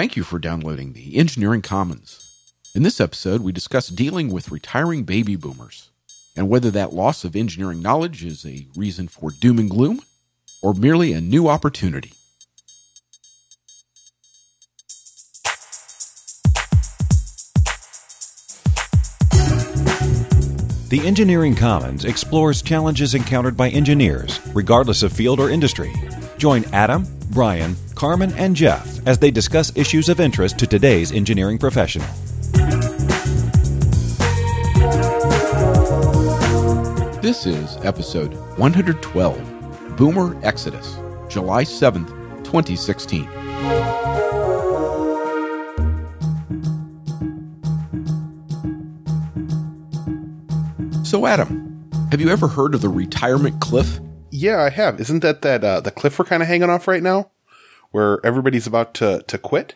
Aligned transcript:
Thank 0.00 0.16
you 0.16 0.24
for 0.24 0.38
downloading 0.38 0.94
the 0.94 1.18
Engineering 1.18 1.60
Commons. 1.60 2.42
In 2.74 2.84
this 2.84 3.02
episode, 3.02 3.42
we 3.42 3.52
discuss 3.52 3.88
dealing 3.88 4.32
with 4.32 4.50
retiring 4.50 5.02
baby 5.02 5.36
boomers 5.36 5.90
and 6.34 6.48
whether 6.48 6.70
that 6.70 6.94
loss 6.94 7.22
of 7.22 7.36
engineering 7.36 7.82
knowledge 7.82 8.24
is 8.24 8.46
a 8.46 8.66
reason 8.74 9.08
for 9.08 9.30
doom 9.30 9.58
and 9.58 9.68
gloom 9.68 10.00
or 10.62 10.72
merely 10.72 11.12
a 11.12 11.20
new 11.20 11.48
opportunity. 11.48 12.14
The 20.88 21.02
Engineering 21.04 21.54
Commons 21.54 22.06
explores 22.06 22.62
challenges 22.62 23.14
encountered 23.14 23.54
by 23.54 23.68
engineers, 23.68 24.40
regardless 24.54 25.02
of 25.02 25.12
field 25.12 25.38
or 25.40 25.50
industry. 25.50 25.92
Join 26.38 26.64
Adam, 26.72 27.06
Brian, 27.32 27.76
Carmen, 28.00 28.32
and 28.38 28.56
Jeff 28.56 29.06
as 29.06 29.18
they 29.18 29.30
discuss 29.30 29.76
issues 29.76 30.08
of 30.08 30.20
interest 30.20 30.58
to 30.58 30.66
today's 30.66 31.12
engineering 31.12 31.58
professional. 31.58 32.06
This 37.20 37.44
is 37.44 37.76
episode 37.84 38.32
112 38.56 39.96
Boomer 39.98 40.34
Exodus, 40.42 40.96
July 41.28 41.62
7th, 41.62 42.08
2016. 42.42 43.28
So, 51.04 51.26
Adam, 51.26 51.90
have 52.10 52.22
you 52.22 52.30
ever 52.30 52.48
heard 52.48 52.74
of 52.74 52.80
the 52.80 52.88
retirement 52.88 53.60
cliff? 53.60 54.00
Yeah, 54.30 54.62
I 54.62 54.70
have. 54.70 55.00
Isn't 55.02 55.20
that 55.20 55.42
that 55.42 55.62
uh, 55.62 55.80
the 55.80 55.90
cliff 55.90 56.18
we're 56.18 56.24
kind 56.24 56.42
of 56.42 56.48
hanging 56.48 56.70
off 56.70 56.88
right 56.88 57.02
now, 57.02 57.30
where 57.90 58.24
everybody's 58.24 58.66
about 58.66 58.94
to 58.94 59.22
to 59.26 59.38
quit? 59.38 59.74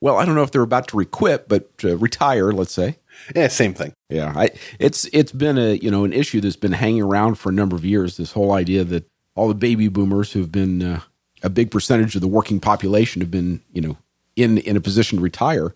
Well, 0.00 0.18
I 0.18 0.24
don't 0.24 0.34
know 0.34 0.42
if 0.42 0.50
they're 0.50 0.62
about 0.62 0.88
to 0.88 0.96
requit, 0.96 1.44
but 1.46 1.70
uh, 1.84 1.96
retire, 1.96 2.50
let's 2.50 2.72
say. 2.72 2.98
Yeah, 3.36 3.48
same 3.48 3.72
thing. 3.72 3.92
Yeah, 4.08 4.32
I, 4.34 4.50
it's 4.80 5.04
it's 5.12 5.32
been 5.32 5.58
a 5.58 5.74
you 5.74 5.90
know 5.90 6.04
an 6.04 6.12
issue 6.12 6.40
that's 6.40 6.56
been 6.56 6.72
hanging 6.72 7.02
around 7.02 7.36
for 7.36 7.50
a 7.50 7.52
number 7.52 7.76
of 7.76 7.84
years. 7.84 8.16
This 8.16 8.32
whole 8.32 8.52
idea 8.52 8.84
that 8.84 9.06
all 9.34 9.48
the 9.48 9.54
baby 9.54 9.88
boomers 9.88 10.32
who've 10.32 10.50
been 10.50 10.82
uh, 10.82 11.00
a 11.42 11.50
big 11.50 11.70
percentage 11.70 12.14
of 12.14 12.20
the 12.20 12.28
working 12.28 12.60
population 12.60 13.20
have 13.20 13.30
been 13.30 13.60
you 13.72 13.80
know 13.80 13.96
in 14.36 14.58
in 14.58 14.76
a 14.76 14.80
position 14.80 15.18
to 15.18 15.22
retire, 15.22 15.74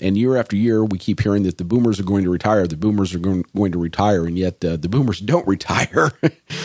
and 0.00 0.16
year 0.16 0.36
after 0.36 0.56
year 0.56 0.84
we 0.84 0.98
keep 0.98 1.20
hearing 1.20 1.42
that 1.42 1.58
the 1.58 1.64
boomers 1.64 2.00
are 2.00 2.04
going 2.04 2.24
to 2.24 2.30
retire, 2.30 2.66
the 2.66 2.76
boomers 2.76 3.14
are 3.14 3.18
going 3.18 3.44
going 3.54 3.72
to 3.72 3.78
retire, 3.78 4.24
and 4.24 4.38
yet 4.38 4.64
uh, 4.64 4.76
the 4.76 4.88
boomers 4.88 5.20
don't 5.20 5.46
retire, 5.46 6.12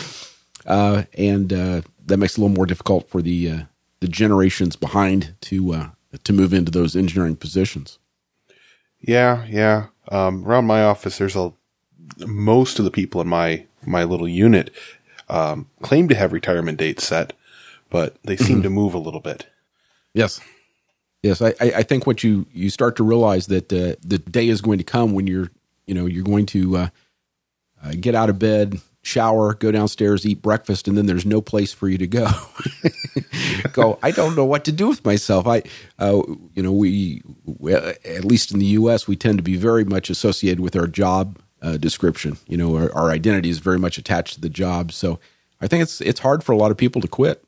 uh, 0.66 1.02
and 1.18 1.52
uh, 1.52 1.82
that 2.06 2.16
makes 2.16 2.34
it 2.34 2.38
a 2.38 2.40
little 2.40 2.56
more 2.56 2.66
difficult 2.66 3.08
for 3.08 3.20
the 3.20 3.50
uh, 3.50 3.60
the 4.04 4.10
generations 4.10 4.76
behind 4.76 5.34
to 5.40 5.72
uh, 5.72 5.88
to 6.24 6.32
move 6.34 6.52
into 6.52 6.70
those 6.70 6.94
engineering 6.94 7.36
positions. 7.36 7.98
Yeah, 9.00 9.46
yeah. 9.46 9.86
Um, 10.08 10.44
around 10.44 10.66
my 10.66 10.82
office, 10.84 11.16
there's 11.16 11.36
a 11.36 11.54
most 12.18 12.78
of 12.78 12.84
the 12.84 12.90
people 12.90 13.22
in 13.22 13.28
my 13.28 13.64
my 13.86 14.04
little 14.04 14.28
unit 14.28 14.70
um, 15.30 15.70
claim 15.80 16.06
to 16.08 16.14
have 16.14 16.34
retirement 16.34 16.76
dates 16.76 17.06
set, 17.06 17.32
but 17.88 18.16
they 18.24 18.36
seem 18.36 18.62
to 18.62 18.68
move 18.68 18.92
a 18.92 18.98
little 18.98 19.20
bit. 19.20 19.46
Yes. 20.12 20.38
Yes, 21.22 21.40
I, 21.40 21.54
I 21.58 21.82
think 21.82 22.06
what 22.06 22.22
you 22.22 22.44
you 22.52 22.68
start 22.68 22.96
to 22.96 23.04
realize 23.04 23.46
that 23.46 23.72
uh, 23.72 23.96
the 24.06 24.18
day 24.18 24.50
is 24.50 24.60
going 24.60 24.76
to 24.76 24.84
come 24.84 25.14
when 25.14 25.26
you're 25.26 25.50
you 25.86 25.94
know 25.94 26.04
you're 26.04 26.22
going 26.22 26.44
to 26.44 26.76
uh, 26.76 26.88
uh, 27.82 27.92
get 27.98 28.14
out 28.14 28.28
of 28.28 28.38
bed, 28.38 28.82
shower, 29.04 29.54
go 29.54 29.70
downstairs, 29.70 30.26
eat 30.26 30.42
breakfast, 30.42 30.88
and 30.88 30.96
then 30.96 31.06
there's 31.06 31.26
no 31.26 31.40
place 31.40 31.72
for 31.72 31.88
you 31.88 31.98
to 31.98 32.06
go. 32.06 32.28
go. 33.72 33.98
I 34.02 34.10
don't 34.10 34.34
know 34.34 34.44
what 34.44 34.64
to 34.64 34.72
do 34.72 34.88
with 34.88 35.04
myself. 35.04 35.46
I, 35.46 35.62
uh, 35.98 36.22
you 36.54 36.62
know, 36.62 36.72
we, 36.72 37.22
we 37.44 37.74
at 37.74 38.24
least 38.24 38.50
in 38.50 38.58
the 38.58 38.66
U.S. 38.66 39.06
we 39.06 39.14
tend 39.14 39.38
to 39.38 39.42
be 39.42 39.56
very 39.56 39.84
much 39.84 40.10
associated 40.10 40.60
with 40.60 40.74
our 40.74 40.86
job 40.86 41.38
uh, 41.62 41.76
description. 41.76 42.38
You 42.48 42.56
know, 42.56 42.76
our, 42.76 42.92
our 42.94 43.10
identity 43.10 43.50
is 43.50 43.58
very 43.58 43.78
much 43.78 43.98
attached 43.98 44.34
to 44.34 44.40
the 44.40 44.48
job. 44.48 44.90
So 44.90 45.20
I 45.60 45.66
think 45.66 45.82
it's 45.82 46.00
it's 46.00 46.20
hard 46.20 46.42
for 46.42 46.52
a 46.52 46.56
lot 46.56 46.70
of 46.70 46.76
people 46.76 47.02
to 47.02 47.08
quit. 47.08 47.44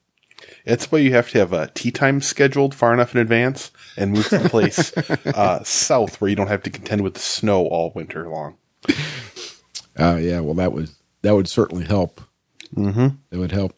It's 0.67 0.93
why 0.93 0.99
you 0.99 1.13
have 1.13 1.31
to 1.31 1.39
have 1.39 1.55
a 1.55 1.69
tea 1.69 1.91
time 1.91 2.21
scheduled 2.21 2.75
far 2.75 2.93
enough 2.93 3.15
in 3.15 3.21
advance 3.21 3.71
and 3.97 4.13
move 4.13 4.29
to 4.29 4.45
a 4.45 4.49
place 4.49 4.95
uh, 5.27 5.65
south 5.65 6.21
where 6.21 6.29
you 6.29 6.37
don't 6.37 6.49
have 6.49 6.63
to 6.65 6.71
contend 6.71 7.01
with 7.03 7.15
the 7.15 7.21
snow 7.21 7.67
all 7.67 7.93
winter 7.95 8.29
long. 8.29 8.59
Uh, 9.99 10.17
yeah, 10.21 10.41
well, 10.41 10.55
that 10.55 10.73
would 10.73 10.91
that 11.23 11.35
would 11.35 11.49
certainly 11.49 11.85
help. 11.85 12.21
Mm-hmm. 12.75 13.09
That 13.31 13.39
would 13.39 13.53
help. 13.53 13.77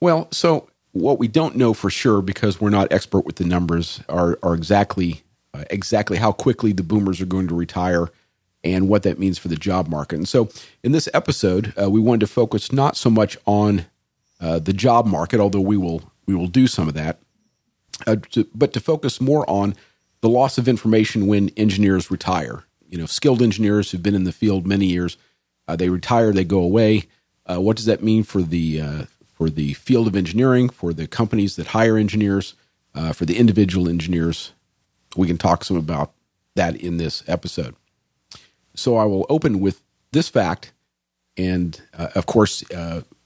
Well, 0.00 0.28
so 0.30 0.68
what 0.92 1.18
we 1.18 1.28
don't 1.28 1.56
know 1.56 1.74
for 1.74 1.90
sure 1.90 2.22
because 2.22 2.60
we're 2.60 2.70
not 2.70 2.90
expert 2.92 3.26
with 3.26 3.36
the 3.36 3.44
numbers 3.44 4.00
are 4.08 4.38
are 4.42 4.54
exactly 4.54 5.22
uh, 5.54 5.64
exactly 5.70 6.18
how 6.18 6.32
quickly 6.32 6.72
the 6.72 6.82
boomers 6.82 7.20
are 7.20 7.26
going 7.26 7.48
to 7.48 7.54
retire 7.54 8.10
and 8.64 8.88
what 8.88 9.04
that 9.04 9.18
means 9.18 9.38
for 9.38 9.48
the 9.48 9.56
job 9.56 9.88
market. 9.88 10.16
And 10.16 10.28
so, 10.28 10.48
in 10.82 10.92
this 10.92 11.08
episode, 11.14 11.72
uh, 11.80 11.88
we 11.88 12.00
wanted 12.00 12.20
to 12.20 12.26
focus 12.26 12.72
not 12.72 12.96
so 12.96 13.08
much 13.08 13.38
on 13.46 13.86
uh, 14.40 14.58
the 14.58 14.72
job 14.72 15.06
market, 15.06 15.40
although 15.40 15.60
we 15.60 15.76
will 15.76 16.02
we 16.26 16.34
will 16.34 16.48
do 16.48 16.66
some 16.66 16.88
of 16.88 16.94
that, 16.94 17.20
uh, 18.06 18.16
to, 18.32 18.48
but 18.54 18.72
to 18.72 18.80
focus 18.80 19.20
more 19.20 19.48
on 19.48 19.74
the 20.20 20.28
loss 20.28 20.58
of 20.58 20.68
information 20.68 21.26
when 21.26 21.50
engineers 21.50 22.10
retire. 22.10 22.64
You 22.88 22.98
know, 22.98 23.06
skilled 23.06 23.42
engineers 23.42 23.90
who've 23.90 24.02
been 24.02 24.14
in 24.14 24.24
the 24.24 24.32
field 24.32 24.66
many 24.66 24.86
years, 24.86 25.16
uh, 25.68 25.76
they 25.76 25.88
retire, 25.88 26.32
they 26.32 26.44
go 26.44 26.60
away. 26.60 27.04
Uh, 27.46 27.60
what 27.60 27.76
does 27.76 27.86
that 27.86 28.02
mean 28.02 28.22
for 28.22 28.42
the 28.42 28.80
uh, 28.80 29.04
for 29.32 29.50
the 29.50 29.74
field 29.74 30.06
of 30.06 30.16
engineering, 30.16 30.68
for 30.68 30.92
the 30.92 31.06
companies 31.06 31.56
that 31.56 31.68
hire 31.68 31.96
engineers, 31.96 32.54
for 33.12 33.24
the 33.24 33.36
individual 33.36 33.88
engineers? 33.88 34.52
We 35.16 35.26
can 35.26 35.38
talk 35.38 35.64
some 35.64 35.76
about 35.76 36.12
that 36.54 36.76
in 36.76 36.96
this 36.96 37.22
episode. 37.26 37.74
So 38.74 38.96
I 38.96 39.04
will 39.04 39.26
open 39.28 39.60
with 39.60 39.82
this 40.12 40.28
fact, 40.28 40.72
and 41.36 41.80
of 41.92 42.26
course 42.26 42.64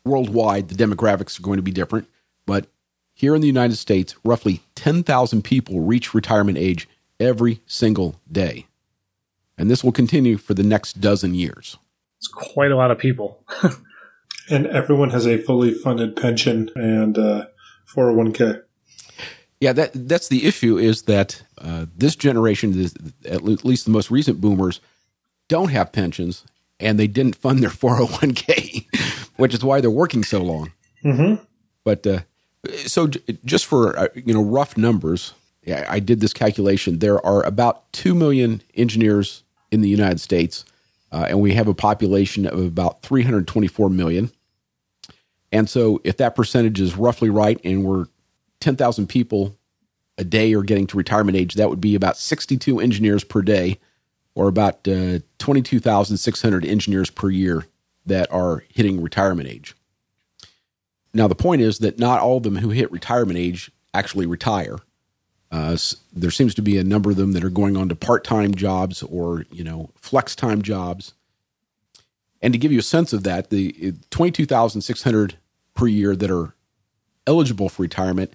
worldwide, 0.05 0.69
the 0.69 0.75
demographics 0.75 1.39
are 1.39 1.43
going 1.43 1.59
to 1.59 1.63
be 1.63 1.71
different. 1.71 2.09
But 2.47 2.67
here 3.13 3.35
in 3.35 3.41
the 3.41 3.47
United 3.47 3.77
States, 3.77 4.15
roughly 4.25 4.63
10,000 4.75 5.43
people 5.43 5.81
reach 5.81 6.15
retirement 6.15 6.59
age 6.59 6.89
every 7.19 7.61
single 7.67 8.21
day. 8.31 8.67
And 9.59 9.71
this 9.71 9.85
will 9.85 9.93
continue 9.93 10.39
for 10.39 10.55
the 10.55 10.63
next 10.63 11.01
dozen 11.01 11.35
years. 11.35 11.77
It's 12.21 12.29
quite 12.29 12.71
a 12.71 12.77
lot 12.77 12.91
of 12.91 12.99
people. 12.99 13.43
and 14.51 14.67
everyone 14.67 15.11
has 15.11 15.27
a 15.27 15.39
fully 15.39 15.73
funded 15.73 16.17
pension 16.17 16.71
and 16.75 17.17
uh, 17.17 17.47
401k. 17.89 18.63
Yeah, 19.59 19.73
that 19.73 19.91
that's 19.95 20.29
the 20.29 20.47
issue 20.47 20.79
is 20.79 21.03
that 21.03 21.43
uh, 21.59 21.87
this 21.97 22.17
generation, 22.17 22.79
is 22.79 22.95
at 23.27 23.43
least 23.43 23.87
the 23.87 23.91
most 23.91 24.11
recent 24.11 24.41
boomers, 24.41 24.81
don't 25.49 25.71
have 25.71 25.93
pensions 25.93 26.45
and 26.79 26.99
they 26.99 27.07
didn't 27.07 27.37
fund 27.37 27.63
their 27.63 27.71
401k, 27.71 28.87
which 29.37 29.55
is 29.55 29.65
why 29.65 29.81
they're 29.81 29.91
working 29.91 30.25
so 30.25 30.43
long. 30.43 30.73
Mm-hmm. 31.05 31.43
But 31.85 32.07
uh, 32.07 32.21
so 32.87 33.07
j- 33.07 33.39
just 33.45 33.67
for 33.67 33.99
uh, 33.99 34.09
you 34.15 34.35
know 34.35 34.43
rough 34.43 34.77
numbers, 34.77 35.35
yeah, 35.65 35.87
I 35.89 36.01
did 36.01 36.21
this 36.21 36.33
calculation. 36.33 36.99
There 36.99 37.25
are 37.25 37.43
about 37.45 37.91
two 37.93 38.15
million 38.15 38.63
engineers 38.75 39.43
in 39.71 39.83
the 39.83 39.89
United 39.89 40.21
States, 40.21 40.65
uh, 41.13 41.27
and 41.29 41.41
we 41.41 41.55
have 41.55 41.69
a 41.69 41.75
population 41.75 42.47
of 42.47 42.59
about 42.59 43.03
324 43.03 43.91
million. 43.91 44.31
And 45.53 45.69
so, 45.69 46.01
if 46.05 46.17
that 46.19 46.37
percentage 46.37 46.81
is 46.81 46.97
roughly 46.97 47.31
right, 47.31 47.61
and 47.65 47.85
we're 47.85 48.07
10,000 48.61 49.09
people 49.09 49.57
a 50.17 50.25
day 50.25 50.53
are 50.55 50.63
getting 50.63 50.87
to 50.87 50.97
retirement 50.97 51.37
age, 51.37 51.55
that 51.55 51.69
would 51.69 51.81
be 51.81 51.95
about 51.95 52.17
62 52.17 52.79
engineers 52.79 53.25
per 53.25 53.43
day 53.43 53.79
or 54.35 54.49
about 54.49 54.87
uh, 54.87 55.19
22,600 55.39 56.65
engineers 56.65 57.11
per 57.11 57.31
year 57.31 57.67
that 58.07 58.31
are 58.33 58.65
hitting 58.69 59.03
retirement 59.03 59.49
age. 59.49 59.75
Now, 61.13 61.27
the 61.27 61.35
point 61.35 61.63
is 61.63 61.79
that 61.79 61.99
not 61.99 62.21
all 62.21 62.37
of 62.37 62.45
them 62.45 62.57
who 62.57 62.71
hit 62.71 62.93
retirement 62.93 63.39
age 63.39 63.73
actually 63.93 64.27
retire. 64.27 64.79
Uh, 65.51 65.77
there 66.13 66.31
seems 66.31 66.55
to 66.55 66.63
be 66.63 66.79
a 66.79 66.85
number 66.85 67.11
of 67.11 67.17
them 67.17 67.33
that 67.33 67.43
are 67.43 67.51
going 67.51 67.77
on 67.77 67.89
to 67.89 67.97
part-time 67.97 68.55
jobs 68.55 69.03
or 69.03 69.47
you 69.51 69.65
know 69.65 69.91
flex 69.97 70.35
time 70.35 70.63
jobs. 70.63 71.15
And 72.43 72.53
to 72.55 72.59
give 72.59 72.73
you 72.73 72.79
a 72.79 72.83
sense 72.83 73.13
of 73.13 73.23
that, 73.25 73.51
the 73.51 73.95
22,600 74.11 75.37
per 75.75 75.87
year 75.87 76.17
that 76.17 76.31
are 76.31 76.55
eligible 77.27 77.69
for 77.69 77.83
retirement, 77.83 78.33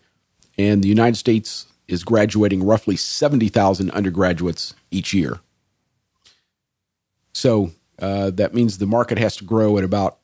and 0.57 0.83
the 0.83 0.88
United 0.88 1.15
States 1.15 1.65
is 1.88 2.03
graduating 2.03 2.63
roughly 2.63 2.95
70,000 2.95 3.91
undergraduates 3.91 4.73
each 4.91 5.13
year. 5.13 5.39
So 7.33 7.71
uh, 8.00 8.31
that 8.31 8.53
means 8.53 8.77
the 8.77 8.85
market 8.85 9.17
has 9.17 9.35
to 9.38 9.44
grow 9.44 9.77
at 9.77 9.83
about 9.83 10.17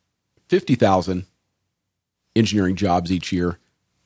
50,000 0.49 1.25
engineering 2.35 2.75
jobs 2.75 3.11
each 3.11 3.31
year 3.31 3.57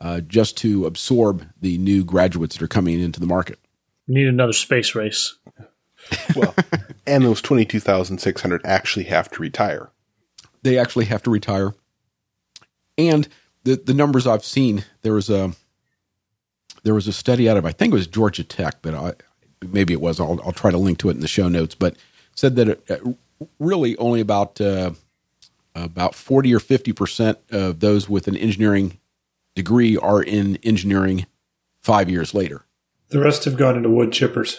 uh, 0.02 0.22
just 0.22 0.58
to 0.58 0.86
absorb 0.86 1.48
the 1.60 1.78
new 1.78 2.04
graduates 2.04 2.56
that 2.56 2.64
are 2.64 2.68
coming 2.68 3.00
into 3.00 3.20
the 3.20 3.26
market. 3.26 3.60
We 4.08 4.16
need 4.16 4.28
another 4.28 4.54
space 4.54 4.96
race. 4.96 5.38
well, 6.36 6.54
and 7.08 7.24
those 7.24 7.42
22,600 7.42 8.62
actually 8.66 9.06
have 9.06 9.30
to 9.32 9.42
retire. 9.42 9.90
They 10.64 10.78
actually 10.78 11.06
have 11.06 11.24
to 11.24 11.32
retire. 11.32 11.74
And 12.98 13.28
the, 13.64 13.76
the 13.76 13.94
numbers 13.94 14.28
I've 14.28 14.46
seen, 14.46 14.86
there 15.02 15.14
was 15.14 15.30
a 15.30 15.54
there 16.84 16.94
was 16.94 17.08
a 17.08 17.14
study 17.14 17.50
out 17.50 17.58
of 17.58 17.66
I 17.66 17.72
think 17.72 17.94
it 17.94 17.98
was 17.98 18.08
Georgia 18.08 18.44
Tech, 18.44 18.76
but 18.82 18.94
I, 18.94 19.14
maybe 19.62 19.94
it 19.94 20.02
was. 20.02 20.20
I'll, 20.20 20.40
I'll 20.44 20.52
try 20.52 20.72
to 20.72 20.78
link 20.78 21.00
to 21.00 21.10
it 21.10 21.16
in 21.16 21.20
the 21.20 21.28
show 21.28 21.50
notes. 21.50 21.76
But 21.76 21.98
said 22.36 22.56
that 22.56 22.70
it, 22.70 22.92
uh, 22.92 23.14
really 23.60 23.98
only 23.98 24.22
about 24.22 24.62
uh, 24.62 24.92
about 25.74 26.16
forty 26.16 26.54
or 26.54 26.60
fifty 26.60 26.94
percent 26.94 27.40
of 27.52 27.80
those 27.80 28.08
with 28.08 28.28
an 28.28 28.38
engineering 28.38 29.00
degree 29.56 29.98
are 29.98 30.22
in 30.22 30.58
engineering 30.64 31.26
five 31.82 32.10
years 32.10 32.34
later. 32.34 32.66
The 33.10 33.20
rest 33.20 33.46
have 33.46 33.58
gone 33.58 33.78
into 33.78 33.90
wood 33.90 34.12
chippers. 34.12 34.58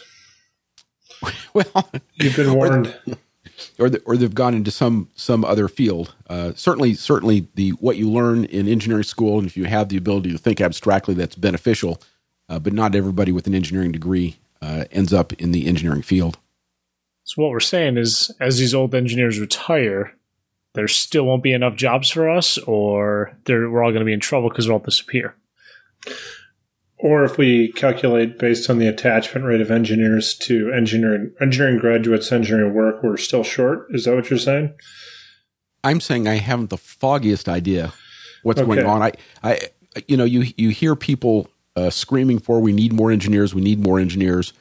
Well, 1.54 1.90
You've 2.16 2.36
been 2.36 2.52
warned. 2.52 2.94
or 3.78 3.88
the, 3.88 4.02
or 4.04 4.18
they've 4.18 4.34
gone 4.34 4.54
into 4.54 4.70
some 4.70 5.08
some 5.14 5.44
other 5.44 5.68
field. 5.68 6.14
Uh, 6.28 6.52
certainly, 6.54 6.92
certainly 6.92 7.48
the 7.54 7.70
what 7.70 7.96
you 7.96 8.10
learn 8.10 8.44
in 8.44 8.68
engineering 8.68 9.02
school, 9.02 9.38
and 9.38 9.46
if 9.46 9.56
you 9.56 9.64
have 9.64 9.88
the 9.88 9.96
ability 9.96 10.30
to 10.32 10.38
think 10.38 10.60
abstractly, 10.60 11.14
that's 11.14 11.34
beneficial. 11.34 12.02
Uh, 12.48 12.58
but 12.58 12.74
not 12.74 12.94
everybody 12.94 13.32
with 13.32 13.46
an 13.46 13.54
engineering 13.54 13.92
degree 13.92 14.36
uh, 14.60 14.84
ends 14.92 15.12
up 15.12 15.32
in 15.34 15.52
the 15.52 15.66
engineering 15.66 16.02
field. 16.02 16.38
So 17.24 17.42
what 17.42 17.50
we're 17.50 17.60
saying 17.60 17.96
is, 17.96 18.30
as 18.38 18.58
these 18.58 18.74
old 18.74 18.94
engineers 18.94 19.40
retire, 19.40 20.14
there 20.76 20.86
still 20.86 21.24
won't 21.24 21.42
be 21.42 21.52
enough 21.52 21.74
jobs 21.74 22.10
for 22.10 22.28
us, 22.30 22.58
or 22.58 23.36
we're 23.48 23.82
all 23.82 23.90
going 23.90 24.00
to 24.00 24.06
be 24.06 24.12
in 24.12 24.20
trouble 24.20 24.50
because 24.50 24.68
we'll 24.68 24.76
all 24.78 24.84
disappear. 24.84 25.34
Or 26.98 27.24
if 27.24 27.36
we 27.36 27.72
calculate 27.72 28.38
based 28.38 28.70
on 28.70 28.78
the 28.78 28.86
attachment 28.86 29.44
rate 29.46 29.60
of 29.60 29.70
engineers 29.70 30.34
to 30.38 30.70
engineering 30.72 31.32
engineering 31.40 31.78
graduates, 31.78 32.30
engineering 32.30 32.74
work, 32.74 33.02
we're 33.02 33.16
still 33.16 33.42
short. 33.42 33.86
Is 33.90 34.04
that 34.04 34.14
what 34.14 34.30
you're 34.30 34.38
saying? 34.38 34.74
I'm 35.82 36.00
saying 36.00 36.28
I 36.28 36.36
haven't 36.36 36.70
the 36.70 36.78
foggiest 36.78 37.48
idea 37.48 37.92
what's 38.42 38.60
Okay. 38.60 38.66
going 38.76 38.86
on. 38.86 39.02
I, 39.02 39.12
I, 39.42 39.60
you 40.08 40.16
know, 40.16 40.24
you 40.24 40.44
you 40.56 40.70
hear 40.70 40.94
people 40.94 41.48
uh, 41.74 41.90
screaming 41.90 42.38
for 42.38 42.60
we 42.60 42.72
need 42.72 42.92
more 42.92 43.10
engineers, 43.10 43.54
we 43.54 43.62
need 43.62 43.78
more 43.82 43.98
engineers, 43.98 44.52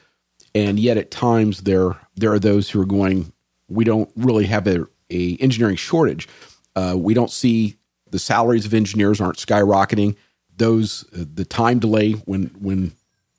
and 0.54 0.80
yet 0.80 0.98
at 0.98 1.12
times 1.12 1.62
there 1.62 1.98
there 2.16 2.32
are 2.34 2.40
those 2.40 2.70
who 2.70 2.82
are 2.82 2.86
going, 2.86 3.32
we 3.70 3.84
don't 3.84 4.10
really 4.16 4.46
have 4.46 4.68
a, 4.68 4.86
a 5.10 5.38
engineering 5.38 5.76
shortage. 5.76 6.28
Uh, 6.76 6.96
we 6.98 7.14
don't 7.14 7.32
see 7.32 7.78
the 8.10 8.20
salaries 8.20 8.66
of 8.66 8.74
engineers 8.74 9.22
aren't 9.22 9.38
skyrocketing. 9.38 10.16
Those 10.58 11.06
uh, 11.14 11.26
the 11.34 11.46
time 11.46 11.80
delay 11.80 12.14
when 12.14 12.46
when 12.60 12.94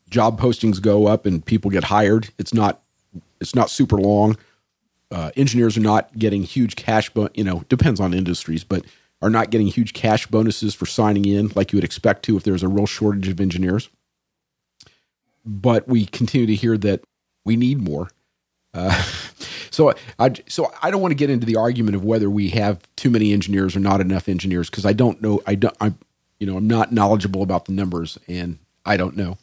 job 0.09 0.41
postings 0.41 0.81
go 0.81 1.07
up 1.07 1.27
and 1.27 1.45
people 1.45 1.71
get 1.71 1.85
hired, 1.85 2.31
it's 2.39 2.55
not 2.55 2.83
it's 3.41 3.55
not 3.55 3.71
super 3.71 3.99
long 3.99 4.37
uh, 5.11 5.31
engineers 5.37 5.77
are 5.77 5.81
not 5.81 6.19
getting 6.19 6.43
huge 6.43 6.77
cash, 6.77 7.11
bon- 7.11 7.31
you 7.35 7.45
know, 7.45 7.65
depends 7.69 8.01
on 8.01 8.13
industries, 8.13 8.65
but 8.65 8.85
are 9.23 9.31
not 9.31 9.51
getting 9.51 9.67
huge 9.69 9.93
cash 9.93 10.27
bonuses 10.27 10.75
for 10.75 10.87
signing 10.87 11.25
in 11.25 11.51
like 11.55 11.73
you 11.73 11.77
would 11.77 11.85
expect 11.85 12.25
to 12.25 12.37
if 12.37 12.43
there's 12.43 12.63
a 12.63 12.69
real 12.69 12.87
shortage 12.87 13.29
of 13.29 13.41
engineers. 13.41 13.89
But 15.45 15.89
we 15.89 16.07
continue 16.07 16.47
to 16.47 16.55
hear 16.55 16.77
that 16.79 17.03
we 17.45 17.57
need 17.57 17.81
more. 17.81 18.11
So 19.73 19.93
I 20.19 20.33
so 20.49 20.73
I 20.83 20.91
don't 20.91 21.03
want 21.03 21.11
to 21.13 21.17
get 21.17 21.29
into 21.29 21.45
the 21.45 21.57
argument 21.57 21.97
of 21.97 22.05
whether 22.05 22.31
we 22.31 22.49
have 22.51 22.81
too 22.97 23.11
many 23.11 23.35
engineers 23.35 23.77
or 23.77 23.81
not 23.81 24.01
enough 24.01 24.27
engineers 24.27 24.71
because 24.71 24.87
I 24.87 24.95
don't 24.95 25.21
know. 25.21 25.43
I 25.47 25.55
don't. 25.55 25.77
I'm 25.83 25.99
you 26.41 26.47
know 26.47 26.57
I'm 26.57 26.67
not 26.67 26.93
knowledgeable 26.93 27.43
about 27.43 27.67
the 27.67 27.73
numbers 27.73 28.19
and 28.27 28.59
I 28.87 28.97
don't 28.97 29.19
know. 29.19 29.37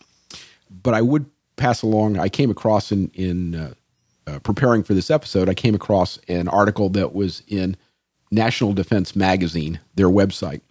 But 0.71 0.95
I 0.95 1.03
would 1.03 1.27
pass 1.55 1.83
along. 1.83 2.17
I 2.17 2.29
came 2.29 2.49
across 2.49 2.91
in 2.91 3.11
in 3.13 3.53
uh, 3.53 3.73
uh, 4.25 4.39
preparing 4.39 4.83
for 4.83 4.93
this 4.93 5.11
episode, 5.11 5.49
I 5.49 5.53
came 5.53 5.75
across 5.75 6.17
an 6.27 6.47
article 6.47 6.89
that 6.89 7.13
was 7.13 7.43
in 7.47 7.75
National 8.31 8.73
Defense 8.73 9.15
Magazine, 9.15 9.79
their 9.95 10.07
website. 10.07 10.61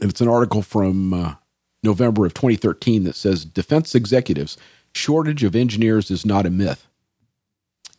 And 0.00 0.10
it's 0.10 0.20
an 0.20 0.28
article 0.28 0.62
from 0.62 1.14
uh, 1.14 1.34
November 1.82 2.26
of 2.26 2.34
2013 2.34 3.04
that 3.04 3.14
says 3.14 3.44
Defense 3.44 3.94
executives, 3.94 4.56
shortage 4.92 5.44
of 5.44 5.54
engineers 5.54 6.10
is 6.10 6.26
not 6.26 6.46
a 6.46 6.50
myth. 6.50 6.88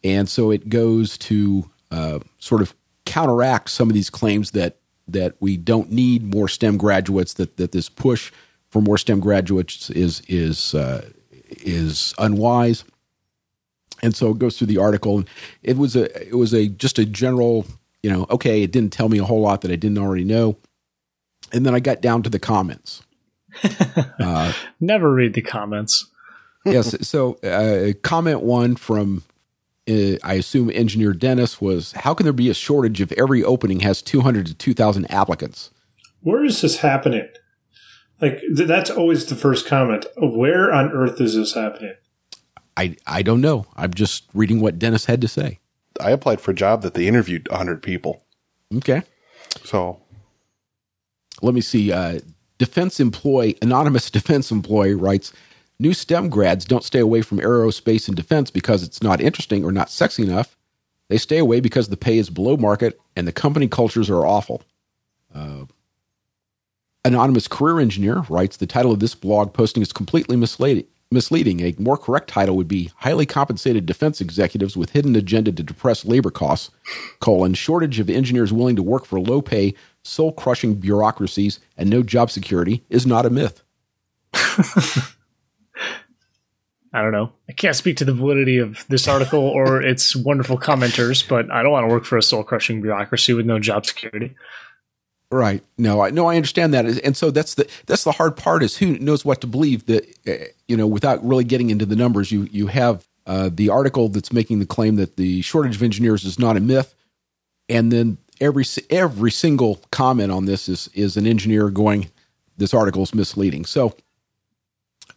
And 0.06 0.30
so 0.30 0.52
it 0.52 0.70
goes 0.70 1.18
to 1.18 1.68
uh, 1.90 2.20
sort 2.38 2.62
of 2.62 2.76
counteract 3.06 3.72
some 3.72 3.90
of 3.90 3.96
these 3.96 4.12
claims 4.12 4.52
that 4.52 4.78
that 5.08 5.36
we 5.40 5.58
don't 5.58 5.92
need 5.92 6.24
more 6.34 6.48
STEM 6.48 6.78
graduates, 6.78 7.34
that, 7.36 7.58
that 7.58 7.72
this 7.72 7.90
push 7.90 8.32
for 8.70 8.82
more 8.82 9.00
STEM 9.00 9.20
graduates 9.20 9.90
is 9.90 10.22
is 10.28 10.76
uh, 10.76 11.10
is 11.50 12.14
unwise. 12.20 12.86
And 14.04 14.16
so 14.16 14.30
it 14.30 14.38
goes 14.38 14.58
through 14.58 14.68
the 14.68 14.78
article. 14.78 15.18
And 15.18 15.30
it 15.64 15.76
was 15.76 15.96
a 15.96 16.28
it 16.28 16.36
was 16.36 16.54
a 16.54 16.68
just 16.68 17.00
a 17.00 17.06
general 17.06 17.66
you 18.04 18.12
know 18.12 18.28
okay 18.30 18.62
it 18.62 18.72
didn't 18.72 18.94
tell 18.94 19.10
me 19.10 19.18
a 19.18 19.24
whole 19.24 19.42
lot 19.42 19.62
that 19.62 19.72
i 19.72 19.76
didn't 19.76 19.98
already 19.98 20.24
know. 20.24 20.56
And 21.52 21.66
then 21.66 21.74
i 21.74 21.80
got 21.80 22.02
down 22.02 22.22
to 22.24 22.30
the 22.30 22.40
comments. 22.40 23.02
Never 24.80 25.12
read 25.12 25.34
the 25.34 25.42
comments. 25.42 26.06
yes 26.64 27.08
so 27.08 27.36
uh, 27.44 27.94
comment 28.04 28.42
one 28.42 28.76
from 28.76 29.24
uh, 29.90 30.18
i 30.24 30.34
assume 30.34 30.70
engineer 30.74 31.14
dennis 31.14 31.60
was 31.62 31.92
how 31.94 32.14
can 32.14 32.24
there 32.26 32.34
be 32.34 32.50
a 32.50 32.54
shortage 32.54 33.02
if 33.02 33.12
every 33.14 33.44
opening 33.44 33.82
has 33.82 34.02
200 34.02 34.46
to 34.48 34.54
2000 34.54 35.10
applicants 35.12 35.72
Where 36.22 36.44
is 36.44 36.62
this 36.62 36.78
happening? 36.78 37.28
Like 38.22 38.40
th- 38.56 38.68
that's 38.68 38.90
always 38.90 39.26
the 39.26 39.36
first 39.36 39.68
comment. 39.68 40.06
Where 40.18 40.74
on 40.74 40.92
earth 40.92 41.20
is 41.22 41.36
this 41.36 41.54
happening? 41.54 41.94
i 42.78 42.96
i 43.08 43.22
don't 43.22 43.42
know 43.42 43.66
i'm 43.78 43.94
just 43.94 44.26
reading 44.34 44.60
what 44.60 44.78
dennis 44.80 45.06
had 45.06 45.22
to 45.22 45.28
say 45.28 45.60
I 46.02 46.12
applied 46.12 46.42
for 46.42 46.52
a 46.52 46.54
job 46.56 46.82
that 46.82 46.94
they 46.94 47.08
interviewed 47.08 47.48
100 47.50 47.82
people. 47.82 48.26
okay 48.76 49.04
So 49.64 50.02
let 51.42 51.54
me 51.54 51.62
see. 51.62 51.92
Uh, 51.92 52.20
defense 52.58 53.00
employee, 53.00 53.58
anonymous 53.62 54.10
defense 54.20 54.52
employee 54.52 54.94
writes, 54.94 55.32
"New 55.78 55.94
STEM 55.94 56.30
grads 56.30 56.66
don't 56.66 56.84
stay 56.84 57.00
away 57.00 57.22
from 57.22 57.40
aerospace 57.40 58.08
and 58.08 58.16
defense 58.16 58.50
because 58.50 58.82
it's 58.82 59.04
not 59.04 59.20
interesting 59.20 59.66
or 59.66 59.72
not 59.72 59.90
sexy 59.90 60.24
enough. 60.24 60.56
They 61.10 61.18
stay 61.18 61.38
away 61.38 61.60
because 61.60 61.90
the 61.90 61.98
pay 61.98 62.18
is 62.18 62.30
below 62.30 62.58
market 62.58 63.00
and 63.16 63.28
the 63.28 63.32
company 63.32 63.68
cultures 63.68 64.10
are 64.10 64.26
awful." 64.26 64.64
Uh, 65.34 65.66
anonymous 67.04 67.48
career 67.48 67.80
engineer 67.80 68.26
writes, 68.30 68.58
"The 68.58 68.66
title 68.66 68.92
of 68.92 69.00
this 69.00 69.16
blog 69.16 69.54
posting 69.54 69.84
is 69.84 69.92
completely 69.92 70.38
misleading." 70.38 70.86
A 71.62 71.76
more 71.78 71.98
correct 71.98 72.30
title 72.30 72.56
would 72.56 72.68
be 72.68 72.92
"Highly 72.98 73.26
Compensated 73.26 73.86
Defense 73.86 74.20
Executives 74.22 74.76
with 74.76 74.92
Hidden 74.92 75.16
Agenda 75.16 75.52
to 75.52 75.64
Depress 75.64 76.06
Labor 76.06 76.32
Costs: 76.32 76.72
colon 77.20 77.54
Shortage 77.54 78.00
of 78.00 78.10
engineers 78.10 78.52
willing 78.52 78.76
to 78.76 78.84
work 78.84 79.06
for 79.06 79.20
low 79.20 79.42
pay, 79.42 79.74
soul 80.04 80.32
crushing 80.32 80.76
bureaucracies, 80.76 81.60
and 81.78 81.90
no 81.90 82.02
job 82.02 82.32
security 82.32 82.84
is 82.90 83.06
not 83.06 83.26
a 83.26 83.30
myth." 83.30 83.62
I 86.96 87.02
don't 87.02 87.12
know. 87.12 87.32
I 87.50 87.52
can't 87.52 87.76
speak 87.76 87.98
to 87.98 88.06
the 88.06 88.14
validity 88.14 88.58
of 88.58 88.86
this 88.88 89.08
article 89.08 89.40
or 89.56 89.82
its 89.82 90.16
wonderful 90.16 90.58
commenters, 90.58 91.28
but 91.28 91.52
I 91.52 91.62
don't 91.62 91.72
want 91.72 91.88
to 91.88 91.94
work 91.94 92.06
for 92.06 92.18
a 92.18 92.24
soul 92.24 92.44
crushing 92.44 92.82
bureaucracy 92.82 93.34
with 93.34 93.46
no 93.46 93.60
job 93.60 93.86
security. 93.86 94.36
Right. 95.32 95.64
No, 95.78 96.02
I 96.02 96.12
no, 96.12 96.28
I 96.28 96.36
understand 96.36 96.74
that, 96.74 96.86
and 96.86 97.18
so 97.18 97.32
that's 97.32 97.56
the 97.56 97.68
that's 97.88 98.04
the 98.04 98.14
hard 98.14 98.38
part 98.38 98.64
is 98.64 98.78
who 98.78 98.98
knows 99.00 99.26
what 99.26 99.42
to 99.42 99.48
believe. 99.48 99.86
That 99.88 100.06
uh, 100.28 100.46
you 100.68 100.78
know, 100.78 100.88
without 100.88 101.26
really 101.26 101.44
getting 101.44 101.72
into 101.72 101.86
the 101.86 101.96
numbers, 101.96 102.32
you 102.32 102.44
you 102.52 102.68
have 102.68 103.06
uh, 103.26 103.50
the 103.52 103.70
article 103.70 104.08
that's 104.08 104.32
making 104.32 104.60
the 104.60 104.66
claim 104.66 104.96
that 104.96 105.18
the 105.18 105.42
shortage 105.42 105.76
of 105.76 105.84
engineers 105.84 106.24
is 106.24 106.38
not 106.38 106.56
a 106.56 106.60
myth, 106.60 106.94
and 107.68 107.92
then 107.92 108.18
every 108.40 108.64
every 108.90 109.32
single 109.32 109.82
comment 109.92 110.32
on 110.32 110.46
this 110.46 110.70
is 110.70 110.90
is 110.94 111.18
an 111.18 111.26
engineer 111.26 111.70
going, 111.70 112.12
this 112.58 112.74
article 112.74 113.04
is 113.04 113.16
misleading. 113.16 113.66
So, 113.66 113.96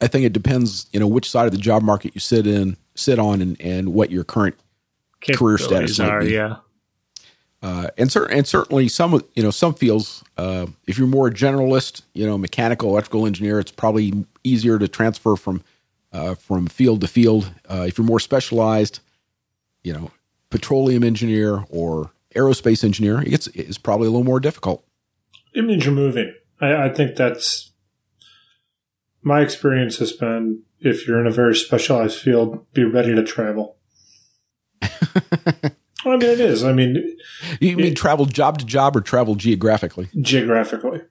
I 0.01 0.07
think 0.07 0.25
it 0.25 0.33
depends, 0.33 0.87
you 0.93 1.01
know, 1.01 1.07
which 1.09 1.29
side 1.31 1.47
of 1.47 1.53
the 1.53 1.59
job 1.59 1.83
market 1.83 2.15
you 2.15 2.21
sit 2.21 2.47
in, 2.47 2.77
sit 2.95 3.19
on, 3.19 3.41
and 3.43 3.61
and 3.61 3.93
what 3.95 4.11
your 4.11 4.25
current 4.25 4.57
Career 5.33 5.59
status 5.59 5.97
Capabilities 5.97 5.99
might 5.99 6.11
are, 6.11 6.21
be. 6.21 6.31
yeah. 6.31 6.57
uh, 7.63 7.89
and 7.99 8.11
cer- 8.13 8.27
and 8.27 8.47
certainly 8.47 8.87
some 8.89 9.21
you 9.35 9.43
know 9.43 9.51
some 9.51 9.75
fields 9.75 10.23
uh, 10.37 10.67
if 10.87 10.97
you're 10.99 11.09
more 11.09 11.27
a 11.27 11.33
generalist 11.33 12.03
you 12.15 12.25
know 12.25 12.39
mechanical 12.39 12.91
electrical 12.91 13.27
engineer 13.27 13.59
it's 13.59 13.73
probably 13.73 14.25
easier 14.45 14.79
to 14.79 14.87
transfer 14.87 15.35
from 15.35 15.63
uh, 16.13 16.37
from 16.37 16.69
field 16.69 17.01
to 17.01 17.09
field 17.09 17.51
uh, 17.69 17.85
if 17.89 17.99
you're 17.99 18.07
more 18.07 18.21
specialized 18.21 19.01
you 19.83 19.93
know 19.93 20.13
petroleum 20.51 21.03
engineer 21.03 21.65
or 21.69 22.13
aerospace 22.37 22.85
engineer 22.85 23.21
it's 23.27 23.49
it's 23.49 23.77
probably 23.79 24.07
a 24.07 24.11
little 24.11 24.25
more 24.25 24.39
difficult 24.39 24.85
It 25.53 25.65
means 25.65 25.85
you're 25.85 25.93
moving. 25.95 26.33
I, 26.61 26.85
I 26.85 26.89
think 26.91 27.17
that's 27.17 27.68
my 29.29 29.43
experience 29.43 29.99
has 29.99 30.11
been 30.13 30.63
if 30.81 31.07
you're 31.07 31.21
in 31.21 31.27
a 31.27 31.31
very 31.31 31.55
specialized 31.55 32.19
field, 32.19 32.67
be 32.73 32.85
ready 32.85 33.15
to 33.15 33.23
travel. 33.23 33.77
I 34.83 36.17
mean, 36.17 36.23
it 36.23 36.41
is. 36.41 36.65
I 36.65 36.73
mean, 36.73 37.17
you 37.61 37.77
mean 37.77 37.95
travel 37.95 38.25
job 38.25 38.59
to 38.59 38.65
job 38.65 38.97
or 38.97 39.01
travel 39.01 39.35
geographically 39.35 40.09
geographically, 40.21 41.03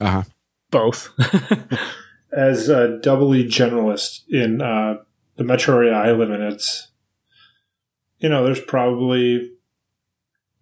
uh-huh 0.00 0.22
Both. 0.70 1.10
as 2.32 2.68
a 2.68 2.98
doubly 3.00 3.44
generalist 3.44 4.20
in 4.28 4.60
uh, 4.60 4.96
the 5.36 5.44
metro 5.44 5.76
area 5.76 5.94
I 5.94 6.12
live 6.12 6.30
in, 6.30 6.40
it's 6.40 6.88
you 8.18 8.28
know, 8.28 8.44
there's 8.44 8.60
probably 8.60 9.50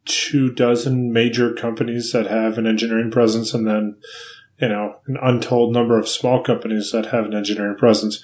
two 0.04 0.52
dozen 0.52 1.12
major 1.12 1.52
companies 1.52 2.12
that 2.12 2.26
have 2.26 2.58
an 2.58 2.66
engineering 2.66 3.10
presence, 3.10 3.52
and 3.52 3.66
then 3.66 3.96
you 4.62 4.68
know, 4.68 4.94
an 5.08 5.18
untold 5.20 5.72
number 5.72 5.98
of 5.98 6.08
small 6.08 6.40
companies 6.42 6.92
that 6.92 7.06
have 7.06 7.24
an 7.24 7.34
engineering 7.34 7.76
presence. 7.76 8.22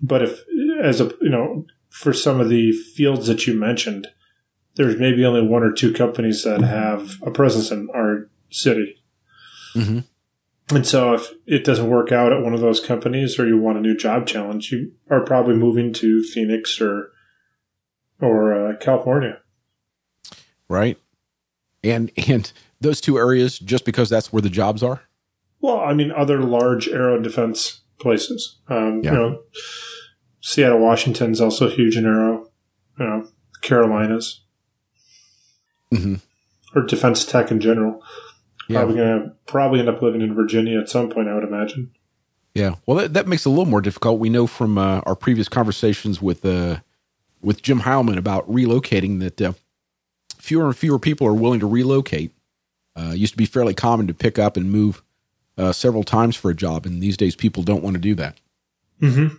But 0.00 0.22
if, 0.22 0.44
as 0.80 1.00
a, 1.00 1.06
you 1.20 1.28
know, 1.28 1.66
for 1.90 2.12
some 2.12 2.40
of 2.40 2.48
the 2.48 2.70
fields 2.70 3.26
that 3.26 3.48
you 3.48 3.58
mentioned, 3.58 4.06
there's 4.76 4.98
maybe 4.98 5.24
only 5.24 5.46
one 5.46 5.64
or 5.64 5.72
two 5.72 5.92
companies 5.92 6.44
that 6.44 6.62
have 6.62 7.16
a 7.22 7.30
presence 7.32 7.72
in 7.72 7.88
our 7.92 8.30
city. 8.50 9.02
Mm-hmm. 9.74 10.00
And 10.74 10.86
so 10.86 11.14
if 11.14 11.32
it 11.46 11.64
doesn't 11.64 11.90
work 11.90 12.12
out 12.12 12.32
at 12.32 12.42
one 12.42 12.54
of 12.54 12.60
those 12.60 12.80
companies 12.80 13.38
or 13.38 13.46
you 13.46 13.58
want 13.58 13.78
a 13.78 13.82
new 13.82 13.96
job 13.96 14.26
challenge, 14.26 14.70
you 14.70 14.92
are 15.10 15.24
probably 15.24 15.56
moving 15.56 15.92
to 15.94 16.22
Phoenix 16.22 16.80
or, 16.80 17.10
or 18.20 18.54
uh, 18.54 18.76
California. 18.76 19.40
Right. 20.68 20.98
And, 21.82 22.12
and 22.28 22.50
those 22.80 23.00
two 23.00 23.18
areas, 23.18 23.58
just 23.58 23.84
because 23.84 24.08
that's 24.08 24.32
where 24.32 24.42
the 24.42 24.48
jobs 24.48 24.82
are? 24.82 25.02
Well, 25.64 25.80
I 25.80 25.94
mean, 25.94 26.12
other 26.12 26.40
large 26.42 26.88
aero 26.88 27.18
defense 27.18 27.80
places. 27.98 28.58
Um, 28.68 29.00
Yeah. 29.02 29.12
You 29.12 29.16
know, 29.18 29.38
Seattle, 30.42 30.78
Washington's 30.78 31.40
also 31.40 31.70
huge 31.70 31.96
in 31.96 32.04
aero. 32.04 32.50
You 32.98 33.06
know, 33.06 33.28
Carolinas 33.62 34.42
Mhm. 35.90 36.20
or 36.74 36.82
defense 36.82 37.24
tech 37.24 37.50
in 37.50 37.60
general. 37.60 38.02
Yeah. 38.68 38.80
Probably 38.80 38.96
gonna 38.96 39.32
probably 39.46 39.80
end 39.80 39.88
up 39.88 40.02
living 40.02 40.20
in 40.20 40.34
Virginia 40.34 40.78
at 40.78 40.90
some 40.90 41.08
point. 41.08 41.28
I 41.28 41.34
would 41.34 41.44
imagine. 41.44 41.92
Yeah. 42.54 42.74
Well, 42.86 42.98
that, 42.98 43.14
that 43.14 43.26
makes 43.26 43.46
it 43.46 43.48
a 43.48 43.52
little 43.52 43.64
more 43.64 43.80
difficult. 43.80 44.20
We 44.20 44.28
know 44.28 44.46
from 44.46 44.76
uh, 44.76 45.00
our 45.06 45.16
previous 45.16 45.48
conversations 45.48 46.20
with 46.20 46.44
uh, 46.44 46.80
with 47.40 47.62
Jim 47.62 47.80
Heilman 47.80 48.18
about 48.18 48.46
relocating 48.50 49.18
that 49.20 49.40
uh, 49.40 49.52
fewer 50.36 50.66
and 50.66 50.76
fewer 50.76 50.98
people 50.98 51.26
are 51.26 51.32
willing 51.34 51.60
to 51.60 51.66
relocate. 51.66 52.32
Uh, 52.94 53.12
used 53.16 53.32
to 53.32 53.38
be 53.38 53.46
fairly 53.46 53.72
common 53.72 54.06
to 54.06 54.14
pick 54.14 54.38
up 54.38 54.58
and 54.58 54.70
move 54.70 55.02
uh, 55.56 55.72
several 55.72 56.04
times 56.04 56.36
for 56.36 56.50
a 56.50 56.54
job, 56.54 56.86
and 56.86 57.02
these 57.02 57.16
days 57.16 57.36
people 57.36 57.62
don't 57.62 57.82
want 57.82 57.94
to 57.94 58.00
do 58.00 58.14
that. 58.14 58.38
Mm-hmm. 59.00 59.36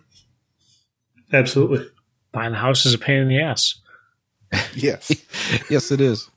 Absolutely. 1.34 1.88
Buying 2.31 2.53
a 2.53 2.57
house 2.57 2.86
is 2.86 2.93
a 2.93 2.98
pain 2.98 3.22
in 3.22 3.27
the 3.29 3.41
ass. 3.41 3.79
Yes. 4.74 5.12
yes, 5.69 5.91
it 5.91 6.00
is. 6.00 6.29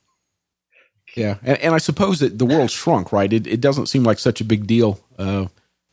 Yeah, 1.15 1.35
and, 1.41 1.57
and 1.59 1.75
I 1.75 1.77
suppose 1.77 2.19
that 2.19 2.37
the 2.37 2.45
world 2.45 2.69
shrunk, 2.69 3.13
right? 3.13 3.31
It, 3.31 3.47
it 3.47 3.61
doesn't 3.61 3.87
seem 3.87 4.03
like 4.03 4.19
such 4.19 4.41
a 4.41 4.43
big 4.43 4.67
deal. 4.67 4.99
Uh, 5.17 5.45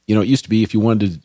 you 0.06 0.14
know, 0.14 0.22
it 0.22 0.28
used 0.28 0.44
to 0.44 0.50
be 0.50 0.62
if 0.62 0.74
you 0.74 0.80
wanted 0.80 1.12
to 1.12 1.20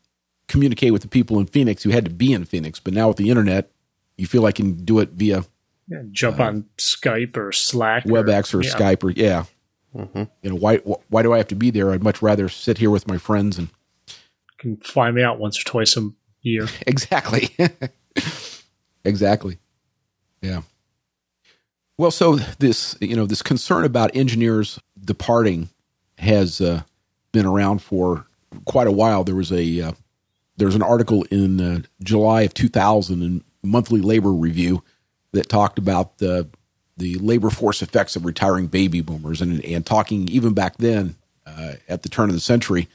communicate 0.47 0.93
with 0.93 1.01
the 1.01 1.07
people 1.07 1.39
in 1.39 1.47
Phoenix, 1.47 1.85
you 1.85 1.91
had 1.91 2.05
to 2.05 2.11
be 2.11 2.33
in 2.33 2.45
Phoenix. 2.45 2.79
But 2.79 2.93
now 2.93 3.07
with 3.07 3.17
the 3.17 3.29
internet, 3.29 3.71
you 4.17 4.27
feel 4.27 4.41
like 4.41 4.59
you 4.59 4.65
can 4.65 4.85
do 4.85 4.99
it 4.99 5.09
via 5.09 5.45
Yeah, 5.87 6.03
jump 6.11 6.39
on 6.39 6.65
Skype 6.77 7.35
or 7.37 7.51
Slack, 7.51 8.05
WebEx 8.05 8.53
or 8.53 8.63
yeah. 8.63 8.71
Skype 8.71 9.03
or 9.03 9.11
yeah. 9.11 9.45
You 9.93 10.27
know, 10.43 10.55
why 10.55 10.77
why 10.77 11.21
do 11.21 11.33
I 11.33 11.37
have 11.37 11.47
to 11.49 11.55
be 11.55 11.69
there? 11.69 11.91
I'd 11.91 12.03
much 12.03 12.21
rather 12.21 12.47
sit 12.47 12.77
here 12.77 12.89
with 12.89 13.07
my 13.07 13.17
friends 13.17 13.57
and 13.57 13.69
Can 14.57 14.77
fly 14.77 15.11
me 15.11 15.21
out 15.21 15.39
once 15.39 15.59
or 15.59 15.65
twice 15.65 15.97
a 15.97 16.09
year. 16.41 16.67
exactly, 16.87 17.49
exactly, 19.05 19.57
yeah. 20.41 20.61
Well, 21.97 22.11
so 22.11 22.35
this 22.35 22.95
you 23.01 23.15
know 23.15 23.25
this 23.25 23.41
concern 23.41 23.83
about 23.83 24.15
engineers 24.15 24.79
departing 25.03 25.69
has 26.19 26.61
uh, 26.61 26.83
been 27.31 27.45
around 27.45 27.81
for 27.81 28.27
quite 28.65 28.87
a 28.87 28.91
while. 28.91 29.23
There 29.23 29.35
was 29.35 29.51
a 29.51 29.81
uh, 29.81 29.91
there 30.55 30.67
was 30.67 30.75
an 30.75 30.83
article 30.83 31.23
in 31.31 31.59
uh, 31.59 31.81
July 32.01 32.43
of 32.43 32.53
2000 32.53 33.21
in 33.21 33.43
Monthly 33.63 33.99
Labor 33.99 34.31
Review 34.31 34.83
that 35.33 35.49
talked 35.49 35.77
about 35.77 36.19
the 36.19 36.47
the 36.97 37.15
labor 37.15 37.49
force 37.49 37.81
effects 37.81 38.15
of 38.15 38.25
retiring 38.25 38.67
baby 38.67 39.01
boomers 39.01 39.41
and 39.41 39.63
and 39.65 39.85
talking 39.85 40.27
even 40.27 40.53
back 40.53 40.77
then 40.77 41.15
uh, 41.45 41.73
at 41.87 42.03
the 42.03 42.09
turn 42.09 42.29
of 42.29 42.35
the 42.35 42.41
century 42.41 42.87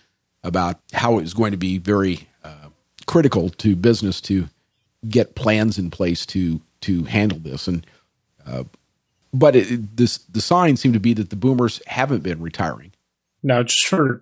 about 0.44 0.80
how 0.92 1.18
it 1.18 1.22
was 1.22 1.34
going 1.34 1.50
to 1.50 1.56
be 1.56 1.78
very 1.78 2.28
uh, 2.44 2.68
critical 3.06 3.48
to 3.50 3.74
business 3.74 4.20
to 4.20 4.48
get 5.08 5.34
plans 5.34 5.78
in 5.78 5.90
place 5.90 6.24
to 6.26 6.60
to 6.80 7.04
handle 7.04 7.38
this 7.38 7.66
and 7.66 7.86
uh, 8.46 8.64
but 9.32 9.56
it, 9.56 9.96
this 9.96 10.18
the 10.18 10.40
signs 10.40 10.80
seem 10.80 10.92
to 10.92 11.00
be 11.00 11.12
that 11.12 11.30
the 11.30 11.36
boomers 11.36 11.82
haven't 11.86 12.22
been 12.22 12.40
retiring 12.40 12.92
Now, 13.42 13.62
just 13.62 13.86
for 13.86 14.20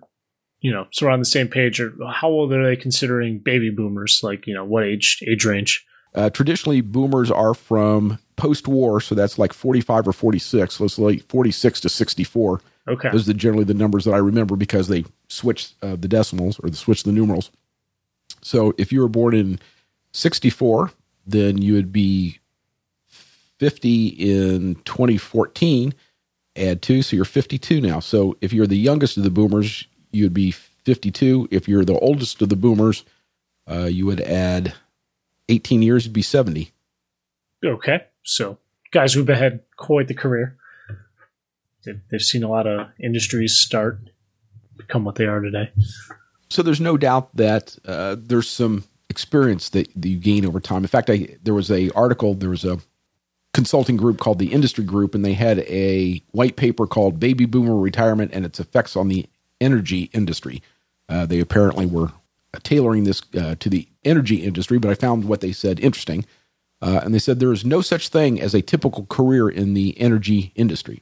you 0.65 0.71
know, 0.71 0.87
so 0.91 1.05
we're 1.05 1.11
on 1.11 1.19
the 1.19 1.25
same 1.25 1.47
page. 1.47 1.79
Or 1.79 1.93
how 2.11 2.27
old 2.27 2.51
are 2.51 2.65
they 2.65 2.75
considering 2.75 3.37
baby 3.37 3.69
boomers? 3.69 4.21
Like, 4.23 4.47
you 4.47 4.53
know, 4.55 4.65
what 4.65 4.83
age 4.83 5.23
age 5.27 5.45
range? 5.45 5.85
Uh, 6.15 6.31
traditionally, 6.31 6.81
boomers 6.81 7.29
are 7.29 7.53
from 7.53 8.17
post-war, 8.35 9.01
so 9.01 9.15
that's 9.15 9.39
like 9.39 9.53
45 9.53 10.07
or 10.07 10.13
46. 10.13 10.79
Let's 10.79 10.99
like 10.99 11.23
46 11.27 11.81
to 11.81 11.89
64. 11.89 12.61
Okay, 12.87 13.09
Those 13.11 13.27
are 13.27 13.33
generally 13.33 13.63
the 13.63 13.73
numbers 13.73 14.05
that 14.05 14.13
I 14.13 14.17
remember 14.17 14.55
because 14.55 14.87
they 14.87 15.05
switched 15.27 15.73
uh, 15.81 15.95
the 15.95 16.07
decimals 16.07 16.59
or 16.59 16.69
they 16.69 16.75
switched 16.75 17.05
the 17.05 17.11
numerals. 17.11 17.49
So 18.41 18.73
if 18.77 18.91
you 18.91 19.01
were 19.01 19.07
born 19.07 19.33
in 19.33 19.59
64, 20.13 20.91
then 21.25 21.57
you 21.57 21.73
would 21.73 21.91
be 21.91 22.39
50 23.59 24.07
in 24.07 24.75
2014. 24.85 25.93
Add 26.55 26.81
two, 26.81 27.01
so 27.01 27.15
you're 27.15 27.25
52 27.25 27.81
now. 27.81 27.99
So 27.99 28.37
if 28.39 28.53
you're 28.53 28.67
the 28.67 28.77
youngest 28.77 29.17
of 29.17 29.23
the 29.23 29.31
boomers, 29.31 29.87
you'd 30.11 30.33
be 30.33 30.51
52. 30.51 31.47
If 31.51 31.67
you're 31.67 31.85
the 31.85 31.99
oldest 31.99 32.41
of 32.41 32.49
the 32.49 32.55
boomers, 32.55 33.03
uh, 33.69 33.85
you 33.85 34.05
would 34.05 34.21
add 34.21 34.73
18 35.49 35.81
years, 35.81 36.05
you'd 36.05 36.13
be 36.13 36.21
70. 36.21 36.71
okay. 37.65 38.05
So 38.25 38.57
guys 38.91 39.13
who've 39.13 39.27
had 39.27 39.61
quite 39.77 40.07
the 40.07 40.13
career. 40.13 40.57
They've, 41.85 42.01
they've 42.09 42.21
seen 42.21 42.43
a 42.43 42.49
lot 42.49 42.67
of 42.67 42.87
industries 42.99 43.55
start, 43.57 43.99
become 44.75 45.05
what 45.05 45.15
they 45.15 45.25
are 45.25 45.39
today. 45.39 45.71
So 46.49 46.61
there's 46.61 46.81
no 46.81 46.97
doubt 46.97 47.35
that 47.37 47.77
uh, 47.85 48.15
there's 48.19 48.49
some 48.49 48.83
experience 49.09 49.69
that, 49.69 49.89
that 49.95 50.07
you 50.07 50.17
gain 50.17 50.45
over 50.45 50.59
time. 50.59 50.83
In 50.83 50.87
fact, 50.87 51.09
I, 51.09 51.37
there 51.43 51.53
was 51.53 51.69
a 51.71 51.91
article, 51.91 52.33
there 52.33 52.49
was 52.49 52.65
a 52.65 52.79
consulting 53.53 53.97
group 53.97 54.19
called 54.19 54.39
the 54.39 54.51
Industry 54.51 54.83
Group, 54.83 55.15
and 55.15 55.23
they 55.23 55.33
had 55.33 55.59
a 55.59 56.21
white 56.31 56.55
paper 56.55 56.85
called 56.87 57.19
"Baby 57.19 57.45
Boomer 57.45 57.77
Retirement 57.77 58.31
and 58.33 58.45
Its 58.45 58.59
Effects 58.59 58.95
on 58.95 59.07
the 59.07 59.27
Energy 59.61 60.09
Industry." 60.13 60.61
Uh, 61.07 61.25
they 61.25 61.39
apparently 61.39 61.85
were 61.85 62.11
tailoring 62.63 63.03
this 63.03 63.21
uh, 63.37 63.55
to 63.59 63.69
the 63.69 63.87
energy 64.03 64.37
industry, 64.37 64.77
but 64.79 64.91
I 64.91 64.95
found 64.95 65.25
what 65.25 65.41
they 65.41 65.51
said 65.51 65.79
interesting. 65.79 66.25
Uh, 66.85 67.01
and 67.03 67.15
they 67.15 67.19
said 67.19 67.39
there 67.39 67.51
is 67.51 67.65
no 67.65 67.81
such 67.81 68.09
thing 68.09 68.39
as 68.39 68.53
a 68.53 68.61
typical 68.61 69.07
career 69.07 69.49
in 69.49 69.73
the 69.73 69.99
energy 69.99 70.51
industry. 70.53 71.01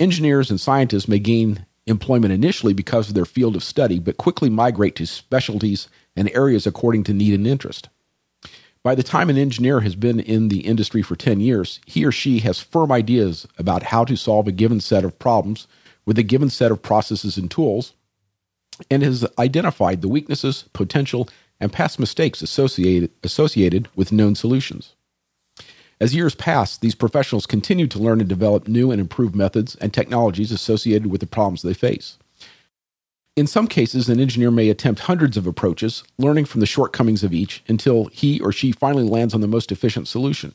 Engineers 0.00 0.50
and 0.50 0.58
scientists 0.58 1.06
may 1.06 1.18
gain 1.18 1.66
employment 1.86 2.32
initially 2.32 2.72
because 2.72 3.08
of 3.08 3.14
their 3.14 3.26
field 3.26 3.54
of 3.54 3.62
study, 3.62 3.98
but 3.98 4.16
quickly 4.16 4.48
migrate 4.48 4.96
to 4.96 5.06
specialties 5.06 5.88
and 6.16 6.30
areas 6.34 6.66
according 6.66 7.04
to 7.04 7.12
need 7.12 7.34
and 7.34 7.46
interest. 7.46 7.90
By 8.82 8.94
the 8.94 9.02
time 9.02 9.28
an 9.28 9.36
engineer 9.36 9.80
has 9.80 9.94
been 9.94 10.18
in 10.18 10.48
the 10.48 10.60
industry 10.60 11.02
for 11.02 11.16
10 11.16 11.40
years, 11.40 11.78
he 11.84 12.06
or 12.06 12.10
she 12.10 12.38
has 12.38 12.58
firm 12.58 12.90
ideas 12.90 13.46
about 13.58 13.82
how 13.84 14.06
to 14.06 14.16
solve 14.16 14.48
a 14.48 14.52
given 14.52 14.80
set 14.80 15.04
of 15.04 15.18
problems 15.18 15.68
with 16.06 16.18
a 16.18 16.22
given 16.22 16.48
set 16.48 16.72
of 16.72 16.80
processes 16.80 17.36
and 17.36 17.50
tools, 17.50 17.92
and 18.90 19.02
has 19.02 19.26
identified 19.38 20.00
the 20.00 20.08
weaknesses, 20.08 20.64
potential, 20.72 21.28
and 21.62 21.72
past 21.72 22.00
mistakes 22.00 22.42
associated, 22.42 23.10
associated 23.22 23.88
with 23.94 24.10
known 24.10 24.34
solutions. 24.34 24.96
As 26.00 26.12
years 26.12 26.34
pass, 26.34 26.76
these 26.76 26.96
professionals 26.96 27.46
continue 27.46 27.86
to 27.86 28.00
learn 28.00 28.18
and 28.18 28.28
develop 28.28 28.66
new 28.66 28.90
and 28.90 29.00
improved 29.00 29.36
methods 29.36 29.76
and 29.76 29.94
technologies 29.94 30.50
associated 30.50 31.06
with 31.06 31.20
the 31.20 31.26
problems 31.28 31.62
they 31.62 31.72
face. 31.72 32.18
In 33.36 33.46
some 33.46 33.68
cases, 33.68 34.08
an 34.08 34.18
engineer 34.18 34.50
may 34.50 34.68
attempt 34.68 35.02
hundreds 35.02 35.36
of 35.36 35.46
approaches, 35.46 36.02
learning 36.18 36.46
from 36.46 36.58
the 36.60 36.66
shortcomings 36.66 37.22
of 37.22 37.32
each 37.32 37.62
until 37.68 38.06
he 38.06 38.40
or 38.40 38.50
she 38.50 38.72
finally 38.72 39.04
lands 39.04 39.32
on 39.32 39.40
the 39.40 39.46
most 39.46 39.70
efficient 39.70 40.08
solution. 40.08 40.54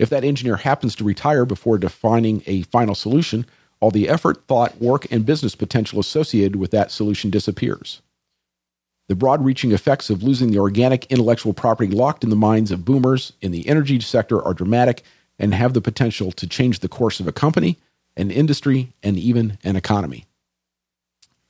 If 0.00 0.10
that 0.10 0.24
engineer 0.24 0.56
happens 0.56 0.96
to 0.96 1.04
retire 1.04 1.44
before 1.44 1.78
defining 1.78 2.42
a 2.46 2.62
final 2.62 2.96
solution, 2.96 3.46
all 3.78 3.92
the 3.92 4.08
effort, 4.08 4.48
thought, 4.48 4.80
work, 4.80 5.06
and 5.12 5.24
business 5.24 5.54
potential 5.54 6.00
associated 6.00 6.56
with 6.56 6.72
that 6.72 6.90
solution 6.90 7.30
disappears. 7.30 8.02
The 9.08 9.14
broad 9.14 9.44
reaching 9.44 9.72
effects 9.72 10.08
of 10.08 10.22
losing 10.22 10.50
the 10.50 10.58
organic 10.58 11.04
intellectual 11.06 11.52
property 11.52 11.90
locked 11.90 12.24
in 12.24 12.30
the 12.30 12.36
minds 12.36 12.70
of 12.70 12.84
boomers 12.84 13.32
in 13.42 13.52
the 13.52 13.68
energy 13.68 14.00
sector 14.00 14.42
are 14.42 14.54
dramatic 14.54 15.02
and 15.38 15.52
have 15.52 15.74
the 15.74 15.80
potential 15.80 16.32
to 16.32 16.46
change 16.46 16.80
the 16.80 16.88
course 16.88 17.20
of 17.20 17.28
a 17.28 17.32
company, 17.32 17.78
an 18.16 18.30
industry, 18.30 18.92
and 19.02 19.18
even 19.18 19.58
an 19.62 19.76
economy. 19.76 20.24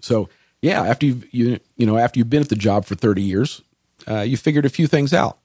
So, 0.00 0.28
yeah, 0.62 0.82
after 0.82 1.06
you've 1.06 1.32
you, 1.32 1.60
you 1.76 1.86
know 1.86 1.96
after 1.98 2.18
you've 2.18 2.30
been 2.30 2.42
at 2.42 2.48
the 2.48 2.56
job 2.56 2.84
for 2.86 2.94
thirty 2.94 3.22
years, 3.22 3.62
uh, 4.08 4.20
you 4.20 4.36
figured 4.36 4.64
a 4.64 4.70
few 4.70 4.86
things 4.86 5.12
out. 5.12 5.38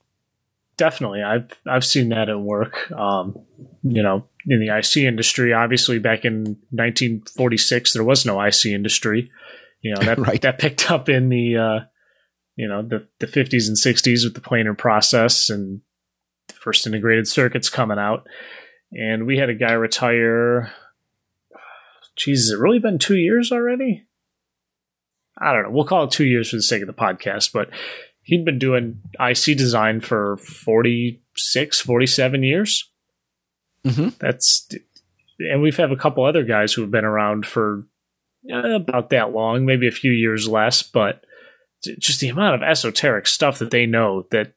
Definitely, 0.78 1.22
I've 1.22 1.52
I've 1.68 1.86
seen 1.86 2.10
that 2.10 2.30
at 2.30 2.40
work. 2.40 2.90
Um, 2.92 3.38
you 3.84 4.02
know, 4.02 4.26
in 4.48 4.60
the 4.60 4.76
IC 4.76 5.04
industry, 5.04 5.54
obviously 5.54 6.00
back 6.00 6.24
in 6.26 6.58
1946, 6.72 7.94
there 7.94 8.04
was 8.04 8.26
no 8.26 8.42
IC 8.42 8.66
industry. 8.68 9.30
You 9.82 9.94
know 9.94 10.02
that 10.02 10.18
Right. 10.18 10.42
that 10.42 10.58
picked 10.58 10.90
up 10.90 11.10
in 11.10 11.30
the 11.30 11.58
uh, 11.58 11.80
you 12.60 12.68
know 12.68 12.82
the 12.82 13.08
the 13.20 13.26
50s 13.26 13.70
and 13.70 13.78
60s 13.78 14.26
with 14.26 14.34
the 14.34 14.42
planar 14.42 14.78
process 14.78 15.50
and 15.50 15.80
the 16.50 16.54
first 16.56 16.86
integrated 16.86 17.26
circuits 17.26 17.70
coming 17.70 17.98
out. 17.98 18.28
And 18.92 19.26
we 19.26 19.38
had 19.38 19.50
a 19.50 19.54
guy 19.54 19.72
retire. 19.72 20.74
Geez, 22.18 22.42
has 22.42 22.52
it 22.52 22.60
really 22.60 22.80
been 22.80 23.00
two 23.00 23.16
years 23.16 23.54
already? 23.54 24.06
I 25.38 25.54
don't 25.54 25.64
know. 25.64 25.70
We'll 25.70 25.86
call 25.86 26.04
it 26.04 26.12
two 26.12 26.26
years 26.26 26.50
for 26.50 26.58
the 26.58 26.62
sake 26.62 26.82
of 26.82 26.88
the 26.88 26.94
podcast, 26.94 27.54
but 27.54 27.70
he'd 28.24 28.44
been 28.44 28.60
doing 28.60 29.04
IC 29.18 29.58
design 29.58 30.02
for 30.02 30.36
46, 30.36 31.80
47 31.80 32.44
years. 32.44 32.90
Mm-hmm. 33.86 34.10
That's, 34.20 34.68
and 35.40 35.62
we've 35.62 35.78
had 35.78 35.94
a 35.94 35.96
couple 35.96 36.26
other 36.26 36.44
guys 36.44 36.74
who 36.74 36.82
have 36.82 36.92
been 36.92 37.06
around 37.06 37.46
for 37.46 37.86
uh, 38.52 38.76
about 38.76 39.12
that 39.12 39.32
long, 39.32 39.66
maybe 39.66 39.88
a 39.88 39.92
few 39.92 40.12
years 40.12 40.46
less, 40.46 40.84
but 40.84 41.24
just 41.84 42.20
the 42.20 42.30
amount 42.30 42.56
of 42.56 42.68
esoteric 42.68 43.28
stuff 43.28 43.60
that 43.60 43.72
they 43.72 43.86
know 43.86 44.26
that 44.32 44.54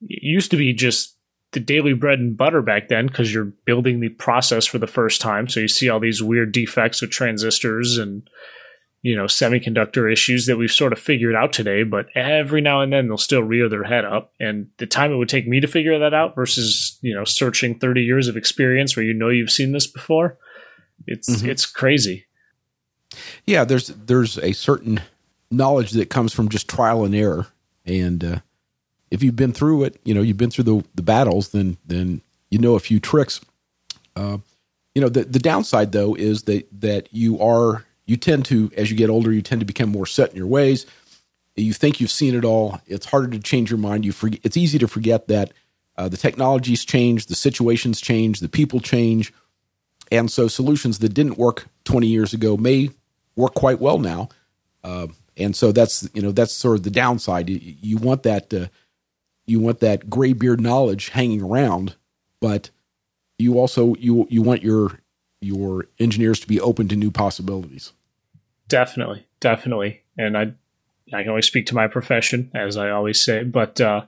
used 0.00 0.50
to 0.50 0.56
be 0.56 0.72
just 0.72 1.16
the 1.52 1.60
daily 1.60 1.92
bread 1.92 2.18
and 2.18 2.36
butter 2.36 2.60
back 2.60 2.88
then 2.88 3.06
because 3.06 3.32
you're 3.32 3.52
building 3.64 4.00
the 4.00 4.08
process 4.08 4.66
for 4.66 4.78
the 4.78 4.86
first 4.86 5.20
time. 5.20 5.48
So 5.48 5.60
you 5.60 5.68
see 5.68 5.88
all 5.88 6.00
these 6.00 6.22
weird 6.22 6.52
defects 6.52 7.00
with 7.00 7.10
transistors 7.10 7.96
and 7.96 8.28
you 9.02 9.14
know 9.14 9.24
semiconductor 9.24 10.10
issues 10.10 10.46
that 10.46 10.56
we've 10.56 10.72
sort 10.72 10.92
of 10.92 10.98
figured 10.98 11.34
out 11.34 11.52
today. 11.52 11.84
But 11.84 12.06
every 12.14 12.60
now 12.60 12.80
and 12.80 12.92
then 12.92 13.06
they'll 13.06 13.16
still 13.16 13.42
rear 13.42 13.68
their 13.68 13.84
head 13.84 14.04
up, 14.04 14.32
and 14.40 14.68
the 14.78 14.86
time 14.86 15.12
it 15.12 15.16
would 15.16 15.28
take 15.28 15.46
me 15.46 15.60
to 15.60 15.68
figure 15.68 15.98
that 15.98 16.14
out 16.14 16.34
versus 16.34 16.98
you 17.02 17.14
know 17.14 17.24
searching 17.24 17.78
30 17.78 18.02
years 18.02 18.28
of 18.28 18.36
experience 18.36 18.96
where 18.96 19.04
you 19.04 19.14
know 19.14 19.28
you've 19.28 19.50
seen 19.50 19.72
this 19.72 19.86
before, 19.86 20.38
it's 21.06 21.30
mm-hmm. 21.30 21.48
it's 21.48 21.66
crazy. 21.66 22.26
Yeah, 23.46 23.64
there's 23.64 23.88
there's 23.88 24.38
a 24.38 24.52
certain 24.52 25.00
knowledge 25.54 25.92
that 25.92 26.10
comes 26.10 26.32
from 26.32 26.48
just 26.48 26.68
trial 26.68 27.04
and 27.04 27.14
error, 27.14 27.46
and 27.84 28.22
uh, 28.22 28.38
if 29.10 29.22
you've 29.22 29.36
been 29.36 29.52
through 29.52 29.84
it, 29.84 30.00
you 30.04 30.14
know 30.14 30.22
you've 30.22 30.36
been 30.36 30.50
through 30.50 30.64
the 30.64 30.84
the 30.94 31.02
battles, 31.02 31.50
then 31.50 31.76
then 31.86 32.20
you 32.50 32.58
know 32.58 32.74
a 32.74 32.80
few 32.80 33.00
tricks. 33.00 33.40
Uh, 34.16 34.38
you 34.94 35.02
know 35.02 35.08
the 35.08 35.24
the 35.24 35.38
downside 35.38 35.92
though 35.92 36.14
is 36.14 36.44
that 36.44 36.68
that 36.80 37.08
you 37.12 37.40
are 37.40 37.84
you 38.06 38.16
tend 38.16 38.44
to 38.46 38.70
as 38.76 38.90
you 38.90 38.96
get 38.96 39.10
older 39.10 39.32
you 39.32 39.42
tend 39.42 39.60
to 39.60 39.66
become 39.66 39.90
more 39.90 40.06
set 40.06 40.30
in 40.30 40.36
your 40.36 40.46
ways. 40.46 40.86
You 41.56 41.72
think 41.72 42.00
you've 42.00 42.10
seen 42.10 42.34
it 42.34 42.44
all. 42.44 42.80
It's 42.86 43.06
harder 43.06 43.28
to 43.28 43.38
change 43.38 43.70
your 43.70 43.78
mind. 43.78 44.04
You 44.04 44.12
forget. 44.12 44.40
It's 44.42 44.56
easy 44.56 44.78
to 44.78 44.88
forget 44.88 45.28
that 45.28 45.52
uh, 45.96 46.08
the 46.08 46.16
technologies 46.16 46.84
change, 46.84 47.26
the 47.26 47.36
situations 47.36 48.00
change, 48.00 48.40
the 48.40 48.48
people 48.48 48.80
change, 48.80 49.32
and 50.10 50.30
so 50.30 50.48
solutions 50.48 50.98
that 50.98 51.14
didn't 51.14 51.38
work 51.38 51.66
20 51.84 52.08
years 52.08 52.32
ago 52.32 52.56
may 52.56 52.90
work 53.36 53.54
quite 53.54 53.80
well 53.80 53.98
now. 53.98 54.28
Uh, 54.82 55.06
and 55.36 55.54
so 55.54 55.72
that's 55.72 56.08
you 56.14 56.22
know 56.22 56.32
that's 56.32 56.52
sort 56.52 56.76
of 56.76 56.82
the 56.82 56.90
downside. 56.90 57.50
You, 57.50 57.60
you 57.62 57.96
want 57.96 58.22
that 58.24 58.52
uh, 58.52 58.66
you 59.46 59.60
want 59.60 59.80
that 59.80 60.08
graybeard 60.08 60.60
knowledge 60.60 61.10
hanging 61.10 61.42
around, 61.42 61.96
but 62.40 62.70
you 63.38 63.58
also 63.58 63.94
you 63.96 64.26
you 64.30 64.42
want 64.42 64.62
your 64.62 65.00
your 65.40 65.86
engineers 65.98 66.40
to 66.40 66.48
be 66.48 66.60
open 66.60 66.88
to 66.88 66.96
new 66.96 67.10
possibilities. 67.10 67.92
Definitely, 68.68 69.26
definitely, 69.40 70.02
and 70.16 70.36
I 70.36 70.52
I 71.12 71.22
can 71.22 71.30
only 71.30 71.42
speak 71.42 71.66
to 71.66 71.74
my 71.74 71.88
profession 71.88 72.50
as 72.54 72.76
I 72.76 72.90
always 72.90 73.22
say, 73.22 73.44
but 73.44 73.80
uh, 73.80 74.06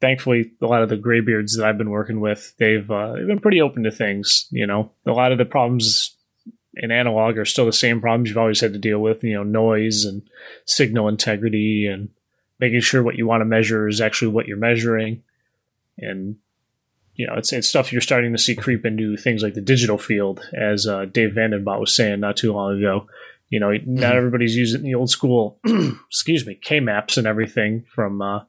thankfully, 0.00 0.52
a 0.60 0.66
lot 0.66 0.82
of 0.82 0.88
the 0.88 0.96
graybeards 0.96 1.56
that 1.56 1.66
I've 1.66 1.78
been 1.78 1.90
working 1.90 2.20
with, 2.20 2.54
they've 2.58 2.90
uh, 2.90 3.14
they've 3.14 3.26
been 3.26 3.40
pretty 3.40 3.60
open 3.60 3.84
to 3.84 3.90
things. 3.90 4.46
You 4.50 4.66
know, 4.66 4.92
a 5.06 5.12
lot 5.12 5.32
of 5.32 5.38
the 5.38 5.44
problems 5.44 6.16
in 6.74 6.90
analog 6.90 7.36
are 7.36 7.44
still 7.44 7.66
the 7.66 7.72
same 7.72 8.00
problems 8.00 8.28
you've 8.28 8.38
always 8.38 8.60
had 8.60 8.72
to 8.72 8.78
deal 8.78 9.00
with. 9.00 9.24
You 9.24 9.34
know, 9.34 9.42
noise 9.42 10.04
and 10.04 10.22
signal 10.66 11.08
integrity 11.08 11.86
and 11.86 12.10
making 12.58 12.80
sure 12.80 13.02
what 13.02 13.16
you 13.16 13.26
want 13.26 13.40
to 13.40 13.46
measure 13.46 13.88
is 13.88 14.00
actually 14.00 14.32
what 14.32 14.46
you're 14.46 14.56
measuring. 14.56 15.22
And 15.98 16.36
you 17.14 17.26
know, 17.26 17.34
it's 17.34 17.52
it's 17.52 17.68
stuff 17.68 17.92
you're 17.92 18.00
starting 18.00 18.32
to 18.32 18.38
see 18.38 18.54
creep 18.54 18.86
into 18.86 19.16
things 19.16 19.42
like 19.42 19.54
the 19.54 19.60
digital 19.60 19.98
field, 19.98 20.40
as 20.54 20.86
uh, 20.86 21.06
Dave 21.06 21.30
Vandenbot 21.30 21.80
was 21.80 21.94
saying 21.94 22.20
not 22.20 22.36
too 22.36 22.52
long 22.52 22.78
ago. 22.78 23.06
You 23.50 23.58
know, 23.58 23.68
mm-hmm. 23.68 23.96
not 23.96 24.14
everybody's 24.14 24.56
using 24.56 24.82
the 24.82 24.94
old 24.94 25.10
school, 25.10 25.58
excuse 26.08 26.46
me, 26.46 26.54
K 26.54 26.80
maps 26.80 27.16
and 27.16 27.26
everything 27.26 27.84
from 27.94 28.22
uh, 28.22 28.44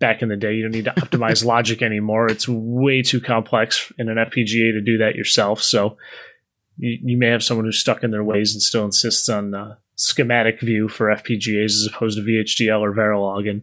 back 0.00 0.22
in 0.22 0.28
the 0.28 0.36
day. 0.36 0.54
You 0.54 0.62
don't 0.62 0.72
need 0.72 0.86
to 0.86 0.92
optimize 0.92 1.44
logic 1.44 1.82
anymore. 1.82 2.26
It's 2.26 2.48
way 2.48 3.02
too 3.02 3.20
complex 3.20 3.92
in 3.98 4.08
an 4.08 4.16
FPGA 4.16 4.72
to 4.72 4.80
do 4.80 4.98
that 4.98 5.14
yourself. 5.14 5.62
So 5.62 5.98
you, 6.80 6.98
you 7.02 7.18
may 7.18 7.28
have 7.28 7.42
someone 7.42 7.66
who's 7.66 7.78
stuck 7.78 8.02
in 8.02 8.10
their 8.10 8.24
ways 8.24 8.54
and 8.54 8.62
still 8.62 8.84
insists 8.84 9.28
on 9.28 9.54
uh, 9.54 9.76
schematic 9.96 10.60
view 10.60 10.88
for 10.88 11.06
FPGAs 11.06 11.64
as 11.66 11.88
opposed 11.92 12.18
to 12.18 12.24
VHDL 12.24 12.80
or 12.80 12.94
Verilog, 12.94 13.48
and 13.48 13.62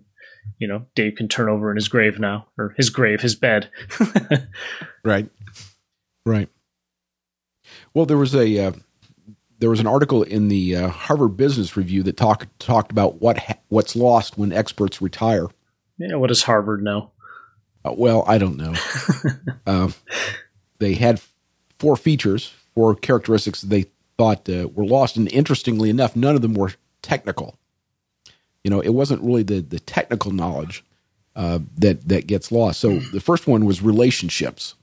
you 0.60 0.68
know 0.68 0.86
Dave 0.96 1.16
can 1.16 1.28
turn 1.28 1.50
over 1.50 1.72
in 1.72 1.76
his 1.76 1.88
grave 1.88 2.20
now, 2.20 2.48
or 2.58 2.74
his 2.78 2.90
grave, 2.90 3.22
his 3.22 3.36
bed. 3.36 3.70
right, 5.04 5.30
right. 6.26 6.50
Well, 7.94 8.06
there 8.06 8.18
was 8.18 8.36
a 8.36 8.68
uh, 8.68 8.72
there 9.60 9.70
was 9.70 9.80
an 9.80 9.88
article 9.88 10.22
in 10.22 10.48
the 10.48 10.76
uh, 10.76 10.90
Harvard 10.90 11.36
Business 11.36 11.76
Review 11.76 12.04
that 12.04 12.18
talked 12.18 12.48
talked 12.60 12.92
about 12.92 13.20
what 13.22 13.40
ha- 13.40 13.60
what's 13.70 13.96
lost 13.96 14.38
when 14.38 14.54
experts 14.54 15.02
retire. 15.02 15.48
Yeah, 15.98 16.16
what 16.16 16.28
does 16.28 16.44
Harvard 16.44 16.84
know? 16.84 17.12
Uh, 17.84 17.94
well, 17.98 18.24
I 18.28 18.38
don't 18.38 18.58
know. 18.58 18.74
Uh, 19.66 19.92
they 20.80 20.94
had 20.94 21.20
four 21.78 21.98
features 21.98 22.54
four 22.78 22.94
characteristics 22.94 23.62
they 23.62 23.86
thought 24.20 24.48
uh, 24.48 24.68
were 24.72 24.86
lost. 24.86 25.18
And 25.18 25.32
interestingly 25.34 25.90
enough, 25.90 26.16
none 26.16 26.36
of 26.36 26.44
them 26.44 26.54
were 26.54 26.74
technical. 27.02 27.58
You 28.64 28.70
know, 28.70 28.82
it 28.82 28.94
wasn't 28.94 29.24
really 29.24 29.42
the 29.42 29.62
the 29.62 29.80
technical 29.80 30.32
knowledge 30.32 30.86
uh, 31.36 31.58
that 31.78 32.08
that 32.08 32.28
gets 32.28 32.52
lost. 32.52 32.80
So 32.80 33.00
the 33.00 33.20
first 33.20 33.48
one 33.48 33.66
was 33.66 33.82
relationships. 33.82 34.76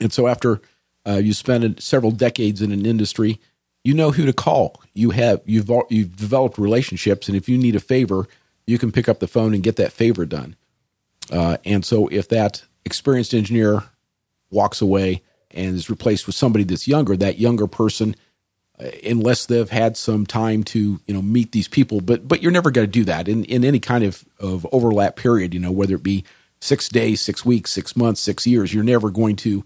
And 0.00 0.12
so 0.12 0.28
after 0.28 0.60
uh, 1.04 1.16
you 1.16 1.32
spend 1.32 1.82
several 1.82 2.12
decades 2.12 2.62
in 2.62 2.70
an 2.70 2.86
industry, 2.86 3.40
you 3.82 3.92
know 3.92 4.12
who 4.12 4.24
to 4.24 4.32
call. 4.32 4.80
You 4.94 5.10
have 5.10 5.40
you've 5.46 5.68
you've 5.90 6.14
developed 6.14 6.58
relationships, 6.58 7.26
and 7.26 7.36
if 7.36 7.48
you 7.48 7.58
need 7.58 7.74
a 7.74 7.80
favor, 7.80 8.28
you 8.68 8.78
can 8.78 8.92
pick 8.92 9.08
up 9.08 9.18
the 9.18 9.26
phone 9.26 9.52
and 9.52 9.64
get 9.64 9.74
that 9.76 9.90
favor 9.90 10.24
done. 10.24 10.54
Uh, 11.28 11.56
and 11.64 11.84
so 11.84 12.06
if 12.06 12.28
that 12.28 12.62
experienced 12.84 13.34
engineer 13.34 13.82
walks 14.52 14.80
away, 14.80 15.22
and 15.50 15.74
is 15.74 15.90
replaced 15.90 16.26
with 16.26 16.36
somebody 16.36 16.64
that's 16.64 16.88
younger, 16.88 17.16
that 17.16 17.38
younger 17.38 17.66
person, 17.66 18.14
uh, 18.80 18.88
unless 19.04 19.46
they've 19.46 19.70
had 19.70 19.96
some 19.96 20.26
time 20.26 20.62
to 20.62 21.00
you 21.06 21.14
know 21.14 21.22
meet 21.22 21.52
these 21.52 21.68
people, 21.68 22.00
but 22.00 22.26
but 22.28 22.42
you're 22.42 22.52
never 22.52 22.70
going 22.70 22.86
to 22.86 22.90
do 22.90 23.04
that 23.04 23.28
in 23.28 23.44
in 23.44 23.64
any 23.64 23.80
kind 23.80 24.04
of 24.04 24.24
of 24.38 24.66
overlap 24.72 25.16
period. 25.16 25.54
You 25.54 25.60
know 25.60 25.72
whether 25.72 25.94
it 25.94 26.02
be 26.02 26.24
six 26.60 26.88
days, 26.88 27.20
six 27.20 27.44
weeks, 27.44 27.70
six 27.70 27.96
months, 27.96 28.20
six 28.20 28.46
years, 28.46 28.72
you're 28.74 28.84
never 28.84 29.10
going 29.10 29.36
to 29.36 29.64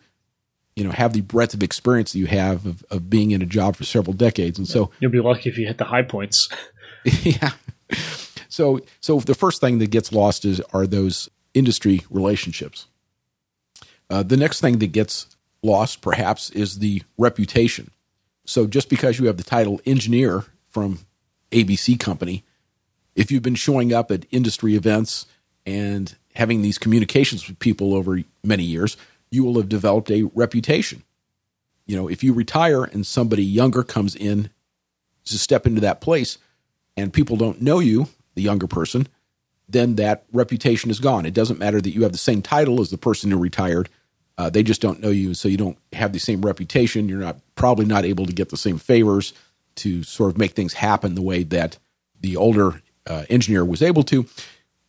you 0.77 0.85
know 0.85 0.91
have 0.91 1.13
the 1.13 1.21
breadth 1.21 1.55
of 1.55 1.63
experience 1.63 2.13
that 2.13 2.19
you 2.19 2.27
have 2.27 2.67
of, 2.67 2.85
of 2.91 3.11
being 3.11 3.31
in 3.31 3.43
a 3.43 3.47
job 3.47 3.77
for 3.77 3.85
several 3.85 4.15
decades. 4.15 4.59
And 4.59 4.69
so 4.69 4.91
you'll 5.01 5.11
be 5.11 5.21
lucky 5.21 5.51
if 5.51 5.59
you 5.59 5.67
hit 5.67 5.79
the 5.79 5.85
high 5.85 6.03
points. 6.03 6.49
Yeah. 7.23 7.51
So 8.49 8.81
so 9.01 9.19
the 9.21 9.35
first 9.35 9.61
thing 9.61 9.79
that 9.79 9.91
gets 9.91 10.13
lost 10.13 10.45
is 10.45 10.61
are 10.73 10.87
those 10.87 11.29
industry 11.55 12.03
relationships. 12.11 12.87
Uh, 14.11 14.23
the 14.23 14.37
next 14.37 14.61
thing 14.61 14.79
that 14.79 14.93
gets 14.93 15.32
loss, 15.63 15.97
perhaps, 15.97 16.51
is 16.51 16.79
the 16.79 17.03
reputation. 17.19 17.91
So 18.45 18.67
just 18.67 18.89
because 18.89 19.19
you 19.19 19.27
have 19.27 19.37
the 19.37 19.45
title 19.45 19.81
engineer 19.87 20.45
from 20.69 21.01
ABC 21.51 21.99
Company, 21.99 22.45
if 23.15 23.31
you've 23.31 23.43
been 23.43 23.55
showing 23.55 23.93
up 23.93 24.11
at 24.11 24.27
industry 24.31 24.75
events 24.75 25.27
and 25.65 26.15
having 26.35 26.63
these 26.63 26.79
communications 26.79 27.47
with 27.47 27.59
people 27.59 27.95
over 27.95 28.23
many 28.43 28.65
years, 28.65 28.97
you 29.31 29.45
will 29.45 29.57
have 29.57 29.69
developed 29.69 30.11
a 30.11 30.25
reputation. 30.35 31.03
You 31.87 31.97
know, 31.97 32.09
if 32.09 32.25
you 32.25 32.33
retire 32.33 32.85
and 32.85 33.07
somebody 33.07 33.45
younger 33.45 33.83
comes 33.83 34.15
in 34.15 34.51
to 35.25 35.39
step 35.39 35.67
into 35.67 35.81
that 35.83 36.01
place 36.01 36.39
and 36.97 37.13
people 37.13 37.37
don't 37.37 37.61
know 37.61 37.79
you, 37.79 38.09
the 38.35 38.43
younger 38.43 38.67
person, 38.67 39.07
then 39.69 39.97
that 39.97 40.25
reputation 40.33 40.91
is 40.91 41.01
gone. 41.01 41.27
It 41.27 41.35
doesn't 41.35 41.59
matter 41.59 41.81
that 41.81 41.91
you 41.91 42.03
have 42.03 42.13
the 42.13 42.19
same 42.19 42.43
title 42.43 42.81
as 42.81 42.91
the 42.91 42.99
person 42.99 43.31
who 43.31 43.39
retired 43.39 43.89
uh, 44.39 44.51
they 44.51 44.63
just 44.63 44.81
don't 44.81 45.01
know 45.01 45.11
you, 45.11 45.35
so 45.35 45.49
you 45.49 45.57
don't 45.57 45.79
have 45.93 46.13
the 46.13 46.19
same 46.19 46.43
reputation. 46.43 47.09
You're 47.09 47.19
not 47.19 47.39
probably 47.55 47.85
not 47.85 48.05
able 48.05 48.27
to 48.27 48.33
get 48.33 48.49
the 48.49 48.57
same 48.57 48.79
favors 48.79 49.33
to 49.77 50.03
sort 50.03 50.31
of 50.31 50.39
make 50.39 50.53
things 50.53 50.75
happen 50.75 51.15
the 51.15 51.23
way 51.23 51.43
that 51.45 51.79
the 52.21 52.37
older 52.37 52.83
uh, 53.07 53.25
engineer 53.29 53.65
was 53.65 53.83
able 53.83 54.03
to. 54.05 54.27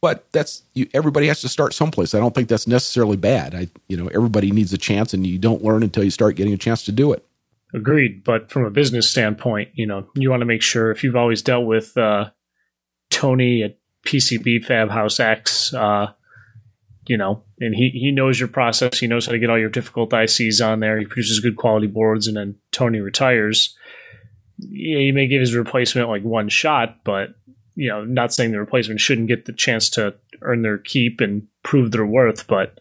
But 0.02 0.30
that's 0.34 0.64
you, 0.74 0.90
everybody 0.94 1.28
has 1.28 1.42
to 1.42 1.50
start 1.50 1.74
someplace. 1.74 2.14
I 2.14 2.20
don't 2.20 2.36
think 2.36 2.50
that's 2.50 2.68
necessarily 2.68 3.18
bad. 3.18 3.56
I 3.56 3.70
you 3.88 3.96
know 3.96 4.08
everybody 4.08 4.52
needs 4.52 4.74
a 4.74 4.78
chance, 4.78 5.14
and 5.14 5.26
you 5.26 5.40
don't 5.40 5.64
learn 5.64 5.84
until 5.84 6.04
you 6.04 6.12
start 6.12 6.36
getting 6.36 6.54
a 6.54 6.58
chance 6.58 6.84
to 6.86 6.92
do 6.92 7.14
it. 7.14 7.26
Agreed. 7.74 8.24
But 8.24 8.52
from 8.52 8.66
a 8.66 8.70
business 8.70 9.10
standpoint, 9.10 9.70
you 9.74 9.88
know 9.88 10.08
you 10.16 10.30
want 10.30 10.42
to 10.42 10.46
make 10.46 10.62
sure 10.62 10.92
if 10.92 11.04
you've 11.04 11.16
always 11.16 11.42
dealt 11.42 11.66
with 11.66 11.98
uh, 11.98 12.32
Tony 13.10 13.64
at 13.64 13.78
PCB 14.06 14.66
Fab 14.66 14.90
House 14.90 15.20
X, 15.20 15.74
uh, 15.74 16.12
you 17.08 17.18
know, 17.18 17.44
and 17.60 17.76
he, 17.76 17.90
he 17.90 18.12
knows 18.12 18.40
your 18.40 18.48
process. 18.50 19.00
He 19.00 19.08
knows 19.08 19.26
how 19.26 19.32
to 19.34 19.40
get 19.40 19.50
all 19.50 19.60
your 19.60 19.70
difficult 19.70 20.12
ICs 20.12 20.66
on 20.66 20.80
there. 20.80 20.98
He 21.00 21.06
produces 21.06 21.40
good 21.40 21.56
quality 21.58 21.88
boards, 21.88 22.28
and 22.28 22.38
then 22.38 22.56
Tony 22.72 23.00
retires. 23.00 23.76
Yeah, 24.60 25.00
he 25.00 25.12
may 25.12 25.28
give 25.28 25.42
his 25.42 25.56
replacement 25.56 26.10
like 26.10 26.24
one 26.24 26.48
shot, 26.50 27.04
but 27.04 27.36
you 27.76 27.90
know, 27.90 28.04
not 28.06 28.32
saying 28.34 28.52
the 28.52 28.60
replacement 28.60 29.00
shouldn't 29.00 29.28
get 29.28 29.46
the 29.46 29.54
chance 29.54 29.90
to 29.92 30.14
earn 30.42 30.62
their 30.62 30.78
keep 30.78 31.20
and 31.22 31.48
prove 31.64 31.92
their 31.92 32.06
worth, 32.06 32.46
but 32.48 32.80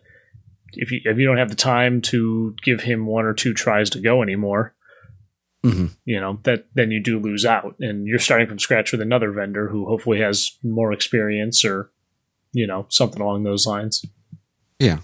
if 0.74 0.90
you 0.92 1.00
if 1.04 1.18
you 1.18 1.26
don't 1.26 1.38
have 1.38 1.48
the 1.50 1.54
time 1.56 2.00
to 2.02 2.54
give 2.62 2.82
him 2.82 3.06
one 3.06 3.24
or 3.24 3.32
two 3.34 3.54
tries 3.54 3.88
to 3.90 4.00
go 4.00 4.22
anymore, 4.22 4.74
Mhm. 5.64 5.90
you 6.04 6.20
know, 6.20 6.40
that 6.42 6.66
then 6.74 6.90
you 6.90 7.00
do 7.00 7.18
lose 7.18 7.44
out, 7.46 7.76
and 7.80 8.06
you're 8.06 8.18
starting 8.18 8.48
from 8.48 8.58
scratch 8.58 8.92
with 8.92 9.00
another 9.00 9.30
vendor 9.32 9.68
who 9.68 9.86
hopefully 9.86 10.18
has 10.20 10.58
more 10.62 10.92
experience 10.92 11.64
or, 11.64 11.90
you 12.52 12.66
know, 12.66 12.86
something 12.88 13.20
along 13.20 13.44
those 13.44 13.66
lines. 13.66 14.04
Yeah, 14.78 14.98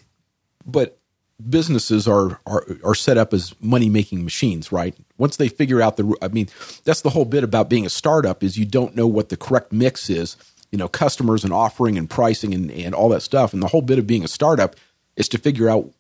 but 0.67 0.99
businesses 1.49 2.09
are 2.09 2.41
are 2.47 2.67
are 2.85 2.95
set 2.95 3.17
up 3.17 3.33
as 3.33 3.55
money 3.61 3.89
making 3.89 4.25
machines, 4.25 4.73
right? 4.73 4.95
Once 5.17 5.37
they 5.37 5.49
figure 5.49 5.81
out 5.81 5.97
the, 5.97 6.17
I 6.23 6.29
mean, 6.29 6.49
that's 6.85 7.03
the 7.03 7.11
whole 7.11 7.25
bit 7.25 7.45
about 7.45 7.69
being 7.69 7.87
a 7.87 7.91
startup 7.91 8.43
is 8.43 8.57
you 8.57 8.65
don't 8.65 8.97
know 8.97 9.07
what 9.07 9.29
the 9.29 9.37
correct 9.37 9.73
mix 9.73 10.11
is, 10.11 10.37
you 10.71 10.79
know, 10.79 10.89
customers 10.89 11.45
and 11.45 11.53
offering 11.53 11.97
and 11.97 12.09
pricing 12.09 12.55
and 12.55 12.71
and 12.71 12.95
all 12.95 13.09
that 13.11 13.23
stuff. 13.23 13.53
And 13.53 13.63
the 13.63 13.69
whole 13.69 13.83
bit 13.83 13.99
of 13.99 14.07
being 14.07 14.25
a 14.25 14.29
startup 14.29 14.77
is 15.17 15.29
to 15.31 15.39
figure 15.39 15.69
out 15.69 15.91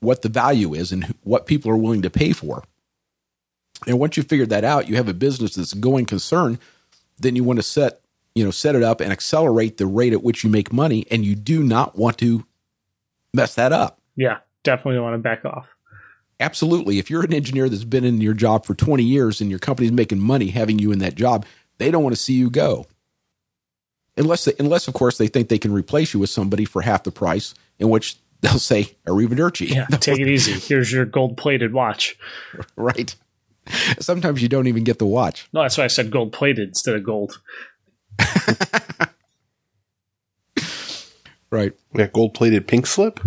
what 0.00 0.22
the 0.22 0.28
value 0.28 0.74
is 0.74 0.92
and 0.92 1.14
what 1.24 1.46
people 1.46 1.70
are 1.70 1.76
willing 1.76 2.02
to 2.02 2.10
pay 2.10 2.32
for. 2.32 2.64
And 3.86 3.98
once 3.98 4.16
you 4.16 4.22
figure 4.22 4.46
that 4.46 4.64
out, 4.64 4.88
you 4.88 4.96
have 4.96 5.08
a 5.08 5.14
business 5.14 5.54
that's 5.54 5.74
going 5.74 6.06
concern. 6.06 6.58
Then 7.18 7.36
you 7.36 7.44
want 7.44 7.58
to 7.58 7.62
set 7.62 8.00
you 8.38 8.44
know 8.44 8.50
set 8.52 8.76
it 8.76 8.82
up 8.82 9.00
and 9.00 9.12
accelerate 9.12 9.76
the 9.76 9.86
rate 9.86 10.12
at 10.12 10.22
which 10.22 10.44
you 10.44 10.50
make 10.50 10.72
money, 10.72 11.06
and 11.10 11.24
you 11.24 11.34
do 11.34 11.62
not 11.62 11.98
want 11.98 12.18
to 12.18 12.46
mess 13.34 13.56
that 13.56 13.72
up. 13.72 14.00
Yeah, 14.16 14.38
definitely 14.62 15.00
want 15.00 15.14
to 15.14 15.18
back 15.18 15.44
off. 15.44 15.66
Absolutely. 16.40 16.98
If 16.98 17.10
you're 17.10 17.24
an 17.24 17.34
engineer 17.34 17.68
that's 17.68 17.84
been 17.84 18.04
in 18.04 18.20
your 18.20 18.34
job 18.34 18.64
for 18.64 18.74
20 18.74 19.02
years 19.02 19.40
and 19.40 19.50
your 19.50 19.58
company's 19.58 19.90
making 19.90 20.20
money 20.20 20.48
having 20.48 20.78
you 20.78 20.92
in 20.92 21.00
that 21.00 21.16
job, 21.16 21.44
they 21.78 21.90
don't 21.90 22.04
want 22.04 22.14
to 22.14 22.20
see 22.20 22.34
you 22.34 22.48
go. 22.48 22.86
Unless, 24.16 24.44
they, 24.44 24.52
unless 24.60 24.86
of 24.86 24.94
course, 24.94 25.18
they 25.18 25.26
think 25.26 25.48
they 25.48 25.58
can 25.58 25.72
replace 25.72 26.14
you 26.14 26.20
with 26.20 26.30
somebody 26.30 26.64
for 26.64 26.82
half 26.82 27.02
the 27.02 27.10
price, 27.10 27.54
in 27.78 27.88
which 27.88 28.16
they'll 28.40 28.58
say, 28.58 28.96
Arrivederci. 29.06 29.70
Yeah, 29.70 29.86
take 29.98 30.20
it 30.20 30.28
easy. 30.28 30.52
Here's 30.52 30.92
your 30.92 31.04
gold 31.04 31.36
plated 31.36 31.72
watch. 31.72 32.16
right. 32.76 33.14
Sometimes 34.00 34.40
you 34.42 34.48
don't 34.48 34.66
even 34.66 34.84
get 34.84 34.98
the 34.98 35.06
watch. 35.06 35.48
No, 35.52 35.62
that's 35.62 35.76
why 35.76 35.84
I 35.84 35.88
said 35.88 36.10
gold 36.10 36.32
plated 36.32 36.68
instead 36.68 36.94
of 36.94 37.04
gold. 37.04 37.40
Right. 41.50 41.72
Yeah, 41.94 42.08
gold 42.08 42.34
plated 42.34 42.68
pink 42.68 42.86
slip. 42.86 43.20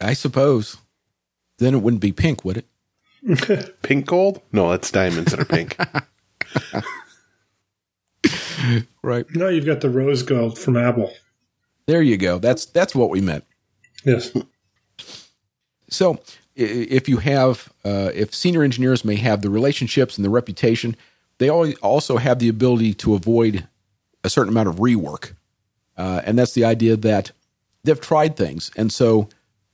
I 0.00 0.12
suppose. 0.12 0.76
Then 1.58 1.74
it 1.74 1.78
wouldn't 1.78 2.00
be 2.00 2.12
pink, 2.12 2.44
would 2.44 2.58
it? 2.58 2.66
Pink 3.82 4.06
gold? 4.06 4.40
No, 4.52 4.70
that's 4.70 4.92
diamonds 4.92 5.32
that 5.32 5.40
are 5.40 5.44
pink. 5.44 5.76
Right. 9.02 9.24
No, 9.34 9.48
you've 9.48 9.64
got 9.64 9.80
the 9.80 9.88
rose 9.88 10.22
gold 10.22 10.58
from 10.58 10.76
Apple. 10.76 11.12
There 11.86 12.02
you 12.02 12.16
go. 12.16 12.38
That's 12.38 12.66
that's 12.66 12.94
what 12.94 13.08
we 13.08 13.20
meant. 13.20 13.44
Yes. 14.04 14.36
So, 15.88 16.18
if 16.54 17.08
you 17.08 17.18
have, 17.18 17.72
uh, 17.84 18.10
if 18.12 18.34
senior 18.34 18.62
engineers 18.62 19.04
may 19.04 19.14
have 19.16 19.40
the 19.40 19.48
relationships 19.48 20.18
and 20.18 20.24
the 20.24 20.30
reputation, 20.30 20.96
they 21.38 21.48
al- 21.48 21.72
also 21.82 22.16
have 22.16 22.38
the 22.38 22.48
ability 22.48 22.94
to 22.94 23.14
avoid 23.14 23.66
a 24.24 24.30
certain 24.30 24.50
amount 24.50 24.68
of 24.68 24.76
rework, 24.76 25.34
uh, 25.96 26.22
and 26.24 26.38
that's 26.38 26.54
the 26.54 26.64
idea 26.64 26.96
that 26.96 27.32
they've 27.84 28.00
tried 28.00 28.36
things, 28.36 28.70
and 28.76 28.92
so 28.92 29.28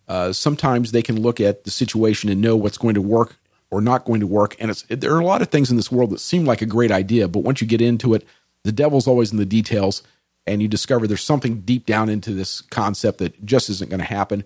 uh, 0.09 0.33
sometimes 0.33 0.93
they 0.93 1.03
can 1.03 1.21
look 1.21 1.41
at 1.41 1.65
the 1.65 1.71
situation 1.71 2.29
and 2.29 2.41
know 2.41 2.57
what's 2.57 2.79
going 2.79 2.95
to 2.95 3.03
work 3.03 3.37
or 3.71 3.81
not 3.81 4.05
going 4.05 4.21
to 4.21 4.27
work. 4.27 4.55
And 4.61 4.71
it's 4.71 4.83
there 4.89 5.15
are 5.15 5.21
a 5.21 5.25
lot 5.25 5.43
of 5.43 5.49
things 5.49 5.71
in 5.71 5.77
this 5.77 5.91
world 5.91 6.11
that 6.11 6.21
seem 6.21 6.45
like 6.45 6.63
a 6.63 6.67
great 6.67 6.91
idea, 6.91 7.27
but 7.29 7.41
once 7.41 7.61
you 7.61 7.67
get 7.67 7.81
into 7.81 8.15
it, 8.15 8.27
the 8.63 8.73
devil's 8.73 9.07
always 9.07 9.33
in 9.33 9.39
the 9.39 9.47
details, 9.47 10.03
and 10.47 10.61
you 10.61 10.69
discover 10.69 11.07
there's 11.07 11.25
something 11.25 11.61
deep 11.61 11.87
down 11.87 12.09
into 12.09 12.33
this 12.33 12.61
concept 12.61 13.19
that 13.19 13.45
just 13.45 13.71
isn't 13.71 13.91
going 13.91 14.01
to 14.01 14.05
happen. 14.05 14.45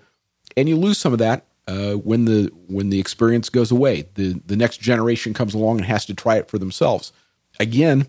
And 0.56 0.68
you 0.68 0.76
lose 0.76 0.98
some 0.98 1.12
of 1.12 1.18
that 1.18 1.44
uh, 1.68 1.92
when 1.92 2.24
the 2.24 2.50
when 2.66 2.88
the 2.88 2.98
experience 2.98 3.50
goes 3.50 3.70
away. 3.70 4.08
the 4.14 4.40
The 4.46 4.56
next 4.56 4.80
generation 4.80 5.34
comes 5.34 5.54
along 5.54 5.76
and 5.76 5.86
has 5.86 6.06
to 6.06 6.14
try 6.14 6.36
it 6.36 6.48
for 6.48 6.58
themselves. 6.58 7.12
Again, 7.60 8.08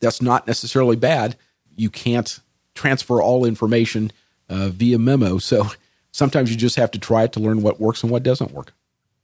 that's 0.00 0.22
not 0.22 0.46
necessarily 0.46 0.96
bad. 0.96 1.36
You 1.74 1.90
can't 1.90 2.38
transfer 2.74 3.20
all 3.20 3.44
information 3.44 4.12
uh, 4.48 4.68
via 4.68 4.98
memo, 4.98 5.38
so 5.38 5.66
sometimes 6.12 6.50
you 6.50 6.56
just 6.56 6.76
have 6.76 6.92
to 6.92 6.98
try 7.00 7.24
it 7.24 7.32
to 7.32 7.40
learn 7.40 7.62
what 7.62 7.80
works 7.80 8.02
and 8.04 8.12
what 8.12 8.22
doesn't 8.22 8.52
work. 8.52 8.72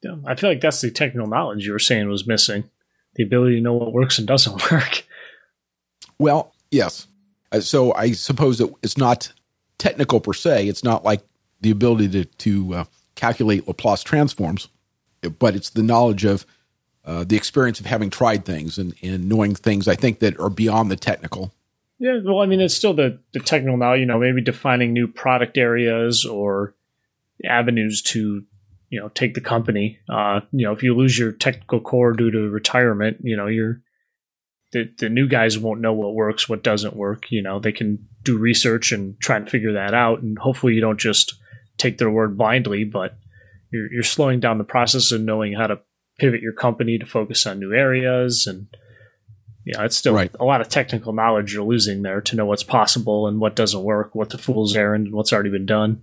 Yeah, 0.02 0.16
I 0.26 0.34
feel 0.34 0.50
like 0.50 0.60
that's 0.60 0.80
the 0.80 0.90
technical 0.90 1.28
knowledge 1.28 1.64
you 1.64 1.72
were 1.72 1.78
saying 1.78 2.08
was 2.08 2.26
missing. 2.26 2.64
The 3.14 3.22
ability 3.22 3.56
to 3.56 3.60
know 3.60 3.74
what 3.74 3.92
works 3.92 4.18
and 4.18 4.26
doesn't 4.26 4.70
work. 4.72 5.06
Well, 6.18 6.52
yes. 6.72 7.06
Uh, 7.52 7.60
so 7.60 7.94
I 7.94 8.12
suppose 8.12 8.58
that 8.58 8.74
it's 8.82 8.98
not 8.98 9.32
technical 9.78 10.18
per 10.18 10.32
se. 10.32 10.66
It's 10.66 10.82
not 10.82 11.04
like 11.04 11.20
the 11.60 11.70
ability 11.70 12.08
to 12.08 12.24
to 12.24 12.74
uh, 12.74 12.84
calculate 13.18 13.66
Laplace 13.66 14.02
transforms, 14.02 14.68
but 15.38 15.56
it's 15.56 15.70
the 15.70 15.82
knowledge 15.82 16.24
of 16.24 16.46
uh, 17.04 17.24
the 17.24 17.36
experience 17.36 17.80
of 17.80 17.86
having 17.86 18.10
tried 18.10 18.44
things 18.44 18.78
and, 18.78 18.94
and 19.02 19.28
knowing 19.28 19.54
things 19.54 19.88
I 19.88 19.96
think 19.96 20.20
that 20.20 20.38
are 20.38 20.50
beyond 20.50 20.90
the 20.90 20.96
technical. 20.96 21.52
Yeah, 21.98 22.20
well, 22.24 22.40
I 22.40 22.46
mean, 22.46 22.60
it's 22.60 22.76
still 22.76 22.94
the, 22.94 23.18
the 23.32 23.40
technical 23.40 23.76
now, 23.76 23.94
you 23.94 24.06
know, 24.06 24.18
maybe 24.18 24.40
defining 24.40 24.92
new 24.92 25.08
product 25.08 25.58
areas 25.58 26.24
or 26.24 26.74
avenues 27.44 28.02
to, 28.02 28.44
you 28.90 29.00
know, 29.00 29.08
take 29.08 29.34
the 29.34 29.40
company. 29.40 29.98
Uh, 30.08 30.40
you 30.52 30.64
know, 30.64 30.72
if 30.72 30.82
you 30.82 30.94
lose 30.94 31.18
your 31.18 31.32
technical 31.32 31.80
core 31.80 32.12
due 32.12 32.30
to 32.30 32.50
retirement, 32.50 33.18
you 33.22 33.36
know, 33.36 33.48
you're, 33.48 33.80
the, 34.70 34.92
the 34.98 35.08
new 35.08 35.26
guys 35.26 35.58
won't 35.58 35.80
know 35.80 35.94
what 35.94 36.14
works, 36.14 36.48
what 36.48 36.62
doesn't 36.62 36.94
work. 36.94 37.30
You 37.30 37.42
know, 37.42 37.58
they 37.58 37.72
can 37.72 38.06
do 38.22 38.38
research 38.38 38.92
and 38.92 39.18
try 39.18 39.36
and 39.36 39.50
figure 39.50 39.72
that 39.72 39.94
out. 39.94 40.20
And 40.20 40.38
hopefully 40.38 40.74
you 40.74 40.80
don't 40.80 41.00
just 41.00 41.34
take 41.78 41.98
their 41.98 42.10
word 42.10 42.36
blindly, 42.36 42.84
but 42.84 43.16
you're, 43.70 43.90
you're 43.92 44.02
slowing 44.02 44.40
down 44.40 44.58
the 44.58 44.64
process 44.64 45.12
of 45.12 45.20
knowing 45.20 45.54
how 45.54 45.66
to 45.66 45.80
pivot 46.18 46.42
your 46.42 46.52
company 46.52 46.98
to 46.98 47.06
focus 47.06 47.46
on 47.46 47.58
new 47.60 47.72
areas 47.72 48.46
and, 48.46 48.66
yeah, 49.64 49.84
it's 49.84 49.96
still 49.96 50.14
Right. 50.14 50.34
a 50.40 50.44
lot 50.44 50.60
of 50.60 50.68
technical 50.68 51.12
knowledge 51.12 51.52
you're 51.52 51.62
losing 51.62 52.02
there 52.02 52.20
to 52.22 52.36
know 52.36 52.46
what's 52.46 52.62
possible 52.62 53.26
and 53.28 53.38
what 53.38 53.54
doesn't 53.54 53.82
work, 53.82 54.14
what 54.14 54.30
the 54.30 54.38
fool's 54.38 54.74
errand, 54.74 55.06
and 55.06 55.14
what's 55.14 55.32
already 55.32 55.50
been 55.50 55.66
done. 55.66 56.02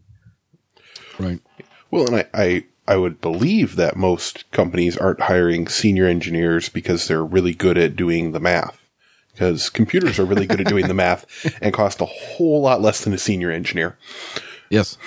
Right. 1.17 1.41
Well, 1.91 2.05
and 2.05 2.15
I, 2.17 2.25
I, 2.33 2.65
I 2.87 2.97
would 2.97 3.21
believe 3.21 3.75
that 3.75 3.97
most 3.97 4.49
companies 4.51 4.95
aren't 4.97 5.21
hiring 5.21 5.67
senior 5.67 6.05
engineers 6.05 6.69
because 6.69 7.07
they're 7.07 7.25
really 7.25 7.53
good 7.53 7.77
at 7.77 7.95
doing 7.95 8.31
the 8.31 8.39
math. 8.39 8.79
Because 9.31 9.69
computers 9.69 10.17
are 10.19 10.25
really 10.25 10.45
good 10.45 10.61
at 10.61 10.67
doing 10.67 10.87
the 10.87 10.93
math 11.05 11.25
and 11.61 11.73
cost 11.73 11.99
a 12.01 12.05
whole 12.05 12.61
lot 12.61 12.81
less 12.81 13.03
than 13.03 13.13
a 13.13 13.17
senior 13.17 13.51
engineer. 13.51 13.97
Yes. 14.69 14.97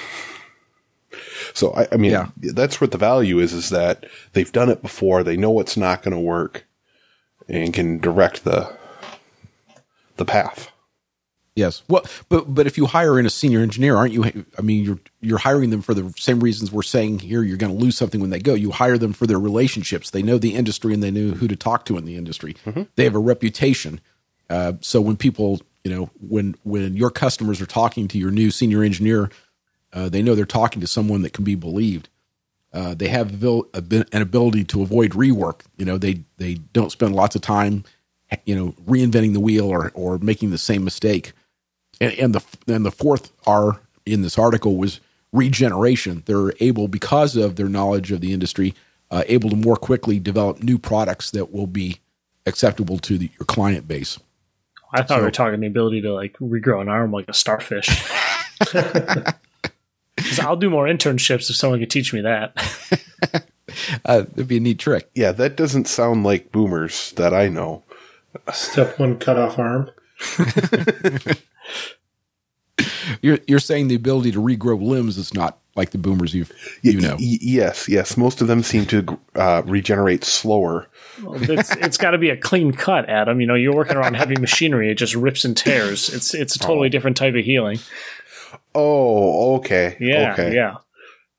So 1.59 1.73
I, 1.75 1.89
I 1.93 1.97
mean, 1.97 2.13
Yeah. 2.13 2.29
that's 2.41 2.81
what 2.81 2.91
the 2.93 2.99
value 2.99 3.39
is: 3.39 3.53
is 3.53 3.69
that 3.71 4.05
they've 4.33 4.51
done 4.53 4.69
it 4.71 4.81
before, 4.83 5.23
they 5.23 5.37
know 5.37 5.51
what's 5.51 5.77
not 5.77 6.03
going 6.03 6.15
to 6.15 6.21
work, 6.21 6.67
and 7.49 7.73
can 7.75 7.99
direct 7.99 8.45
the 8.45 8.77
the 10.17 10.25
path. 10.25 10.71
Yes. 11.55 11.83
Well, 11.89 12.05
but 12.29 12.55
but 12.55 12.69
if 12.69 12.79
you 12.79 12.87
hire 12.87 13.19
in 13.19 13.27
a 13.27 13.31
senior 13.31 13.59
engineer, 13.61 13.97
aren't 13.97 14.13
you? 14.13 14.25
I 14.57 14.63
mean, 14.63 14.85
you're 14.85 15.01
you're 15.21 15.39
hiring 15.39 15.71
them 15.71 15.83
for 15.83 15.93
the 15.93 16.15
same 16.17 16.39
reasons 16.39 16.71
we're 16.71 16.83
saying 16.85 17.19
here. 17.19 17.43
You're 17.43 17.57
going 17.57 17.77
to 17.77 17.85
lose 17.85 17.97
something 17.97 18.21
when 18.21 18.31
they 18.31 18.39
go. 18.39 18.55
You 18.55 18.71
hire 18.71 18.97
them 18.97 19.13
for 19.13 19.27
their 19.27 19.41
relationships. 19.41 20.11
They 20.11 20.23
know 20.23 20.39
the 20.39 20.55
industry 20.55 20.95
and 20.95 21.03
they 21.03 21.11
know 21.11 21.35
who 21.35 21.49
to 21.49 21.57
talk 21.57 21.85
to 21.87 21.97
in 21.99 22.05
the 22.05 22.15
industry. 22.15 22.55
They 22.95 23.03
have 23.03 23.17
a 23.17 23.19
reputation. 23.19 24.01
Uh, 24.49 24.75
so 24.81 25.01
when 25.01 25.17
people, 25.17 25.61
you 25.83 25.91
know, 25.93 26.11
when 26.21 26.55
when 26.63 26.97
your 26.97 27.11
customers 27.11 27.61
are 27.61 27.67
talking 27.67 28.07
to 28.09 28.19
your 28.19 28.31
new 28.31 28.53
senior 28.53 28.85
engineer, 28.85 29.29
uh, 29.93 30.09
they 30.09 30.23
know 30.23 30.35
they're 30.35 30.45
talking 30.45 30.81
to 30.81 30.87
someone 30.87 31.23
that 31.23 31.33
can 31.33 31.45
be 31.45 31.55
believed. 31.55 32.09
Uh, 32.73 32.95
they 32.95 33.09
have 33.09 33.43
an 33.43 34.07
ability 34.13 34.65
to 34.65 34.83
avoid 34.83 35.13
rework. 35.13 35.61
You 35.77 35.85
know, 35.87 35.99
they 35.99 36.23
they 36.37 36.55
don't 36.73 36.93
spend 36.93 37.15
lots 37.15 37.35
of 37.35 37.43
time, 37.43 37.85
you 38.45 38.55
know, 38.55 38.73
reinventing 38.87 39.33
the 39.33 39.41
wheel 39.41 39.67
or 39.67 39.91
or 39.95 40.19
making 40.19 40.51
the 40.51 40.59
same 40.59 40.85
mistake 40.85 41.33
and, 42.01 42.13
and 42.15 42.35
the 42.35 42.45
and 42.73 42.85
the 42.85 42.91
fourth 42.91 43.33
R 43.47 43.81
in 44.07 44.23
this 44.23 44.39
article 44.39 44.77
was 44.77 45.01
regeneration. 45.33 46.23
They're 46.27 46.53
able, 46.61 46.89
because 46.89 47.37
of 47.37 47.57
their 47.57 47.69
knowledge 47.69 48.13
of 48.13 48.21
the 48.21 48.33
industry, 48.33 48.75
uh, 49.11 49.25
able 49.27 49.51
to 49.51 49.57
more 49.57 49.77
quickly 49.77 50.19
develop 50.19 50.63
new 50.63 50.79
products 50.79 51.31
that 51.33 51.53
will 51.53 51.67
be 51.67 51.99
acceptable 52.47 52.99
to 53.01 53.19
the, 53.19 53.31
your 53.39 53.47
client 53.47 53.87
base. 53.87 54.19
I 54.93 55.03
thought 55.03 55.17
we 55.19 55.21
So- 55.21 55.25
were 55.25 55.31
talking 55.31 55.61
the 55.61 55.67
ability 55.67 56.03
to 56.03 56.15
like 56.15 56.35
regrow 56.39 56.81
an 56.81 56.89
arm 56.89 57.13
like 57.13 57.29
a 57.29 57.35
starfish. 57.35 57.89
'Cause 60.19 60.41
I'll 60.41 60.57
do 60.57 60.69
more 60.71 60.87
internships 60.87 61.49
if 61.51 61.57
someone 61.57 61.81
could 61.81 61.91
teach 61.91 62.13
me 62.13 62.21
that. 62.23 62.53
Uh, 64.05 64.23
that'd 64.23 64.49
be 64.49 64.57
a 64.57 64.61
neat 64.61 64.79
trick. 64.79 65.09
Yeah, 65.15 65.31
that 65.33 65.55
doesn't 65.57 65.87
sound 65.87 66.25
like 66.25 66.51
boomers 66.51 67.13
that 67.13 67.33
I 67.33 67.49
know. 67.49 67.85
Step 68.53 68.99
one, 68.99 69.19
cut 69.19 69.37
off 69.37 69.59
arm. 69.59 69.91
You're 73.23 73.39
you're 73.49 73.59
saying 73.59 73.89
the 73.89 73.97
ability 73.97 74.31
to 74.33 74.41
regrow 74.41 74.81
limbs 74.81 75.19
is 75.19 75.35
not 75.35 75.59
like 75.75 75.91
the 75.91 75.99
boomers 75.99 76.33
you 76.35 76.47
you 76.83 77.01
know. 77.01 77.17
Y- 77.19 77.39
yes, 77.41 77.89
yes. 77.89 78.17
Most 78.17 78.41
of 78.41 78.47
them 78.47 78.63
seem 78.63 78.87
to 78.87 79.19
uh, 79.35 79.63
regenerate 79.65 80.23
slower. 80.23 80.87
It's 81.19 81.75
it's 81.77 81.97
got 81.99 82.13
to 82.13 82.19
be 82.19 82.31
a 82.31 82.37
clean 82.37 82.73
cut, 82.73 83.09
Adam. 83.09 83.41
You 83.41 83.47
know, 83.49 83.55
you're 83.55 83.75
working 83.75 83.97
around 83.97 84.15
heavy 84.15 84.37
machinery; 84.37 84.91
it 84.93 84.95
just 84.95 85.15
rips 85.17 85.45
and 85.45 85.57
tears. 85.57 86.09
It's 86.15 86.35
it's 86.35 86.55
a 86.55 86.59
totally 86.61 86.89
different 86.89 87.17
type 87.17 87.35
of 87.35 87.45
healing. 87.45 87.79
Oh, 88.79 89.57
okay. 89.57 89.97
Yeah, 90.01 90.33
okay. 90.33 90.55
yeah. 90.55 90.77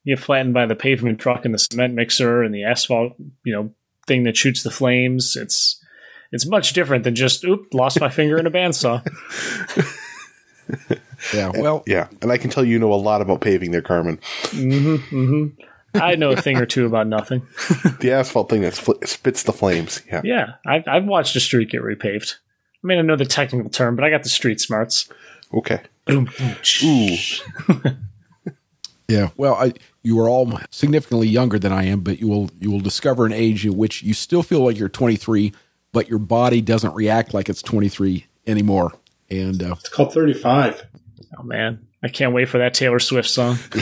You 0.03 0.15
get 0.15 0.23
flattened 0.23 0.53
by 0.53 0.65
the 0.65 0.75
pavement 0.75 1.19
truck 1.19 1.45
and 1.45 1.53
the 1.53 1.59
cement 1.59 1.93
mixer 1.93 2.41
and 2.43 2.53
the 2.53 2.63
asphalt, 2.63 3.13
you 3.43 3.53
know, 3.53 3.71
thing 4.07 4.23
that 4.23 4.37
shoots 4.37 4.63
the 4.63 4.71
flames. 4.71 5.35
It's 5.35 5.83
it's 6.31 6.45
much 6.45 6.73
different 6.73 7.03
than 7.03 7.15
just 7.15 7.43
oop 7.43 7.73
lost 7.73 7.99
my 7.99 8.09
finger 8.09 8.37
in 8.37 8.45
a 8.45 8.51
bandsaw. 8.51 9.05
Yeah. 11.33 11.51
Well, 11.53 11.83
Yeah, 11.87 12.07
and 12.21 12.31
I 12.31 12.37
can 12.37 12.49
tell 12.49 12.63
you 12.63 12.79
know 12.79 12.93
a 12.93 12.95
lot 12.95 13.21
about 13.21 13.41
paving 13.41 13.71
there, 13.71 13.81
Carmen. 13.81 14.19
mm-hmm 14.43 15.59
I 15.95 16.15
know 16.15 16.31
a 16.31 16.35
thing 16.35 16.57
or 16.57 16.65
two 16.65 16.85
about 16.85 17.07
nothing. 17.07 17.41
The 17.99 18.11
asphalt 18.11 18.49
thing 18.49 18.61
that 18.61 18.75
fl- 18.75 19.03
spits 19.05 19.43
the 19.43 19.53
flames. 19.53 20.01
Yeah. 20.07 20.21
Yeah, 20.23 20.53
I've, 20.65 20.87
I've 20.87 21.05
watched 21.05 21.35
a 21.35 21.39
street 21.39 21.71
get 21.71 21.81
repaved. 21.81 22.35
I 22.83 22.87
mean, 22.87 22.99
I 22.99 23.01
know 23.01 23.15
the 23.15 23.25
technical 23.25 23.69
term, 23.69 23.95
but 23.95 24.05
I 24.05 24.09
got 24.09 24.23
the 24.23 24.29
street 24.29 24.61
smarts. 24.61 25.09
Okay. 25.53 25.81
Boom, 26.09 26.29
boom, 26.37 26.55
Ooh. 26.83 27.17
Yeah. 29.09 29.29
Well, 29.37 29.55
I, 29.55 29.73
you 30.03 30.19
are 30.19 30.29
all 30.29 30.59
significantly 30.69 31.27
younger 31.27 31.57
than 31.57 31.73
I 31.73 31.85
am, 31.85 32.01
but 32.01 32.19
you 32.19 32.27
will 32.27 32.51
you 32.59 32.69
will 32.69 32.79
discover 32.79 33.25
an 33.25 33.33
age 33.33 33.65
in 33.65 33.75
which 33.75 34.03
you 34.03 34.13
still 34.13 34.43
feel 34.43 34.63
like 34.63 34.77
you're 34.77 34.87
23, 34.87 35.51
but 35.91 36.07
your 36.07 36.19
body 36.19 36.61
doesn't 36.61 36.93
react 36.93 37.33
like 37.33 37.49
it's 37.49 37.63
23 37.63 38.27
anymore. 38.45 38.93
And 39.31 39.61
uh, 39.63 39.75
It's 39.79 39.89
called 39.89 40.13
35. 40.13 40.83
Oh 41.39 41.43
man, 41.43 41.87
I 42.03 42.07
can't 42.07 42.33
wait 42.33 42.49
for 42.49 42.59
that 42.59 42.75
Taylor 42.75 42.99
Swift 42.99 43.29
song. 43.29 43.57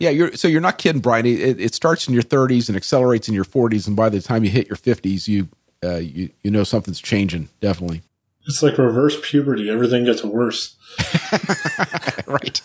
yeah, 0.00 0.10
you're 0.10 0.34
so 0.34 0.48
you're 0.48 0.60
not 0.60 0.78
kidding, 0.78 1.00
Brian. 1.00 1.24
It, 1.24 1.60
it 1.60 1.74
starts 1.74 2.08
in 2.08 2.14
your 2.14 2.22
30s 2.24 2.68
and 2.68 2.76
accelerates 2.76 3.28
in 3.28 3.34
your 3.34 3.44
40s, 3.44 3.86
and 3.86 3.94
by 3.94 4.08
the 4.08 4.20
time 4.20 4.42
you 4.42 4.50
hit 4.50 4.66
your 4.68 4.76
50s, 4.76 5.28
you 5.28 5.48
uh, 5.84 5.96
you 5.96 6.30
you 6.42 6.50
know 6.50 6.64
something's 6.64 7.00
changing. 7.00 7.48
Definitely. 7.60 8.02
It's 8.46 8.62
like 8.62 8.78
reverse 8.78 9.18
puberty. 9.22 9.70
Everything 9.70 10.04
gets 10.04 10.22
worse. 10.22 10.76
right. 12.26 12.60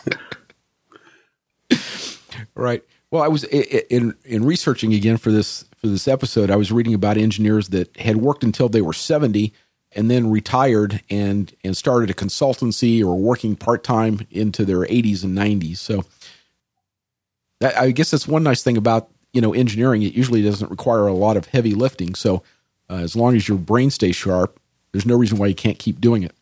right. 2.54 2.84
Well, 3.10 3.22
I 3.22 3.28
was 3.28 3.44
in 3.44 4.14
in 4.24 4.44
researching 4.44 4.94
again 4.94 5.16
for 5.16 5.32
this 5.32 5.64
for 5.76 5.88
this 5.88 6.06
episode. 6.06 6.50
I 6.50 6.56
was 6.56 6.70
reading 6.70 6.94
about 6.94 7.16
engineers 7.16 7.68
that 7.70 7.96
had 7.96 8.18
worked 8.18 8.44
until 8.44 8.68
they 8.68 8.82
were 8.82 8.92
seventy 8.92 9.52
and 9.92 10.10
then 10.10 10.30
retired 10.30 11.02
and 11.10 11.52
and 11.64 11.76
started 11.76 12.10
a 12.10 12.14
consultancy 12.14 13.02
or 13.02 13.18
working 13.18 13.56
part 13.56 13.82
time 13.82 14.26
into 14.30 14.64
their 14.64 14.84
eighties 14.84 15.24
and 15.24 15.34
nineties. 15.34 15.80
So, 15.80 16.04
that, 17.60 17.76
I 17.76 17.90
guess 17.90 18.10
that's 18.10 18.28
one 18.28 18.42
nice 18.42 18.62
thing 18.62 18.76
about 18.76 19.08
you 19.32 19.40
know 19.40 19.54
engineering. 19.54 20.02
It 20.02 20.14
usually 20.14 20.42
doesn't 20.42 20.70
require 20.70 21.06
a 21.06 21.14
lot 21.14 21.36
of 21.36 21.46
heavy 21.46 21.74
lifting. 21.74 22.14
So, 22.14 22.42
uh, 22.88 22.96
as 22.96 23.16
long 23.16 23.34
as 23.34 23.48
your 23.48 23.58
brain 23.58 23.90
stays 23.90 24.14
sharp, 24.14 24.59
there's 24.92 25.06
no 25.06 25.16
reason 25.16 25.38
why 25.38 25.46
you 25.46 25.54
can't 25.54 25.78
keep 25.78 26.00
doing 26.00 26.22
it. 26.22 26.32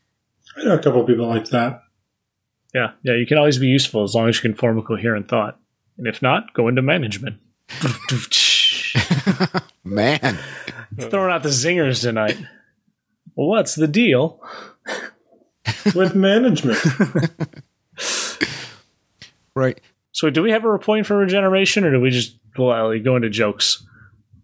I 0.56 0.64
know 0.64 0.74
a 0.74 0.82
couple 0.82 1.04
people 1.04 1.26
like 1.26 1.46
that. 1.46 1.82
Yeah, 2.74 2.92
yeah, 3.02 3.14
you 3.14 3.26
can 3.26 3.38
always 3.38 3.58
be 3.58 3.66
useful 3.66 4.02
as 4.02 4.14
long 4.14 4.28
as 4.28 4.36
you 4.36 4.42
can 4.42 4.54
form 4.54 4.78
a 4.78 4.82
coherent 4.82 5.28
thought. 5.28 5.58
And 5.96 6.06
if 6.06 6.22
not, 6.22 6.54
go 6.54 6.68
into 6.68 6.82
management. 6.82 7.36
Man, 9.84 10.38
Throwing 10.98 11.32
out 11.32 11.42
the 11.42 11.50
zingers 11.50 12.02
tonight. 12.02 12.38
Well, 13.34 13.48
what's 13.48 13.74
the 13.74 13.88
deal? 13.88 14.42
With 15.94 16.14
management. 16.14 16.78
right? 19.54 19.80
So, 20.12 20.30
do 20.30 20.42
we 20.42 20.50
have 20.50 20.64
a 20.64 20.78
point 20.78 21.06
for 21.06 21.16
regeneration, 21.16 21.84
or 21.84 21.92
do 21.92 22.00
we 22.00 22.10
just 22.10 22.36
well, 22.56 22.96
go 22.98 23.16
into 23.16 23.30
jokes? 23.30 23.84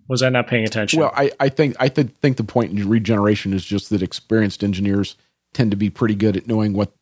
Was 0.08 0.22
I 0.22 0.28
not 0.28 0.46
paying 0.46 0.64
attention? 0.64 1.00
Well, 1.00 1.12
I, 1.14 1.30
I 1.40 1.48
think 1.48 1.76
I 1.80 1.88
th- 1.88 2.10
think 2.20 2.36
the 2.36 2.44
point 2.44 2.72
in 2.72 2.88
regeneration 2.88 3.52
is 3.52 3.64
just 3.64 3.90
that 3.90 4.02
experienced 4.02 4.62
engineers 4.62 5.16
tend 5.52 5.70
to 5.70 5.76
be 5.76 5.88
pretty 5.88 6.14
good 6.14 6.36
at 6.36 6.46
knowing 6.46 6.74
what 6.74 6.92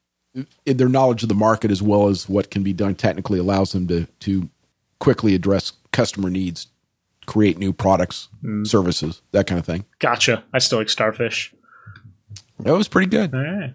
their 0.64 0.88
knowledge 0.88 1.22
of 1.22 1.28
the 1.28 1.34
market 1.34 1.70
as 1.70 1.82
well 1.82 2.08
as 2.08 2.28
what 2.28 2.50
can 2.50 2.62
be 2.62 2.72
done 2.72 2.94
technically 2.94 3.38
allows 3.38 3.72
them 3.72 3.86
to 3.88 4.06
to 4.20 4.48
quickly 4.98 5.34
address 5.34 5.72
customer 5.90 6.30
needs, 6.30 6.68
create 7.26 7.58
new 7.58 7.72
products, 7.72 8.28
hmm. 8.40 8.64
services, 8.64 9.20
that 9.32 9.46
kind 9.46 9.58
of 9.58 9.66
thing. 9.66 9.84
gotcha. 9.98 10.44
I 10.52 10.58
still 10.58 10.78
like 10.78 10.88
starfish. 10.88 11.52
That 12.60 12.76
was 12.76 12.86
pretty 12.86 13.08
good. 13.08 13.32
Right. 13.32 13.74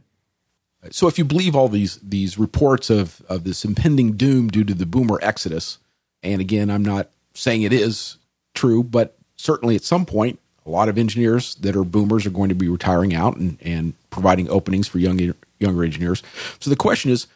So 0.91 1.07
if 1.07 1.17
you 1.17 1.25
believe 1.25 1.55
all 1.55 1.67
these 1.67 1.97
these 1.97 2.37
reports 2.39 2.89
of 2.89 3.21
of 3.27 3.43
this 3.43 3.65
impending 3.65 4.13
doom 4.13 4.47
due 4.47 4.63
to 4.63 4.73
the 4.73 4.85
boomer 4.85 5.19
exodus, 5.21 5.79
and 6.23 6.39
again, 6.39 6.69
I'm 6.69 6.85
not 6.85 7.09
saying 7.33 7.63
it 7.63 7.73
is 7.73 8.17
true, 8.53 8.83
but 8.83 9.16
certainly 9.37 9.75
at 9.75 9.83
some 9.83 10.05
point, 10.05 10.39
a 10.65 10.69
lot 10.69 10.89
of 10.89 10.97
engineers 10.97 11.55
that 11.55 11.75
are 11.75 11.83
boomers 11.83 12.25
are 12.25 12.31
going 12.31 12.49
to 12.49 12.55
be 12.55 12.67
retiring 12.67 13.15
out 13.15 13.37
and, 13.37 13.57
and 13.61 13.93
providing 14.09 14.49
openings 14.49 14.87
for 14.87 14.99
young 14.99 15.33
younger 15.59 15.83
engineers. 15.83 16.21
So 16.59 16.69
the 16.69 16.75
question 16.75 17.09
is, 17.09 17.27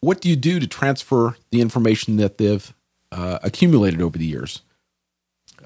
what 0.00 0.20
do 0.20 0.28
you 0.28 0.36
do 0.36 0.60
to 0.60 0.66
transfer 0.66 1.36
the 1.50 1.60
information 1.60 2.16
that 2.18 2.38
they've 2.38 2.72
uh, 3.10 3.40
accumulated 3.42 4.00
over 4.00 4.16
the 4.16 4.26
years? 4.26 4.62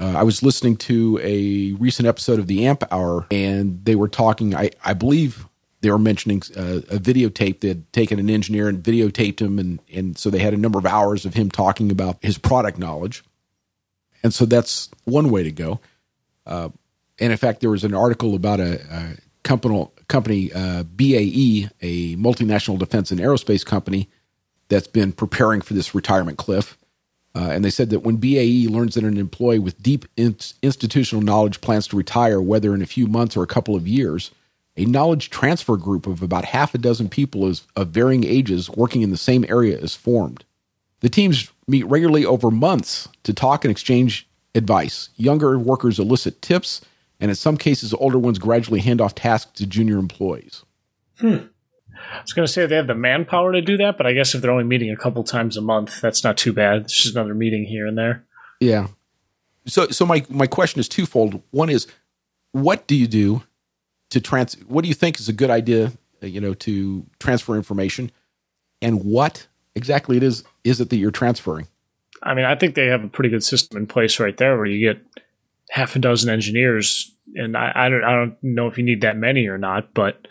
Uh, 0.00 0.14
I 0.16 0.22
was 0.22 0.42
listening 0.42 0.76
to 0.78 1.20
a 1.22 1.72
recent 1.72 2.08
episode 2.08 2.38
of 2.38 2.46
the 2.46 2.66
AMP 2.66 2.84
Hour, 2.90 3.26
and 3.30 3.84
they 3.84 3.94
were 3.94 4.08
talking. 4.08 4.54
I, 4.54 4.70
I 4.82 4.94
believe 4.94 5.46
they 5.82 5.90
were 5.90 5.98
mentioning 5.98 6.42
uh, 6.56 6.80
a 6.90 6.98
videotape. 6.98 7.60
They 7.60 7.68
had 7.68 7.92
taken 7.92 8.18
an 8.18 8.30
engineer 8.30 8.68
and 8.68 8.82
videotaped 8.82 9.40
him, 9.40 9.58
and 9.58 9.80
and 9.92 10.16
so 10.16 10.30
they 10.30 10.38
had 10.38 10.54
a 10.54 10.56
number 10.56 10.78
of 10.78 10.86
hours 10.86 11.26
of 11.26 11.34
him 11.34 11.50
talking 11.50 11.90
about 11.90 12.16
his 12.22 12.38
product 12.38 12.78
knowledge. 12.78 13.22
And 14.22 14.32
so 14.32 14.44
that's 14.44 14.88
one 15.04 15.30
way 15.30 15.42
to 15.42 15.52
go. 15.52 15.80
Uh, 16.46 16.70
and 17.18 17.32
in 17.32 17.38
fact, 17.38 17.60
there 17.60 17.70
was 17.70 17.84
an 17.84 17.94
article 17.94 18.34
about 18.34 18.60
a, 18.60 18.80
a 18.90 19.16
company, 19.42 19.88
company 20.08 20.52
uh, 20.52 20.82
BAE, 20.84 21.68
a 21.80 22.16
multinational 22.16 22.78
defense 22.78 23.10
and 23.10 23.20
aerospace 23.20 23.64
company, 23.64 24.08
that's 24.68 24.88
been 24.88 25.12
preparing 25.12 25.60
for 25.60 25.74
this 25.74 25.94
retirement 25.94 26.38
cliff. 26.38 26.78
Uh, 27.34 27.50
and 27.50 27.64
they 27.64 27.70
said 27.70 27.90
that 27.90 28.00
when 28.00 28.16
BAE 28.16 28.66
learns 28.68 28.94
that 28.94 29.04
an 29.04 29.16
employee 29.16 29.58
with 29.58 29.82
deep 29.82 30.04
in- 30.16 30.36
institutional 30.62 31.22
knowledge 31.22 31.60
plans 31.60 31.86
to 31.88 31.96
retire, 31.96 32.40
whether 32.40 32.74
in 32.74 32.82
a 32.82 32.86
few 32.86 33.06
months 33.06 33.36
or 33.36 33.42
a 33.42 33.46
couple 33.48 33.74
of 33.74 33.88
years, 33.88 34.30
a 34.76 34.84
knowledge 34.84 35.30
transfer 35.30 35.76
group 35.76 36.06
of 36.06 36.22
about 36.22 36.46
half 36.46 36.74
a 36.74 36.78
dozen 36.78 37.08
people 37.08 37.46
is, 37.46 37.66
of 37.76 37.88
varying 37.88 38.24
ages 38.24 38.70
working 38.70 39.02
in 39.02 39.10
the 39.10 39.16
same 39.16 39.44
area 39.48 39.78
is 39.78 39.94
formed. 39.94 40.44
The 41.02 41.08
teams 41.08 41.52
meet 41.68 41.84
regularly 41.84 42.24
over 42.24 42.50
months 42.50 43.08
to 43.24 43.34
talk 43.34 43.64
and 43.64 43.70
exchange 43.70 44.28
advice. 44.54 45.10
Younger 45.16 45.58
workers 45.58 45.98
elicit 45.98 46.40
tips, 46.40 46.80
and 47.20 47.30
in 47.30 47.34
some 47.34 47.56
cases, 47.56 47.92
older 47.92 48.18
ones 48.18 48.38
gradually 48.38 48.80
hand 48.80 49.00
off 49.00 49.14
tasks 49.14 49.52
to 49.58 49.66
junior 49.66 49.98
employees. 49.98 50.64
Hmm. 51.18 51.36
I 51.94 52.20
was 52.20 52.32
going 52.32 52.46
to 52.46 52.52
say 52.52 52.66
they 52.66 52.76
have 52.76 52.86
the 52.86 52.94
manpower 52.94 53.52
to 53.52 53.60
do 53.60 53.76
that, 53.78 53.96
but 53.96 54.06
I 54.06 54.12
guess 54.12 54.34
if 54.34 54.42
they're 54.42 54.50
only 54.50 54.64
meeting 54.64 54.90
a 54.90 54.96
couple 54.96 55.22
times 55.24 55.56
a 55.56 55.60
month, 55.60 56.00
that's 56.00 56.24
not 56.24 56.36
too 56.36 56.52
bad. 56.52 56.82
It's 56.82 57.02
just 57.02 57.14
another 57.14 57.34
meeting 57.34 57.64
here 57.64 57.86
and 57.86 57.96
there. 57.96 58.24
Yeah. 58.60 58.88
So, 59.66 59.88
so 59.88 60.04
my 60.04 60.24
my 60.28 60.46
question 60.46 60.80
is 60.80 60.88
twofold. 60.88 61.42
One 61.50 61.70
is, 61.70 61.86
what 62.52 62.86
do 62.86 62.96
you 62.96 63.06
do 63.06 63.42
to 64.10 64.20
trans? 64.20 64.54
What 64.66 64.82
do 64.82 64.88
you 64.88 64.94
think 64.94 65.20
is 65.20 65.28
a 65.28 65.32
good 65.32 65.50
idea? 65.50 65.92
You 66.20 66.40
know, 66.40 66.54
to 66.54 67.06
transfer 67.18 67.56
information, 67.56 68.10
and 68.80 69.04
what 69.04 69.46
exactly 69.74 70.16
it 70.16 70.22
is 70.22 70.44
is 70.64 70.80
it 70.80 70.90
that 70.90 70.96
you're 70.96 71.10
transferring? 71.10 71.68
I 72.22 72.34
mean, 72.34 72.44
I 72.44 72.54
think 72.54 72.74
they 72.74 72.86
have 72.86 73.02
a 73.02 73.08
pretty 73.08 73.30
good 73.30 73.44
system 73.44 73.78
in 73.78 73.86
place 73.86 74.20
right 74.20 74.36
there 74.36 74.56
where 74.56 74.66
you 74.66 74.86
get 74.86 75.04
half 75.70 75.96
a 75.96 75.98
dozen 75.98 76.30
engineers, 76.30 77.12
and 77.34 77.56
I, 77.56 77.72
I 77.74 77.88
don't 77.88 78.04
I 78.04 78.12
don't 78.12 78.36
know 78.42 78.68
if 78.68 78.78
you 78.78 78.84
need 78.84 79.00
that 79.02 79.16
many 79.16 79.46
or 79.46 79.58
not, 79.58 79.92
but 79.94 80.28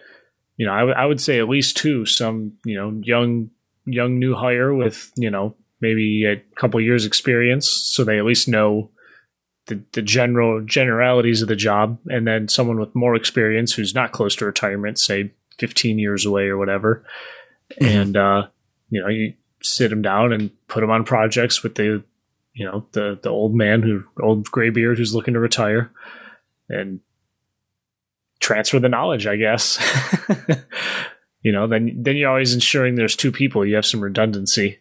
you 0.58 0.66
know, 0.66 0.74
I, 0.74 0.80
w- 0.80 0.96
I 0.96 1.06
would 1.06 1.20
say 1.20 1.40
at 1.40 1.50
least 1.50 1.78
two. 1.78 2.06
Some 2.06 2.54
you 2.66 2.76
know 2.76 3.02
young 3.04 3.50
young 3.86 4.20
new 4.20 4.36
hire 4.36 4.74
with 4.74 5.12
you 5.16 5.30
know 5.30 5.56
maybe 5.82 6.26
a 6.26 6.38
couple 6.56 6.80
years 6.80 7.06
experience, 7.06 7.68
so 7.68 8.04
they 8.04 8.20
at 8.20 8.26
least 8.26 8.48
know 8.48 8.92
the 9.66 9.82
the 9.94 10.02
general 10.02 10.62
generalities 10.62 11.42
of 11.42 11.48
the 11.48 11.56
job, 11.56 12.00
and 12.08 12.28
then 12.28 12.48
someone 12.48 12.80
with 12.80 12.96
more 12.96 13.16
experience 13.16 13.74
who's 13.74 13.96
not 13.96 14.12
close 14.12 14.36
to 14.38 14.46
retirement, 14.46 15.00
say 15.00 15.32
fifteen 15.58 16.00
years 16.00 16.26
away 16.26 16.44
or 16.48 16.58
whatever, 16.58 17.04
and 17.80 18.16
uh, 18.16 18.48
you 18.92 19.02
know 19.02 19.08
you 19.10 19.34
sit 19.64 19.90
them 19.90 20.04
down 20.04 20.32
and 20.32 20.52
put 20.68 20.82
them 20.82 20.92
on 20.92 21.04
projects 21.04 21.64
with 21.64 21.74
the 21.76 22.04
you 22.54 22.66
know 22.66 22.86
the 22.92 23.20
the 23.24 23.30
old 23.30 23.56
man 23.56 23.82
who 23.82 24.04
old 24.22 24.46
graybeard 24.46 25.00
who's 25.00 25.16
looking 25.16 25.34
to 25.34 25.40
retire 25.40 25.92
and 26.70 27.00
transfer 28.40 28.80
the 28.80 28.90
knowledge 28.90 29.26
i 29.26 29.36
guess. 29.36 29.80
You 31.44 31.52
know 31.52 31.68
then 31.68 31.96
then 31.98 32.16
you're 32.16 32.30
always 32.30 32.54
ensuring 32.54 32.96
there's 32.96 33.16
two 33.16 33.32
people. 33.32 33.66
You 33.66 33.76
have 33.76 33.86
some 33.86 34.02
redundancy. 34.02 34.80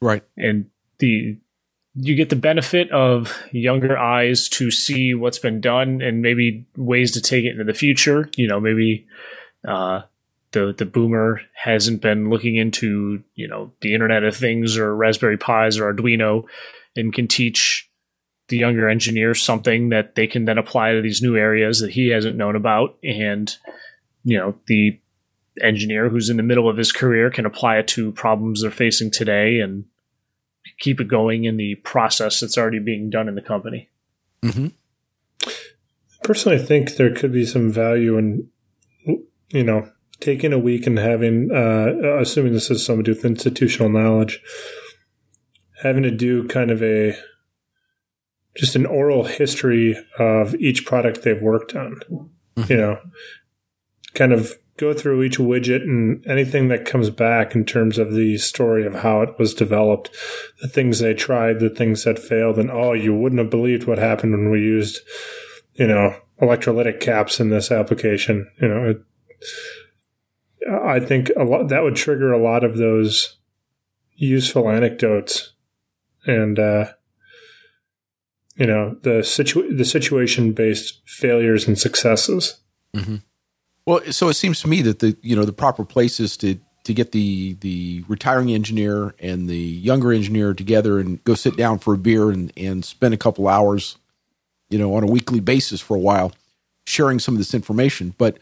Right. 0.00 0.24
and 0.36 0.68
the 0.98 1.36
you 1.94 2.14
get 2.14 2.30
the 2.30 2.36
benefit 2.36 2.90
of 2.90 3.36
younger 3.52 3.96
eyes 3.98 4.48
to 4.48 4.70
see 4.70 5.14
what's 5.14 5.38
been 5.38 5.60
done 5.60 6.00
and 6.00 6.22
maybe 6.22 6.66
ways 6.76 7.12
to 7.12 7.20
take 7.20 7.44
it 7.44 7.52
into 7.52 7.64
the 7.64 7.74
future. 7.74 8.30
You 8.36 8.46
know 8.48 8.60
maybe 8.60 9.06
uh 9.66 10.02
the 10.52 10.74
the 10.76 10.86
boomer 10.86 11.40
hasn't 11.54 12.00
been 12.00 12.30
looking 12.30 12.56
into 12.56 13.22
you 13.34 13.48
know 13.48 13.72
the 13.80 13.94
internet 13.94 14.24
of 14.24 14.36
things 14.36 14.76
or 14.76 14.94
raspberry 14.94 15.36
pis 15.36 15.78
or 15.78 15.92
arduino 15.92 16.44
and 16.96 17.12
can 17.12 17.26
teach 17.26 17.88
the 18.48 18.58
younger 18.58 18.88
engineers 18.88 19.42
something 19.42 19.88
that 19.88 20.14
they 20.14 20.26
can 20.26 20.44
then 20.44 20.58
apply 20.58 20.92
to 20.92 21.02
these 21.02 21.22
new 21.22 21.36
areas 21.36 21.80
that 21.80 21.90
he 21.90 22.08
hasn't 22.08 22.36
known 22.36 22.56
about 22.56 22.96
and 23.02 23.56
you 24.24 24.36
know 24.36 24.54
the 24.66 24.98
engineer 25.60 26.08
who's 26.08 26.30
in 26.30 26.36
the 26.36 26.42
middle 26.42 26.68
of 26.68 26.76
his 26.76 26.92
career 26.92 27.30
can 27.30 27.44
apply 27.44 27.76
it 27.76 27.86
to 27.86 28.12
problems 28.12 28.62
they're 28.62 28.70
facing 28.70 29.10
today 29.10 29.60
and 29.60 29.84
keep 30.78 31.00
it 31.00 31.08
going 31.08 31.44
in 31.44 31.56
the 31.56 31.74
process 31.76 32.40
that's 32.40 32.56
already 32.56 32.78
being 32.78 33.10
done 33.10 33.28
in 33.28 33.34
the 33.34 33.42
company 33.42 33.90
Mm-hmm. 34.42 34.68
Personally, 36.22 36.58
I 36.58 36.62
think 36.62 36.96
there 36.96 37.14
could 37.14 37.32
be 37.32 37.46
some 37.46 37.70
value 37.70 38.16
in, 38.16 38.48
you 39.48 39.64
know, 39.64 39.88
taking 40.22 40.52
a 40.52 40.58
week 40.58 40.86
and 40.86 40.98
having, 40.98 41.50
uh, 41.52 42.18
assuming 42.18 42.52
this 42.52 42.70
is 42.70 42.84
somebody 42.84 43.10
with 43.10 43.24
institutional 43.24 43.90
knowledge, 43.90 44.40
having 45.82 46.02
to 46.04 46.10
do 46.10 46.46
kind 46.48 46.70
of 46.70 46.82
a 46.82 47.14
just 48.54 48.76
an 48.76 48.86
oral 48.86 49.24
history 49.24 49.96
of 50.18 50.54
each 50.56 50.84
product 50.84 51.22
they've 51.22 51.42
worked 51.42 51.74
on. 51.74 52.00
You 52.68 52.76
know, 52.76 52.98
kind 54.14 54.32
of 54.32 54.52
go 54.76 54.92
through 54.92 55.22
each 55.22 55.38
widget 55.38 55.82
and 55.82 56.24
anything 56.26 56.68
that 56.68 56.84
comes 56.84 57.10
back 57.10 57.54
in 57.54 57.64
terms 57.64 57.98
of 57.98 58.12
the 58.12 58.36
story 58.38 58.86
of 58.86 58.96
how 58.96 59.22
it 59.22 59.38
was 59.38 59.54
developed, 59.54 60.10
the 60.60 60.68
things 60.68 60.98
they 60.98 61.14
tried, 61.14 61.60
the 61.60 61.70
things 61.70 62.04
that 62.04 62.18
failed, 62.18 62.58
and 62.58 62.70
oh, 62.70 62.92
you 62.92 63.14
wouldn't 63.14 63.38
have 63.38 63.50
believed 63.50 63.86
what 63.86 63.98
happened 63.98 64.32
when 64.32 64.50
we 64.50 64.60
used, 64.60 65.00
you 65.74 65.86
know, 65.86 66.14
electrolytic 66.40 67.00
caps 67.00 67.40
in 67.40 67.50
this 67.50 67.70
application. 67.70 68.50
You 68.60 68.68
know, 68.68 68.90
it, 68.90 69.02
I 70.70 71.00
think 71.00 71.30
a 71.36 71.44
lot 71.44 71.68
that 71.68 71.82
would 71.82 71.96
trigger 71.96 72.32
a 72.32 72.42
lot 72.42 72.64
of 72.64 72.76
those 72.76 73.36
useful 74.14 74.70
anecdotes 74.70 75.52
and 76.26 76.58
uh, 76.58 76.92
you 78.56 78.66
know 78.66 78.96
the 79.02 79.22
situ 79.22 79.74
the 79.74 79.84
situation 79.84 80.52
based 80.52 81.00
failures 81.06 81.66
and 81.66 81.78
successes. 81.78 82.60
Mm-hmm. 82.96 83.16
Well, 83.86 84.00
so 84.12 84.28
it 84.28 84.34
seems 84.34 84.60
to 84.60 84.68
me 84.68 84.82
that 84.82 85.00
the 85.00 85.16
you 85.22 85.34
know 85.34 85.44
the 85.44 85.52
proper 85.52 85.84
place 85.84 86.20
is 86.20 86.36
to 86.38 86.58
to 86.84 86.94
get 86.94 87.12
the 87.12 87.54
the 87.60 88.04
retiring 88.08 88.52
engineer 88.52 89.14
and 89.18 89.48
the 89.48 89.56
younger 89.56 90.12
engineer 90.12 90.54
together 90.54 90.98
and 90.98 91.22
go 91.24 91.34
sit 91.34 91.56
down 91.56 91.78
for 91.78 91.94
a 91.94 91.98
beer 91.98 92.30
and 92.30 92.52
and 92.56 92.84
spend 92.84 93.14
a 93.14 93.18
couple 93.18 93.48
hours, 93.48 93.96
you 94.70 94.78
know, 94.78 94.94
on 94.94 95.02
a 95.02 95.10
weekly 95.10 95.40
basis 95.40 95.80
for 95.80 95.96
a 95.96 96.00
while, 96.00 96.32
sharing 96.86 97.18
some 97.18 97.34
of 97.34 97.38
this 97.38 97.54
information. 97.54 98.14
But 98.18 98.38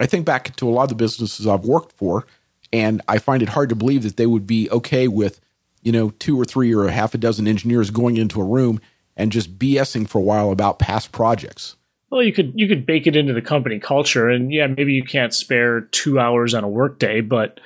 I 0.00 0.06
think 0.06 0.24
back 0.26 0.54
to 0.56 0.68
a 0.68 0.70
lot 0.70 0.84
of 0.84 0.88
the 0.90 0.94
businesses 0.94 1.46
I've 1.46 1.64
worked 1.64 1.92
for, 1.92 2.26
and 2.72 3.00
I 3.08 3.18
find 3.18 3.42
it 3.42 3.50
hard 3.50 3.68
to 3.70 3.74
believe 3.74 4.02
that 4.02 4.16
they 4.16 4.26
would 4.26 4.46
be 4.46 4.70
okay 4.70 5.08
with, 5.08 5.40
you 5.82 5.92
know, 5.92 6.10
two 6.10 6.38
or 6.38 6.44
three 6.44 6.74
or 6.74 6.86
a 6.86 6.92
half 6.92 7.14
a 7.14 7.18
dozen 7.18 7.46
engineers 7.46 7.90
going 7.90 8.16
into 8.16 8.40
a 8.40 8.44
room 8.44 8.80
and 9.16 9.32
just 9.32 9.58
BSing 9.58 10.08
for 10.08 10.18
a 10.18 10.22
while 10.22 10.50
about 10.50 10.78
past 10.78 11.12
projects. 11.12 11.76
Well, 12.10 12.22
you 12.22 12.32
could 12.32 12.52
you 12.54 12.68
could 12.68 12.86
bake 12.86 13.06
it 13.06 13.16
into 13.16 13.32
the 13.32 13.42
company 13.42 13.80
culture, 13.80 14.28
and 14.28 14.52
yeah, 14.52 14.66
maybe 14.66 14.92
you 14.92 15.02
can't 15.02 15.34
spare 15.34 15.80
two 15.80 16.20
hours 16.20 16.54
on 16.54 16.62
a 16.62 16.68
workday, 16.68 17.20
but 17.20 17.58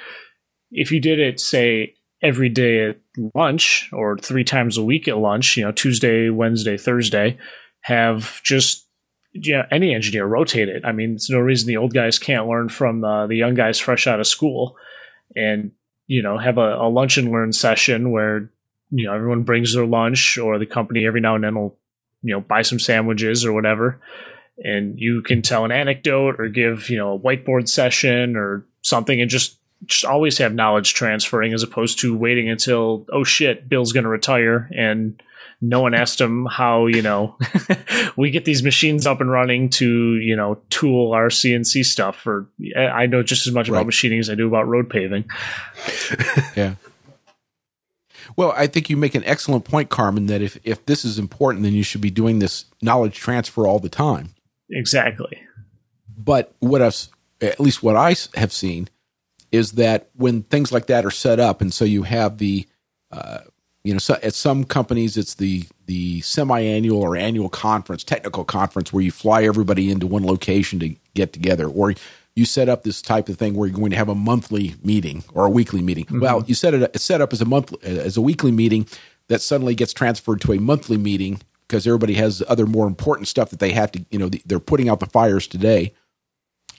if 0.71 0.91
you 0.91 1.01
did 1.01 1.19
it, 1.19 1.41
say 1.41 1.95
every 2.23 2.49
day 2.49 2.91
at 2.91 2.99
lunch 3.35 3.89
or 3.93 4.17
three 4.19 4.45
times 4.45 4.77
a 4.77 4.85
week 4.85 5.09
at 5.09 5.19
lunch, 5.19 5.57
you 5.57 5.65
know, 5.65 5.73
Tuesday, 5.73 6.31
Wednesday, 6.31 6.77
Thursday, 6.77 7.39
have 7.83 8.43
just 8.43 8.87
yeah, 9.33 9.67
any 9.71 9.95
engineer 9.95 10.27
rotate 10.27 10.69
it. 10.69 10.85
I 10.85 10.93
mean, 10.93 11.13
there's 11.13 11.31
no 11.31 11.39
reason 11.39 11.69
the 11.69 11.77
old 11.77 11.95
guys 11.95 12.19
can't 12.19 12.49
learn 12.49 12.69
from 12.69 13.05
uh, 13.05 13.27
the 13.27 13.37
young 13.37 13.55
guys 13.55 13.79
fresh 13.79 14.07
out 14.07 14.21
of 14.21 14.27
school, 14.27 14.77
and 15.37 15.73
you 16.07 16.23
know, 16.23 16.39
have 16.39 16.59
a, 16.59 16.75
a 16.77 16.89
lunch 16.89 17.17
and 17.17 17.31
learn 17.31 17.53
session 17.53 18.11
where 18.11 18.51
you 18.91 19.07
know 19.07 19.15
everyone 19.15 19.43
brings 19.43 19.75
their 19.75 19.87
lunch, 19.87 20.37
or 20.37 20.59
the 20.59 20.67
company 20.67 21.07
every 21.07 21.21
now 21.21 21.35
and 21.35 21.45
then 21.45 21.55
will 21.55 21.79
you 22.23 22.35
know 22.35 22.41
buy 22.41 22.63
some 22.63 22.81
sandwiches 22.81 23.45
or 23.45 23.53
whatever, 23.53 24.01
and 24.59 24.99
you 24.99 25.23
can 25.23 25.43
tell 25.43 25.65
an 25.65 25.73
anecdote 25.73 26.41
or 26.41 26.49
give 26.49 26.91
you 26.91 26.97
know 26.97 27.15
a 27.15 27.19
whiteboard 27.19 27.69
session 27.69 28.37
or 28.37 28.67
something, 28.83 29.21
and 29.21 29.31
just 29.31 29.57
just 29.87 30.05
always 30.05 30.39
have 30.39 30.53
knowledge 30.53 30.93
transferring 30.93 31.55
as 31.55 31.63
opposed 31.63 32.01
to 32.01 32.17
waiting 32.17 32.49
until 32.49 33.07
oh 33.13 33.25
shit, 33.25 33.69
Bill's 33.69 33.93
going 33.93 34.05
to 34.05 34.11
retire 34.11 34.69
and 34.77 35.23
no 35.61 35.81
one 35.83 35.95
asked 35.95 36.21
him 36.21 36.47
how 36.47 36.87
you 36.87 37.03
know 37.03 37.37
we 38.17 38.31
get 38.31 38.45
these 38.45 38.63
machines 38.63 39.07
up 39.07 39.21
and 39.21 39.31
running 39.31 39.69
to 39.71 40.17
you 40.17 40.37
know 40.37 40.61
tool 40.71 41.13
our 41.13 41.29
CNC 41.29 41.85
stuff. 41.85 42.27
Or 42.27 42.49
I 42.77 43.07
know 43.07 43.23
just 43.23 43.47
as 43.47 43.53
much 43.53 43.69
right. 43.69 43.77
about 43.77 43.87
machining 43.87 44.21
as 44.21 44.31
I 44.31 44.35
do 44.35 44.47
about 44.47 44.69
road 44.69 44.89
paving. 44.89 45.25
yeah. 46.57 46.75
Well, 48.37 48.55
I 48.57 48.69
think 48.69 48.89
you 48.89 48.97
make 48.97 49.15
an 49.15 49.25
excellent 49.25 49.65
point, 49.65 49.91
Carmen. 49.91 50.27
That 50.27 50.41
if 50.41 50.59
if 50.65 50.85
this 50.87 51.05
is 51.05 51.19
important, 51.19 51.65
then 51.65 51.75
you 51.75 51.83
should 51.83 52.01
be 52.01 52.11
doing 52.11 52.39
this 52.39 52.65
knowledge 52.81 53.17
transfer 53.17 53.67
all 53.67 53.81
the 53.81 53.89
time. 53.89 54.31
Exactly. 54.71 55.41
But 56.17 56.55
what 56.61 56.81
I've 56.81 57.09
at 57.41 57.61
least 57.61 57.83
what 57.83 57.97
I 57.97 58.15
have 58.35 58.53
seen 58.53 58.89
is 59.53 59.73
that 59.73 60.09
when 60.15 60.43
things 60.43 60.73
like 60.73 60.87
that 60.87 61.05
are 61.05 61.11
set 61.11 61.41
up, 61.41 61.61
and 61.61 61.73
so 61.73 61.85
you 61.85 62.05
have 62.05 62.39
the 62.39 62.67
uh, 63.11 63.41
you 63.85 63.93
know, 63.93 63.99
so 63.99 64.17
at 64.23 64.35
some 64.35 64.65
companies 64.65 65.17
it's 65.17 65.35
the 65.35 65.67
the 65.87 66.21
semi-annual 66.21 67.01
or 67.01 67.17
annual 67.17 67.49
conference, 67.49 68.05
technical 68.05 68.45
conference 68.45 68.93
where 68.93 69.03
you 69.03 69.11
fly 69.11 69.45
everybody 69.45 69.91
into 69.91 70.07
one 70.07 70.25
location 70.25 70.79
to 70.81 70.95
get 71.15 71.33
together, 71.33 71.67
or 71.67 71.95
you 72.37 72.45
set 72.45 72.69
up 72.69 72.85
this 72.85 73.03
type 73.03 73.29
of 73.29 73.39
thing 73.39 73.55
where 73.55 73.69
you're 73.69 73.77
going 73.77 73.91
to 73.91 73.97
have 73.97 74.09
a 74.09 74.15
monthly 74.15 74.77
meeting 74.85 75.25
or 75.35 75.47
a 75.47 75.51
weekly 75.51 75.83
meeting. 75.83 76.05
Mm-hmm. 76.05 76.21
Well, 76.21 76.45
you 76.47 76.55
set 76.55 76.75
it 76.75 77.01
set 77.01 77.21
up 77.21 77.33
as 77.33 77.41
a 77.41 77.45
month 77.45 77.73
as 77.83 78.17
a 78.17 78.21
weekly 78.21 78.53
meeting 78.53 78.87
that 79.29 79.41
suddenly 79.41 79.75
gets 79.75 79.93
transferred 79.93 80.41
to 80.43 80.53
a 80.53 80.59
monthly 80.59 80.97
meeting 80.97 81.41
because 81.67 81.87
everybody 81.87 82.15
has 82.15 82.43
other 82.49 82.67
more 82.67 82.87
important 82.87 83.29
stuff 83.29 83.51
that 83.51 83.61
they 83.61 83.71
have 83.73 83.93
to, 83.93 84.05
you 84.11 84.19
know, 84.19 84.29
they're 84.45 84.59
putting 84.59 84.89
out 84.89 85.01
the 85.01 85.07
fires 85.07 85.47
today. 85.47 85.95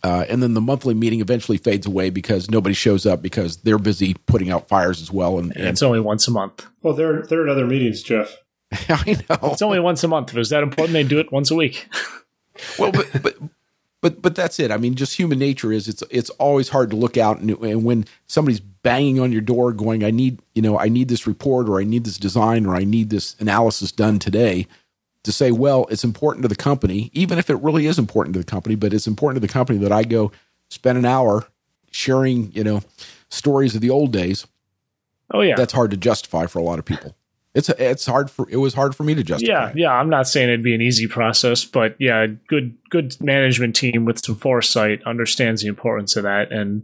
Uh, 0.03 0.25
and 0.29 0.41
then 0.41 0.55
the 0.55 0.61
monthly 0.61 0.93
meeting 0.93 1.21
eventually 1.21 1.57
fades 1.57 1.85
away 1.85 2.09
because 2.09 2.49
nobody 2.49 2.73
shows 2.73 3.05
up 3.05 3.21
because 3.21 3.57
they're 3.57 3.77
busy 3.77 4.15
putting 4.25 4.49
out 4.49 4.67
fires 4.67 5.01
as 5.01 5.11
well. 5.11 5.37
And, 5.37 5.55
and 5.55 5.67
it's 5.67 5.83
only 5.83 5.99
once 5.99 6.27
a 6.27 6.31
month. 6.31 6.65
Well, 6.81 6.93
they're 6.93 7.21
they're 7.21 7.43
at 7.43 7.49
other 7.49 7.67
meetings, 7.67 8.01
Jeff. 8.01 8.37
I 8.89 9.17
know 9.29 9.51
it's 9.51 9.61
only 9.61 9.79
once 9.79 10.03
a 10.03 10.07
month. 10.07 10.29
If 10.29 10.35
it 10.35 10.39
was 10.39 10.49
that 10.49 10.63
important, 10.63 10.93
they 10.93 11.03
do 11.03 11.19
it 11.19 11.31
once 11.31 11.51
a 11.51 11.55
week. 11.55 11.87
well, 12.79 12.91
but 12.91 13.09
but 13.21 13.37
but 14.01 14.21
but 14.21 14.33
that's 14.33 14.59
it. 14.59 14.71
I 14.71 14.77
mean, 14.77 14.95
just 14.95 15.17
human 15.17 15.37
nature 15.37 15.71
is 15.71 15.87
it's 15.87 16.03
it's 16.09 16.31
always 16.31 16.69
hard 16.69 16.89
to 16.89 16.95
look 16.95 17.17
out 17.17 17.39
and, 17.39 17.51
and 17.51 17.83
when 17.83 18.05
somebody's 18.25 18.59
banging 18.59 19.19
on 19.19 19.31
your 19.31 19.41
door, 19.41 19.71
going, 19.71 20.03
"I 20.03 20.09
need 20.09 20.41
you 20.55 20.63
know 20.63 20.79
I 20.79 20.89
need 20.89 21.09
this 21.09 21.27
report 21.27 21.69
or 21.69 21.79
I 21.79 21.83
need 21.83 22.05
this 22.05 22.17
design 22.17 22.65
or 22.65 22.75
I 22.75 22.83
need 22.83 23.11
this 23.11 23.35
analysis 23.39 23.91
done 23.91 24.17
today." 24.17 24.67
To 25.23 25.31
say, 25.31 25.51
well, 25.51 25.85
it's 25.89 26.03
important 26.03 26.43
to 26.43 26.47
the 26.47 26.55
company, 26.55 27.11
even 27.13 27.37
if 27.37 27.49
it 27.49 27.55
really 27.55 27.85
is 27.85 27.99
important 27.99 28.33
to 28.33 28.39
the 28.39 28.45
company, 28.45 28.75
but 28.75 28.93
it's 28.93 29.07
important 29.07 29.41
to 29.41 29.47
the 29.47 29.51
company 29.51 29.77
that 29.79 29.91
I 29.91 30.03
go 30.03 30.31
spend 30.69 30.97
an 30.97 31.05
hour 31.05 31.47
sharing, 31.91 32.51
you 32.53 32.63
know, 32.63 32.81
stories 33.29 33.75
of 33.75 33.81
the 33.81 33.89
old 33.89 34.11
days. 34.11 34.47
Oh 35.33 35.41
yeah, 35.41 35.55
that's 35.55 35.73
hard 35.73 35.91
to 35.91 35.97
justify 35.97 36.45
for 36.47 36.59
a 36.59 36.63
lot 36.63 36.79
of 36.79 36.85
people. 36.85 37.15
It's 37.53 37.69
it's 37.69 38.05
hard 38.05 38.31
for 38.31 38.49
it 38.49 38.57
was 38.57 38.73
hard 38.73 38.95
for 38.95 39.03
me 39.03 39.13
to 39.15 39.23
justify. 39.23 39.51
Yeah, 39.51 39.73
yeah. 39.75 39.91
I'm 39.91 40.09
not 40.09 40.27
saying 40.27 40.49
it'd 40.49 40.63
be 40.63 40.75
an 40.75 40.81
easy 40.81 41.07
process, 41.07 41.65
but 41.65 41.95
yeah, 41.99 42.25
good 42.47 42.77
good 42.89 43.15
management 43.21 43.75
team 43.75 44.05
with 44.05 44.23
some 44.23 44.35
foresight 44.35 45.01
understands 45.05 45.61
the 45.61 45.67
importance 45.67 46.15
of 46.15 46.23
that 46.23 46.51
and 46.51 46.83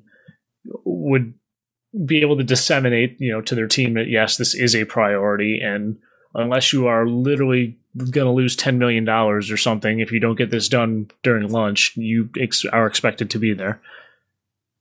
would 0.84 1.34
be 2.06 2.22
able 2.22 2.38
to 2.38 2.44
disseminate, 2.44 3.16
you 3.20 3.32
know, 3.32 3.42
to 3.42 3.56
their 3.56 3.68
team 3.68 3.94
that 3.94 4.08
yes, 4.08 4.38
this 4.38 4.54
is 4.54 4.76
a 4.76 4.86
priority, 4.86 5.60
and 5.62 5.98
unless 6.34 6.74
you 6.74 6.88
are 6.88 7.08
literally 7.08 7.78
going 7.98 8.28
to 8.28 8.32
lose 8.32 8.56
$10 8.56 8.78
million 8.78 9.08
or 9.10 9.42
something 9.42 10.00
if 10.00 10.12
you 10.12 10.20
don't 10.20 10.38
get 10.38 10.52
this 10.52 10.70
done 10.70 11.10
during 11.24 11.50
lunch 11.50 11.96
you 11.96 12.30
ex- 12.40 12.66
are 12.66 12.86
expected 12.86 13.30
to 13.30 13.40
be 13.40 13.54
there 13.54 13.82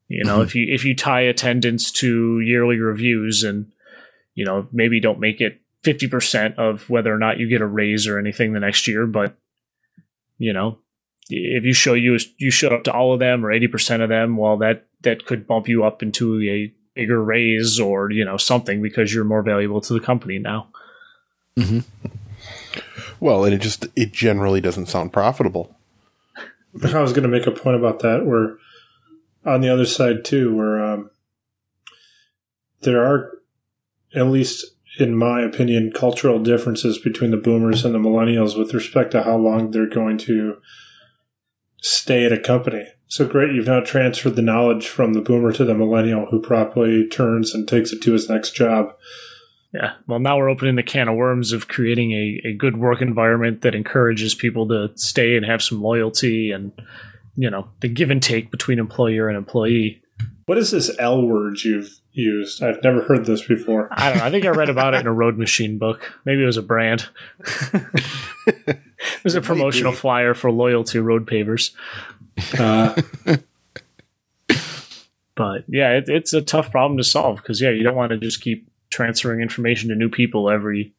you 0.08 0.24
know 0.24 0.34
mm-hmm. 0.38 0.42
if 0.42 0.54
you 0.54 0.66
if 0.72 0.84
you 0.84 0.94
tie 0.94 1.22
attendance 1.22 1.90
to 1.90 2.40
yearly 2.40 2.78
reviews 2.78 3.42
and 3.42 3.70
you 4.34 4.44
know 4.44 4.68
maybe 4.72 5.00
don't 5.00 5.20
make 5.20 5.40
it 5.40 5.60
50% 5.84 6.56
of 6.56 6.90
whether 6.90 7.14
or 7.14 7.18
not 7.18 7.38
you 7.38 7.48
get 7.48 7.60
a 7.60 7.66
raise 7.66 8.08
or 8.08 8.18
anything 8.18 8.52
the 8.52 8.60
next 8.60 8.88
year 8.88 9.06
but 9.06 9.36
you 10.38 10.52
know 10.52 10.78
if 11.28 11.64
you 11.64 11.72
show 11.72 11.94
you 11.94 12.18
you 12.38 12.50
showed 12.50 12.72
up 12.72 12.84
to 12.84 12.92
all 12.92 13.12
of 13.12 13.20
them 13.20 13.44
or 13.44 13.50
80% 13.50 14.02
of 14.02 14.08
them 14.08 14.36
well 14.36 14.56
that 14.58 14.86
that 15.02 15.26
could 15.26 15.46
bump 15.46 15.68
you 15.68 15.84
up 15.84 16.02
into 16.02 16.40
a 16.42 16.72
bigger 16.94 17.22
raise 17.22 17.78
or 17.80 18.10
you 18.10 18.24
know 18.24 18.36
something 18.36 18.82
because 18.82 19.12
you're 19.12 19.24
more 19.24 19.42
valuable 19.42 19.80
to 19.80 19.92
the 19.92 20.00
company 20.00 20.38
now 20.38 20.68
mm-hmm. 21.56 21.80
Well, 23.18 23.44
and 23.44 23.54
it 23.54 23.60
just 23.60 23.86
it 23.96 24.12
generally 24.12 24.60
doesn't 24.60 24.86
sound 24.86 25.12
profitable. 25.12 25.74
I 26.84 27.00
was 27.00 27.12
going 27.12 27.22
to 27.22 27.28
make 27.28 27.46
a 27.46 27.50
point 27.50 27.76
about 27.76 28.00
that. 28.00 28.26
Where 28.26 28.58
on 29.44 29.60
the 29.60 29.68
other 29.68 29.86
side 29.86 30.24
too, 30.24 30.54
where 30.54 30.84
um, 30.84 31.10
there 32.82 33.04
are, 33.04 33.38
at 34.14 34.26
least 34.26 34.66
in 34.98 35.14
my 35.14 35.42
opinion, 35.42 35.92
cultural 35.94 36.38
differences 36.38 36.98
between 36.98 37.30
the 37.30 37.36
boomers 37.36 37.84
and 37.84 37.94
the 37.94 37.98
millennials 37.98 38.58
with 38.58 38.72
respect 38.72 39.10
to 39.12 39.22
how 39.22 39.36
long 39.36 39.70
they're 39.70 39.88
going 39.88 40.18
to 40.18 40.56
stay 41.82 42.24
at 42.24 42.32
a 42.32 42.38
company. 42.38 42.86
So 43.06 43.26
great, 43.26 43.54
you've 43.54 43.66
now 43.66 43.80
transferred 43.80 44.36
the 44.36 44.42
knowledge 44.42 44.88
from 44.88 45.12
the 45.12 45.20
boomer 45.20 45.52
to 45.52 45.64
the 45.64 45.74
millennial 45.74 46.26
who 46.26 46.40
probably 46.40 47.06
turns 47.08 47.54
and 47.54 47.68
takes 47.68 47.92
it 47.92 48.02
to 48.02 48.12
his 48.12 48.28
next 48.28 48.52
job. 48.52 48.94
Yeah. 49.76 49.92
Well, 50.06 50.20
now 50.20 50.38
we're 50.38 50.48
opening 50.48 50.76
the 50.76 50.82
can 50.82 51.06
of 51.06 51.16
worms 51.16 51.52
of 51.52 51.68
creating 51.68 52.12
a, 52.12 52.40
a 52.48 52.52
good 52.54 52.78
work 52.78 53.02
environment 53.02 53.60
that 53.60 53.74
encourages 53.74 54.34
people 54.34 54.66
to 54.68 54.90
stay 54.94 55.36
and 55.36 55.44
have 55.44 55.62
some 55.62 55.82
loyalty 55.82 56.50
and, 56.50 56.72
you 57.36 57.50
know, 57.50 57.68
the 57.80 57.88
give 57.88 58.10
and 58.10 58.22
take 58.22 58.50
between 58.50 58.78
employer 58.78 59.28
and 59.28 59.36
employee. 59.36 60.00
What 60.46 60.56
is 60.56 60.70
this 60.70 60.90
L 60.98 61.20
word 61.20 61.62
you've 61.62 62.00
used? 62.12 62.62
I've 62.62 62.82
never 62.82 63.02
heard 63.02 63.26
this 63.26 63.46
before. 63.46 63.88
I 63.90 64.08
don't 64.08 64.18
know. 64.18 64.24
I 64.24 64.30
think 64.30 64.46
I 64.46 64.48
read 64.48 64.70
about 64.70 64.94
it 64.94 65.02
in 65.02 65.06
a 65.06 65.12
road 65.12 65.36
machine 65.36 65.76
book. 65.76 66.10
Maybe 66.24 66.42
it 66.42 66.46
was 66.46 66.56
a 66.56 66.62
brand. 66.62 67.06
it 67.74 68.78
was 69.24 69.34
a 69.34 69.42
promotional 69.42 69.92
flyer 69.92 70.32
for 70.32 70.50
loyalty 70.50 71.00
road 71.00 71.26
pavers. 71.26 71.72
Uh, 72.58 72.98
But 75.36 75.64
yeah, 75.68 75.90
it, 75.90 76.08
it's 76.08 76.32
a 76.32 76.40
tough 76.40 76.70
problem 76.70 76.96
to 76.96 77.04
solve 77.04 77.36
because 77.36 77.60
yeah, 77.60 77.70
you 77.70 77.82
don't 77.82 77.94
want 77.94 78.10
to 78.10 78.16
just 78.16 78.40
keep 78.40 78.66
transferring 78.90 79.40
information 79.40 79.88
to 79.88 79.94
new 79.94 80.08
people 80.08 80.50
every 80.50 80.94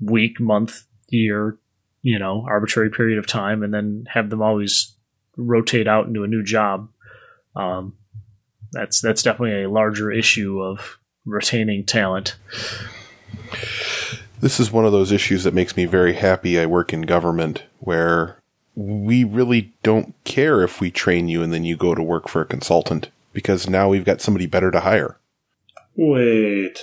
week, 0.00 0.40
month, 0.40 0.84
year, 1.08 1.56
you 2.02 2.18
know, 2.18 2.44
arbitrary 2.48 2.90
period 2.90 3.18
of 3.18 3.26
time, 3.26 3.62
and 3.62 3.72
then 3.72 4.06
have 4.08 4.30
them 4.30 4.42
always 4.42 4.94
rotate 5.36 5.86
out 5.88 6.06
into 6.06 6.24
a 6.24 6.28
new 6.28 6.42
job. 6.42 6.88
Um, 7.54 7.94
that's 8.72 9.00
that's 9.00 9.22
definitely 9.22 9.62
a 9.62 9.70
larger 9.70 10.10
issue 10.10 10.60
of 10.60 10.98
retaining 11.24 11.84
talent. 11.84 12.36
This 14.40 14.58
is 14.58 14.72
one 14.72 14.84
of 14.84 14.92
those 14.92 15.12
issues 15.12 15.44
that 15.44 15.54
makes 15.54 15.76
me 15.76 15.84
very 15.84 16.14
happy 16.14 16.58
I 16.58 16.66
work 16.66 16.92
in 16.92 17.02
government 17.02 17.62
where 17.78 18.38
we 18.74 19.22
really 19.22 19.72
don't 19.82 20.14
care 20.24 20.62
if 20.62 20.80
we 20.80 20.90
train 20.90 21.28
you 21.28 21.42
and 21.42 21.52
then 21.52 21.64
you 21.64 21.76
go 21.76 21.94
to 21.94 22.02
work 22.02 22.28
for 22.28 22.40
a 22.40 22.46
consultant 22.46 23.10
because 23.32 23.68
now 23.68 23.88
we've 23.88 24.04
got 24.04 24.20
somebody 24.20 24.46
better 24.46 24.70
to 24.70 24.80
hire. 24.80 25.16
wait. 25.94 26.80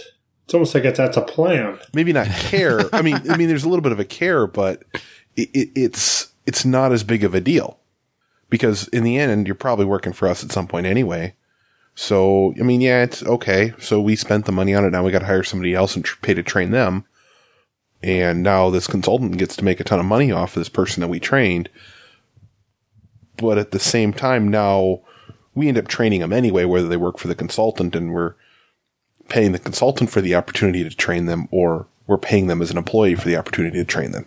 It's 0.49 0.55
almost 0.55 0.73
like 0.73 0.81
that's 0.95 1.15
a 1.15 1.21
plan. 1.21 1.77
Maybe 1.93 2.11
not 2.11 2.25
care. 2.25 2.81
I 2.91 3.03
mean, 3.03 3.21
I 3.29 3.37
mean, 3.37 3.49
there's 3.49 3.65
a 3.65 3.69
little 3.69 3.83
bit 3.83 3.91
of 3.91 3.99
a 3.99 4.03
care, 4.03 4.47
but 4.47 4.81
it, 5.35 5.47
it, 5.53 5.69
it's 5.75 6.33
it's 6.47 6.65
not 6.65 6.91
as 6.91 7.03
big 7.03 7.23
of 7.23 7.35
a 7.35 7.39
deal 7.39 7.77
because 8.49 8.87
in 8.87 9.03
the 9.03 9.19
end, 9.19 9.45
you're 9.45 9.53
probably 9.53 9.85
working 9.85 10.11
for 10.11 10.27
us 10.27 10.43
at 10.43 10.51
some 10.51 10.65
point 10.65 10.87
anyway. 10.87 11.35
So, 11.93 12.55
I 12.59 12.63
mean, 12.63 12.81
yeah, 12.81 13.03
it's 13.03 13.21
okay. 13.21 13.73
So 13.77 14.01
we 14.01 14.15
spent 14.15 14.45
the 14.45 14.51
money 14.51 14.73
on 14.73 14.83
it. 14.83 14.89
Now 14.89 15.03
we 15.03 15.11
got 15.11 15.19
to 15.19 15.27
hire 15.27 15.43
somebody 15.43 15.75
else 15.75 15.95
and 15.95 16.03
tr- 16.03 16.17
pay 16.23 16.33
to 16.33 16.41
train 16.41 16.71
them. 16.71 17.05
And 18.01 18.41
now 18.41 18.71
this 18.71 18.87
consultant 18.87 19.37
gets 19.37 19.55
to 19.57 19.63
make 19.63 19.79
a 19.79 19.83
ton 19.83 19.99
of 19.99 20.07
money 20.07 20.31
off 20.31 20.57
of 20.57 20.61
this 20.61 20.67
person 20.67 21.01
that 21.01 21.09
we 21.09 21.19
trained. 21.19 21.69
But 23.37 23.59
at 23.59 23.69
the 23.69 23.77
same 23.77 24.13
time, 24.13 24.47
now 24.47 25.01
we 25.53 25.67
end 25.67 25.77
up 25.77 25.87
training 25.87 26.21
them 26.21 26.33
anyway, 26.33 26.65
whether 26.65 26.87
they 26.87 26.97
work 26.97 27.19
for 27.19 27.27
the 27.27 27.35
consultant 27.35 27.95
and 27.95 28.15
we're 28.15 28.33
paying 29.29 29.51
the 29.51 29.59
consultant 29.59 30.09
for 30.09 30.21
the 30.21 30.35
opportunity 30.35 30.83
to 30.87 30.95
train 30.95 31.25
them 31.25 31.47
or 31.51 31.85
we're 32.07 32.17
paying 32.17 32.47
them 32.47 32.61
as 32.61 32.71
an 32.71 32.77
employee 32.77 33.15
for 33.15 33.27
the 33.27 33.35
opportunity 33.37 33.77
to 33.77 33.85
train 33.85 34.11
them. 34.11 34.25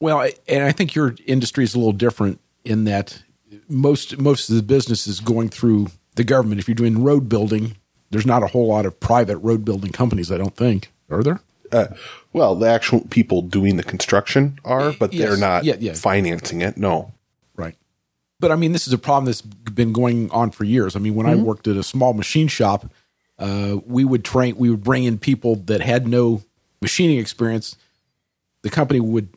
Well, 0.00 0.28
and 0.48 0.64
I 0.64 0.72
think 0.72 0.94
your 0.94 1.14
industry 1.26 1.64
is 1.64 1.74
a 1.74 1.78
little 1.78 1.92
different 1.92 2.40
in 2.64 2.84
that 2.84 3.22
most 3.68 4.18
most 4.18 4.50
of 4.50 4.56
the 4.56 4.62
business 4.62 5.06
is 5.06 5.20
going 5.20 5.48
through 5.48 5.88
the 6.16 6.24
government. 6.24 6.60
If 6.60 6.68
you're 6.68 6.74
doing 6.74 7.02
road 7.02 7.28
building, 7.28 7.76
there's 8.10 8.26
not 8.26 8.42
a 8.42 8.48
whole 8.48 8.66
lot 8.66 8.84
of 8.84 8.98
private 9.00 9.36
road 9.38 9.64
building 9.64 9.92
companies. 9.92 10.30
I 10.30 10.38
don't 10.38 10.56
think 10.56 10.90
are 11.08 11.22
there. 11.22 11.40
Uh, 11.70 11.86
well, 12.34 12.54
the 12.54 12.68
actual 12.68 13.00
people 13.08 13.40
doing 13.42 13.76
the 13.76 13.82
construction 13.82 14.58
are, 14.64 14.92
but 14.92 15.12
Yes. 15.14 15.26
they're 15.28 15.38
not 15.38 15.64
Yeah, 15.64 15.76
yeah. 15.80 15.94
financing 15.94 16.60
it. 16.60 16.76
No. 16.76 17.12
Right. 17.56 17.76
But 18.40 18.50
I 18.50 18.56
mean, 18.56 18.72
this 18.72 18.86
is 18.86 18.92
a 18.92 18.98
problem 18.98 19.24
that's 19.26 19.40
been 19.40 19.92
going 19.92 20.30
on 20.32 20.50
for 20.50 20.64
years. 20.64 20.96
I 20.96 20.98
mean, 20.98 21.14
when 21.14 21.26
I 21.26 21.34
worked 21.36 21.66
at 21.68 21.76
a 21.76 21.82
small 21.82 22.12
machine 22.12 22.48
shop, 22.48 22.90
uh, 23.42 23.80
we 23.84 24.04
would 24.04 24.24
train, 24.24 24.56
we 24.56 24.70
would 24.70 24.84
bring 24.84 25.02
in 25.02 25.18
people 25.18 25.56
that 25.56 25.80
had 25.80 26.06
no 26.06 26.42
machining 26.80 27.18
experience. 27.18 27.76
The 28.62 28.70
company 28.70 29.00
would 29.00 29.30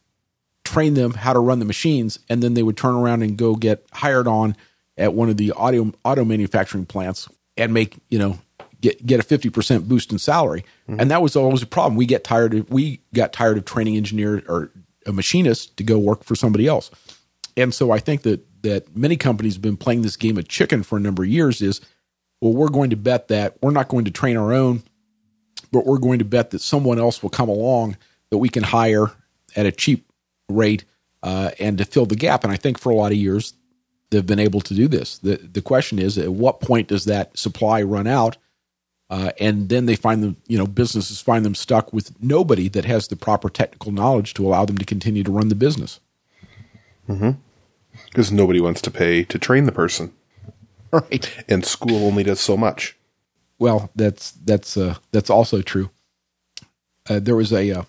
train 0.63 0.93
them 0.93 1.15
how 1.15 1.33
to 1.33 1.39
run 1.39 1.57
the 1.57 1.65
machines, 1.65 2.19
and 2.29 2.43
then 2.43 2.53
they 2.53 2.61
would 2.61 2.77
turn 2.77 2.93
around 2.93 3.23
and 3.23 3.35
go 3.35 3.55
get 3.55 3.83
hired 3.91 4.27
on 4.27 4.55
at 4.95 5.15
one 5.15 5.29
of 5.29 5.37
the 5.37 5.51
auto 5.53 5.91
auto 6.05 6.23
manufacturing 6.23 6.85
plants 6.85 7.27
and 7.57 7.73
make 7.73 7.97
you 8.09 8.19
know 8.19 8.37
get 8.79 9.03
get 9.03 9.19
a 9.19 9.23
fifty 9.23 9.49
percent 9.49 9.89
boost 9.89 10.11
in 10.11 10.19
salary. 10.19 10.63
And 10.99 11.09
that 11.09 11.23
was 11.23 11.35
always 11.35 11.63
a 11.63 11.67
problem. 11.67 11.95
We 11.95 12.05
get 12.05 12.23
tired 12.23 12.53
of 12.53 12.69
we 12.69 13.01
got 13.11 13.33
tired 13.33 13.57
of 13.57 13.65
training 13.65 13.97
engineers 13.97 14.43
or 14.47 14.69
a 15.07 15.13
machinist 15.13 15.75
to 15.77 15.83
go 15.83 15.97
work 15.97 16.23
for 16.23 16.35
somebody 16.35 16.67
else. 16.67 16.91
And 17.57 17.73
so 17.73 17.89
I 17.89 17.97
think 17.97 18.21
that 18.21 18.45
that 18.61 18.95
many 18.95 19.17
companies 19.17 19.53
have 19.53 19.63
been 19.63 19.77
playing 19.77 20.03
this 20.03 20.15
game 20.15 20.37
of 20.37 20.47
chicken 20.47 20.83
for 20.83 20.97
a 20.97 21.01
number 21.01 21.23
of 21.23 21.29
years 21.29 21.61
is 21.63 21.81
well, 22.45 22.53
we're 22.53 22.69
going 22.69 22.91
to 22.91 22.95
bet 22.95 23.29
that 23.29 23.57
we're 23.63 23.71
not 23.71 23.87
going 23.87 24.05
to 24.05 24.11
train 24.11 24.37
our 24.37 24.53
own, 24.53 24.83
but 25.71 25.83
we're 25.83 25.97
going 25.97 26.19
to 26.19 26.25
bet 26.25 26.51
that 26.51 26.61
someone 26.61 26.99
else 26.99 27.23
will 27.23 27.31
come 27.31 27.49
along 27.49 27.97
that 28.29 28.37
we 28.37 28.49
can 28.49 28.61
hire 28.61 29.07
at 29.55 29.65
a 29.65 29.71
cheap 29.71 30.07
rate 30.47 30.85
uh, 31.23 31.49
and 31.59 31.79
to 31.79 31.85
fill 31.85 32.05
the 32.05 32.15
gap. 32.15 32.43
And 32.43 32.53
I 32.53 32.55
think 32.55 32.77
for 32.77 32.91
a 32.91 32.95
lot 32.95 33.11
of 33.11 33.17
years 33.17 33.55
they've 34.11 34.23
been 34.23 34.37
able 34.37 34.61
to 34.61 34.75
do 34.75 34.87
this. 34.87 35.17
The 35.17 35.37
the 35.37 35.61
question 35.63 35.97
is 35.97 36.19
at 36.19 36.31
what 36.31 36.59
point 36.59 36.87
does 36.87 37.05
that 37.05 37.35
supply 37.35 37.81
run 37.81 38.05
out? 38.05 38.37
Uh, 39.09 39.31
and 39.39 39.69
then 39.69 39.87
they 39.87 39.95
find 39.95 40.21
them, 40.21 40.37
you 40.45 40.59
know, 40.59 40.67
businesses 40.67 41.19
find 41.21 41.43
them 41.43 41.55
stuck 41.55 41.91
with 41.93 42.11
nobody 42.21 42.69
that 42.69 42.85
has 42.85 43.07
the 43.07 43.15
proper 43.15 43.49
technical 43.49 43.91
knowledge 43.91 44.35
to 44.35 44.45
allow 44.45 44.65
them 44.65 44.77
to 44.77 44.85
continue 44.85 45.23
to 45.23 45.31
run 45.31 45.47
the 45.47 45.55
business. 45.55 45.99
Because 48.05 48.31
nobody 48.31 48.61
wants 48.61 48.81
to 48.81 48.91
pay 48.91 49.23
to 49.23 49.39
train 49.39 49.65
the 49.65 49.71
person. 49.71 50.13
Right. 51.09 51.43
And 51.49 51.65
school 51.65 52.05
only 52.05 52.23
does 52.23 52.39
so 52.39 52.55
much. 52.55 52.95
Well, 53.59 53.89
that's 53.95 54.31
that's 54.31 54.77
uh, 54.77 54.95
that's 55.11 55.29
also 55.29 55.61
true. 55.61 55.89
Uh, 57.09 57.19
there 57.19 57.35
was 57.35 57.53
a, 57.53 57.71
uh, 57.71 57.83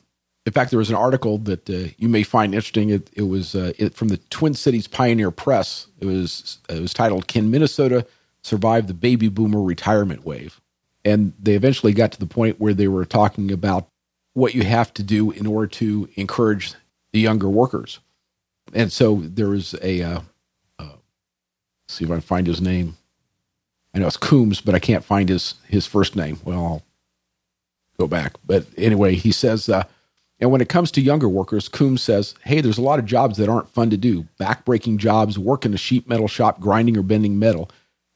in 0.44 0.52
fact, 0.52 0.70
there 0.70 0.78
was 0.78 0.90
an 0.90 0.96
article 0.96 1.38
that 1.38 1.68
uh, 1.70 1.92
you 1.98 2.08
may 2.08 2.22
find 2.22 2.54
interesting. 2.54 2.90
It, 2.90 3.10
it 3.12 3.22
was 3.22 3.54
uh, 3.54 3.72
it, 3.78 3.94
from 3.94 4.08
the 4.08 4.18
Twin 4.30 4.54
Cities 4.54 4.86
Pioneer 4.86 5.30
Press. 5.30 5.86
It 6.00 6.06
was 6.06 6.58
it 6.68 6.80
was 6.80 6.92
titled 6.92 7.28
"Can 7.28 7.50
Minnesota 7.50 8.06
Survive 8.42 8.86
the 8.86 8.94
Baby 8.94 9.28
Boomer 9.28 9.62
Retirement 9.62 10.24
Wave?" 10.24 10.60
And 11.04 11.32
they 11.38 11.54
eventually 11.54 11.92
got 11.92 12.12
to 12.12 12.20
the 12.20 12.26
point 12.26 12.60
where 12.60 12.74
they 12.74 12.88
were 12.88 13.04
talking 13.04 13.52
about 13.52 13.88
what 14.34 14.54
you 14.54 14.64
have 14.64 14.92
to 14.94 15.02
do 15.02 15.30
in 15.30 15.46
order 15.46 15.68
to 15.68 16.08
encourage 16.16 16.74
the 17.12 17.20
younger 17.20 17.48
workers. 17.48 18.00
And 18.74 18.92
so 18.92 19.20
there 19.22 19.48
was 19.48 19.74
a 19.80 20.02
uh, 20.02 20.20
uh, 20.20 20.22
see 21.88 22.04
if 22.04 22.10
I 22.10 22.20
find 22.20 22.46
his 22.46 22.60
name. 22.60 22.96
I 23.94 23.98
know 23.98 24.06
it's 24.06 24.16
Coombs, 24.16 24.60
but 24.60 24.74
I 24.74 24.78
can't 24.78 25.04
find 25.04 25.28
his 25.28 25.54
his 25.66 25.86
first 25.86 26.16
name. 26.16 26.38
Well, 26.44 26.64
I'll 26.64 26.82
go 27.98 28.06
back. 28.06 28.34
But 28.46 28.66
anyway, 28.76 29.14
he 29.14 29.32
says, 29.32 29.68
uh, 29.68 29.84
and 30.38 30.50
when 30.50 30.60
it 30.60 30.68
comes 30.68 30.90
to 30.92 31.00
younger 31.00 31.28
workers, 31.28 31.68
Coombs 31.68 32.02
says, 32.02 32.34
hey, 32.44 32.60
there's 32.60 32.78
a 32.78 32.82
lot 32.82 32.98
of 32.98 33.06
jobs 33.06 33.38
that 33.38 33.48
aren't 33.48 33.70
fun 33.70 33.88
to 33.90 33.96
do. 33.96 34.26
Backbreaking 34.38 34.98
jobs, 34.98 35.38
work 35.38 35.64
in 35.64 35.72
a 35.72 35.78
sheet 35.78 36.08
metal 36.08 36.28
shop, 36.28 36.60
grinding 36.60 36.96
or 36.96 37.02
bending 37.02 37.38
metal. 37.38 37.70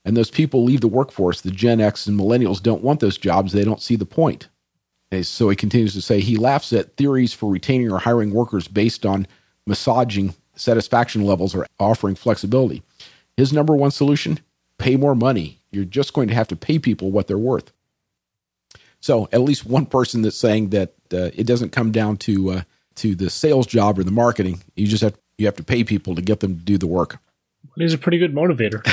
And 0.05 0.17
those 0.17 0.31
people 0.31 0.65
leave 0.65 0.83
the 0.83 0.89
workforce. 0.89 1.41
The 1.41 1.51
Gen 1.51 1.81
X 1.81 2.07
and 2.07 2.19
millennials 2.19 2.63
don't 2.63 2.83
want 2.83 3.01
those 3.01 3.19
jobs. 3.19 3.53
They 3.53 3.65
don't 3.65 3.83
see 3.83 3.97
the 3.97 4.07
point. 4.07 4.49
And 5.11 5.27
so 5.27 5.49
he 5.49 5.57
continues 5.57 5.95
to 5.95 6.03
say 6.03 6.21
he 6.21 6.37
laughs 6.37 6.73
at 6.73 6.97
theories 6.97 7.33
for 7.33 7.51
retaining 7.51 7.91
or 7.91 7.99
hiring 7.99 8.33
workers 8.33 8.69
based 8.69 9.05
on 9.05 9.27
massaging 9.67 10.35
satisfaction 10.55 11.25
levels 11.25 11.55
or 11.55 11.67
offering 11.79 12.15
flexibility. 12.15 12.83
His 13.41 13.53
number 13.53 13.75
one 13.75 13.91
solution 13.91 14.41
pay 14.79 14.97
more 14.97 15.15
money. 15.15 15.61
You're 15.71 15.85
just 15.85 16.13
going 16.13 16.29
to 16.29 16.35
have 16.35 16.49
to 16.49 16.57
pay 16.57 16.79
people 16.79 17.11
what 17.11 17.27
they're 17.27 17.39
worth. 17.39 17.73
So 19.01 19.29
at 19.33 19.41
least 19.41 19.65
one 19.65 19.87
person 19.87 20.23
that's 20.23 20.37
saying 20.37 20.71
that 20.71 20.91
uh, 21.13 21.31
it 21.35 21.47
doesn't 21.47 21.71
come 21.71 21.91
down 21.91 22.19
to 22.19 22.51
uh, 22.51 22.63
to 22.97 23.15
the 23.15 23.31
sales 23.31 23.67
job 23.67 23.99
or 23.99 24.05
the 24.05 24.11
marketing. 24.11 24.63
You 24.77 24.87
just 24.87 25.03
have 25.03 25.17
you 25.39 25.47
have 25.47 25.57
to 25.57 25.65
pay 25.65 25.85
people 25.85 26.15
to 26.15 26.23
get 26.23 26.41
them 26.41 26.59
to 26.59 26.63
do 26.63 26.77
the 26.77 26.87
work. 26.87 27.19
He's 27.77 27.95
a 27.95 27.99
pretty 27.99 28.19
good 28.19 28.35
motivator. 28.35 28.87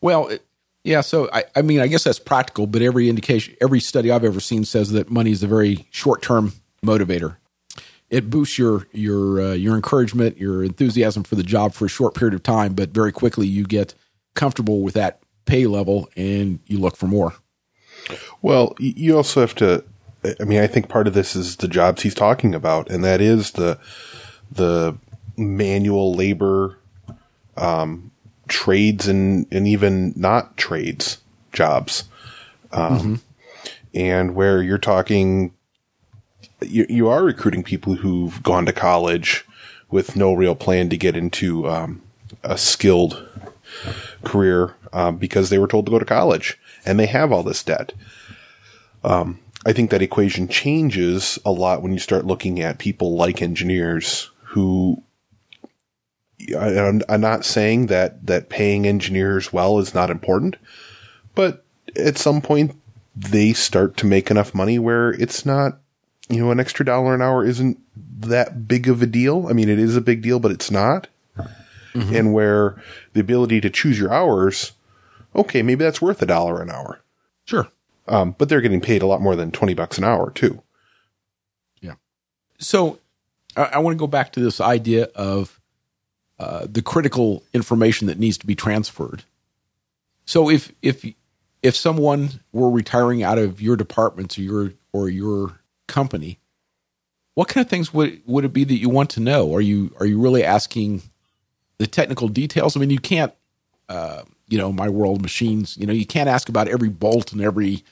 Well, 0.00 0.28
it, 0.28 0.44
yeah. 0.84 1.00
So 1.00 1.28
I, 1.32 1.44
I 1.56 1.62
mean, 1.62 1.80
I 1.80 1.86
guess 1.86 2.04
that's 2.04 2.18
practical, 2.18 2.66
but 2.66 2.82
every 2.82 3.08
indication, 3.08 3.56
every 3.60 3.80
study 3.80 4.10
I've 4.10 4.24
ever 4.24 4.40
seen 4.40 4.64
says 4.64 4.92
that 4.92 5.10
money 5.10 5.32
is 5.32 5.42
a 5.42 5.48
very 5.48 5.88
short 5.90 6.22
term 6.22 6.52
motivator. 6.84 7.36
It 8.10 8.30
boosts 8.30 8.58
your 8.58 8.86
your 8.92 9.40
uh, 9.40 9.52
your 9.52 9.74
encouragement, 9.74 10.38
your 10.38 10.64
enthusiasm 10.64 11.24
for 11.24 11.34
the 11.34 11.42
job 11.42 11.74
for 11.74 11.84
a 11.84 11.88
short 11.88 12.14
period 12.14 12.34
of 12.34 12.42
time, 12.42 12.74
but 12.74 12.90
very 12.90 13.12
quickly 13.12 13.46
you 13.46 13.64
get 13.64 13.94
comfortable 14.34 14.82
with 14.82 14.94
that 14.94 15.20
pay 15.44 15.66
level 15.66 16.08
and 16.16 16.60
you 16.66 16.78
look 16.78 16.96
for 16.96 17.06
more. 17.06 17.34
Well, 18.42 18.74
you 18.78 19.16
also 19.16 19.40
have 19.40 19.54
to. 19.56 19.84
I 20.40 20.44
mean, 20.44 20.60
I 20.60 20.66
think 20.66 20.88
part 20.88 21.06
of 21.06 21.14
this 21.14 21.36
is 21.36 21.56
the 21.56 21.68
jobs 21.68 22.02
he's 22.02 22.14
talking 22.14 22.54
about, 22.54 22.90
and 22.90 23.04
that 23.04 23.20
is 23.20 23.52
the 23.52 23.78
the 24.50 24.96
manual 25.36 26.14
labor, 26.14 26.78
um, 27.56 28.10
trades 28.48 29.06
and 29.06 29.46
and 29.52 29.68
even 29.68 30.12
not 30.16 30.56
trades 30.56 31.18
jobs, 31.52 32.04
um, 32.72 33.20
and 33.94 34.34
where 34.34 34.62
you're 34.62 34.78
talking, 34.78 35.52
you 36.60 36.86
you 36.88 37.08
are 37.08 37.24
recruiting 37.24 37.62
people 37.62 37.96
who've 37.96 38.42
gone 38.42 38.66
to 38.66 38.72
college 38.72 39.44
with 39.90 40.16
no 40.16 40.32
real 40.32 40.54
plan 40.54 40.88
to 40.90 40.96
get 40.96 41.16
into 41.16 41.68
um, 41.68 42.02
a 42.42 42.58
skilled 42.58 43.26
career 44.24 44.74
um, 44.92 45.16
because 45.16 45.50
they 45.50 45.58
were 45.58 45.68
told 45.68 45.86
to 45.86 45.90
go 45.90 45.98
to 45.98 46.04
college 46.04 46.58
and 46.84 46.98
they 46.98 47.06
have 47.06 47.32
all 47.32 47.42
this 47.42 47.62
debt. 47.62 47.92
Um, 49.04 49.38
I 49.66 49.72
think 49.72 49.90
that 49.90 50.02
equation 50.02 50.48
changes 50.48 51.38
a 51.44 51.50
lot 51.50 51.82
when 51.82 51.92
you 51.92 51.98
start 51.98 52.26
looking 52.26 52.60
at 52.60 52.78
people 52.78 53.16
like 53.16 53.42
engineers 53.42 54.30
who 54.42 55.02
I'm, 56.58 57.02
I'm 57.08 57.20
not 57.20 57.44
saying 57.44 57.86
that 57.86 58.26
that 58.26 58.48
paying 58.48 58.86
engineers 58.86 59.52
well 59.52 59.78
is 59.78 59.94
not 59.94 60.10
important, 60.10 60.56
but 61.34 61.64
at 61.96 62.16
some 62.18 62.40
point 62.40 62.76
they 63.14 63.52
start 63.52 63.96
to 63.98 64.06
make 64.06 64.30
enough 64.30 64.54
money 64.54 64.78
where 64.78 65.10
it's 65.10 65.44
not, 65.44 65.80
you 66.28 66.44
know, 66.44 66.50
an 66.50 66.60
extra 66.60 66.84
dollar 66.84 67.14
an 67.14 67.22
hour 67.22 67.44
isn't 67.44 67.78
that 68.20 68.68
big 68.68 68.88
of 68.88 69.02
a 69.02 69.06
deal. 69.06 69.46
I 69.48 69.52
mean, 69.52 69.68
it 69.68 69.78
is 69.78 69.96
a 69.96 70.00
big 70.00 70.22
deal, 70.22 70.38
but 70.40 70.52
it's 70.52 70.70
not. 70.70 71.08
And 72.16 72.32
where 72.32 72.80
the 73.12 73.20
ability 73.20 73.60
to 73.62 73.70
choose 73.70 73.98
your 73.98 74.12
hours, 74.12 74.72
okay, 75.34 75.62
maybe 75.62 75.84
that's 75.84 76.02
worth 76.02 76.22
a 76.22 76.26
dollar 76.26 76.62
an 76.62 76.70
hour. 76.70 77.00
Sure. 77.44 77.68
Um, 78.06 78.34
but 78.38 78.48
they're 78.48 78.60
getting 78.60 78.80
paid 78.80 79.02
a 79.02 79.06
lot 79.06 79.20
more 79.20 79.36
than 79.36 79.50
20 79.50 79.74
bucks 79.74 79.98
an 79.98 80.04
hour 80.04 80.30
too. 80.30 80.62
Yeah. 81.80 81.94
So 82.58 82.98
I, 83.56 83.64
I 83.64 83.78
want 83.78 83.94
to 83.94 83.98
go 83.98 84.06
back 84.06 84.32
to 84.32 84.40
this 84.40 84.60
idea 84.60 85.04
of 85.14 85.60
uh, 86.38 86.66
the 86.70 86.82
critical 86.82 87.42
information 87.52 88.06
that 88.06 88.18
needs 88.18 88.38
to 88.38 88.46
be 88.46 88.54
transferred. 88.54 89.24
So 90.24 90.50
if 90.50 90.72
if 90.82 91.04
if 91.62 91.74
someone 91.74 92.40
were 92.52 92.70
retiring 92.70 93.22
out 93.22 93.38
of 93.38 93.60
your 93.60 93.76
department 93.76 94.38
or 94.38 94.42
your 94.42 94.72
or 94.92 95.08
your 95.08 95.60
company, 95.88 96.38
what 97.34 97.48
kind 97.48 97.64
of 97.64 97.70
things 97.70 97.92
would 97.92 98.20
would 98.26 98.44
it 98.44 98.52
be 98.52 98.64
that 98.64 98.78
you 98.78 98.88
want 98.88 99.10
to 99.10 99.20
know? 99.20 99.54
Are 99.54 99.60
you 99.60 99.94
are 100.00 100.06
you 100.06 100.20
really 100.20 100.44
asking 100.44 101.02
the 101.78 101.86
technical 101.86 102.28
details? 102.28 102.76
I 102.76 102.80
mean, 102.80 102.90
you 102.90 102.98
can't, 102.98 103.32
uh, 103.88 104.22
you 104.48 104.58
know, 104.58 104.72
my 104.72 104.88
world 104.88 105.22
machines. 105.22 105.76
You 105.76 105.86
know, 105.86 105.92
you 105.92 106.06
can't 106.06 106.28
ask 106.28 106.48
about 106.48 106.68
every 106.68 106.88
bolt 106.88 107.32
and 107.32 107.40
every, 107.40 107.84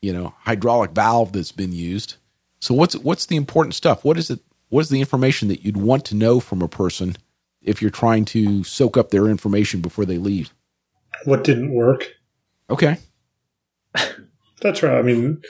you 0.00 0.12
know, 0.12 0.34
hydraulic 0.40 0.92
valve 0.92 1.32
that's 1.32 1.52
been 1.52 1.72
used. 1.72 2.16
So 2.60 2.74
what's 2.74 2.96
what's 2.96 3.26
the 3.26 3.36
important 3.36 3.74
stuff? 3.74 4.04
What 4.04 4.16
is 4.16 4.30
it? 4.30 4.40
What 4.68 4.80
is 4.80 4.88
the 4.88 5.00
information 5.00 5.48
that 5.48 5.62
you'd 5.64 5.76
want 5.76 6.04
to 6.06 6.14
know 6.14 6.40
from 6.40 6.62
a 6.62 6.68
person 6.68 7.16
if 7.60 7.82
you're 7.82 7.90
trying 7.90 8.24
to 8.26 8.64
soak 8.64 8.96
up 8.96 9.10
their 9.10 9.26
information 9.26 9.80
before 9.80 10.04
they 10.04 10.16
leave? 10.18 10.54
What 11.24 11.44
didn't 11.44 11.74
work? 11.74 12.14
Okay. 12.70 12.96
That's 14.62 14.82
right. 14.82 14.98
I 14.98 15.02
mean, 15.02 15.42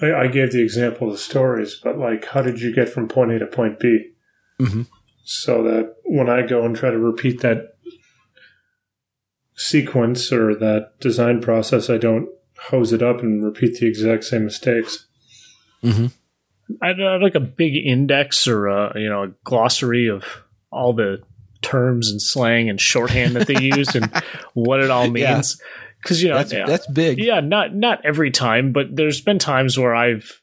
I, 0.00 0.12
I 0.12 0.26
gave 0.28 0.52
the 0.52 0.62
example 0.62 1.08
of 1.08 1.14
the 1.14 1.18
stories, 1.18 1.80
but 1.82 1.98
like, 1.98 2.26
how 2.26 2.42
did 2.42 2.60
you 2.60 2.74
get 2.74 2.88
from 2.88 3.08
point 3.08 3.32
A 3.32 3.38
to 3.38 3.46
point 3.46 3.78
B? 3.80 4.12
Mhm. 4.60 4.86
So 5.24 5.62
that 5.64 5.94
when 6.04 6.28
I 6.30 6.46
go 6.46 6.64
and 6.64 6.74
try 6.74 6.90
to 6.90 6.98
repeat 6.98 7.40
that 7.42 7.74
sequence 9.54 10.32
or 10.32 10.54
that 10.54 10.92
design 11.00 11.40
process, 11.40 11.90
I 11.90 11.98
don't 11.98 12.28
hose 12.70 12.92
it 12.92 13.02
up 13.02 13.20
and 13.20 13.44
repeat 13.44 13.78
the 13.78 13.86
exact 13.86 14.24
same 14.24 14.44
mistakes. 14.44 15.06
I'd, 16.82 17.00
I'd 17.00 17.22
like 17.22 17.34
a 17.34 17.40
big 17.40 17.74
index 17.76 18.46
or 18.46 18.66
a 18.66 18.92
you 18.98 19.08
know 19.08 19.24
a 19.24 19.28
glossary 19.44 20.08
of 20.08 20.24
all 20.70 20.92
the 20.92 21.22
terms 21.62 22.10
and 22.10 22.20
slang 22.20 22.68
and 22.68 22.80
shorthand 22.80 23.36
that 23.36 23.46
they 23.46 23.60
use 23.76 23.94
and 23.94 24.10
what 24.54 24.80
it 24.80 24.90
all 24.90 25.08
Yeah. 25.58 25.66
Because 26.08 26.22
you 26.22 26.30
know 26.30 26.42
That's 26.42 26.50
that's 26.50 26.86
big. 26.86 27.18
yeah, 27.18 27.40
not 27.40 27.74
not 27.74 28.00
every 28.02 28.30
time, 28.30 28.72
but 28.72 28.96
there's 28.96 29.20
been 29.20 29.38
times 29.38 29.78
where 29.78 29.94
I've 29.94 30.40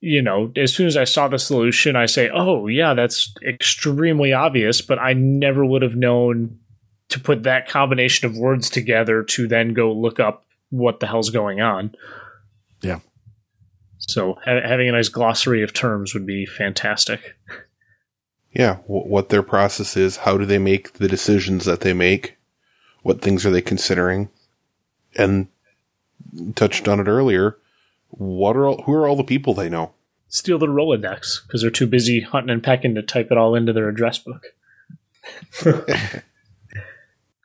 you 0.00 0.20
know, 0.20 0.52
as 0.54 0.74
soon 0.74 0.86
as 0.86 0.98
I 0.98 1.04
saw 1.04 1.28
the 1.28 1.38
solution, 1.38 1.96
I 1.96 2.04
say, 2.04 2.28
"Oh, 2.28 2.66
yeah, 2.66 2.92
that's 2.92 3.32
extremely 3.42 4.34
obvious," 4.34 4.82
but 4.82 4.98
I 4.98 5.14
never 5.14 5.64
would 5.64 5.80
have 5.80 5.96
known 5.96 6.58
to 7.08 7.18
put 7.18 7.44
that 7.44 7.68
combination 7.68 8.28
of 8.28 8.36
words 8.36 8.68
together 8.68 9.22
to 9.22 9.48
then 9.48 9.72
go 9.72 9.90
look 9.92 10.20
up 10.20 10.44
what 10.68 11.00
the 11.00 11.06
hell's 11.06 11.30
going 11.30 11.62
on. 11.62 11.94
Yeah. 12.82 12.98
So 13.96 14.34
ha- 14.44 14.60
having 14.62 14.90
a 14.90 14.92
nice 14.92 15.08
glossary 15.08 15.62
of 15.62 15.72
terms 15.72 16.12
would 16.12 16.26
be 16.26 16.44
fantastic. 16.44 17.36
Yeah, 18.52 18.74
w- 18.82 19.08
what 19.08 19.30
their 19.30 19.42
process 19.42 19.96
is, 19.96 20.18
how 20.18 20.36
do 20.36 20.44
they 20.44 20.58
make 20.58 20.94
the 20.94 21.08
decisions 21.08 21.64
that 21.64 21.80
they 21.80 21.94
make, 21.94 22.36
what 23.02 23.22
things 23.22 23.46
are 23.46 23.50
they 23.50 23.62
considering, 23.62 24.28
and 25.16 25.48
touched 26.54 26.88
on 26.88 27.00
it 27.00 27.08
earlier. 27.08 27.56
What 28.08 28.56
are 28.56 28.66
all, 28.66 28.82
who 28.82 28.92
are 28.94 29.08
all 29.08 29.16
the 29.16 29.24
people 29.24 29.54
they 29.54 29.68
know? 29.68 29.92
Steal 30.28 30.58
their 30.58 30.68
Rolodex 30.68 31.46
because 31.46 31.62
they're 31.62 31.70
too 31.70 31.86
busy 31.86 32.20
hunting 32.20 32.50
and 32.50 32.62
pecking 32.62 32.94
to 32.94 33.02
type 33.02 33.30
it 33.30 33.38
all 33.38 33.54
into 33.54 33.72
their 33.72 33.88
address 33.88 34.18
book. 34.18 34.46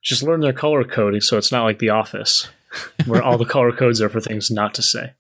Just 0.02 0.24
learn 0.24 0.42
their 0.42 0.54
color 0.54 0.84
coding 0.84 1.22
so 1.22 1.38
it's 1.38 1.52
not 1.52 1.64
like 1.64 1.80
The 1.80 1.90
Office, 1.90 2.48
where 3.06 3.22
all 3.22 3.38
the 3.38 3.46
color 3.50 3.72
codes 3.72 4.02
are 4.02 4.10
for 4.10 4.22
things 4.22 4.50
not 4.50 4.74
to 4.76 4.82
say. 4.82 5.14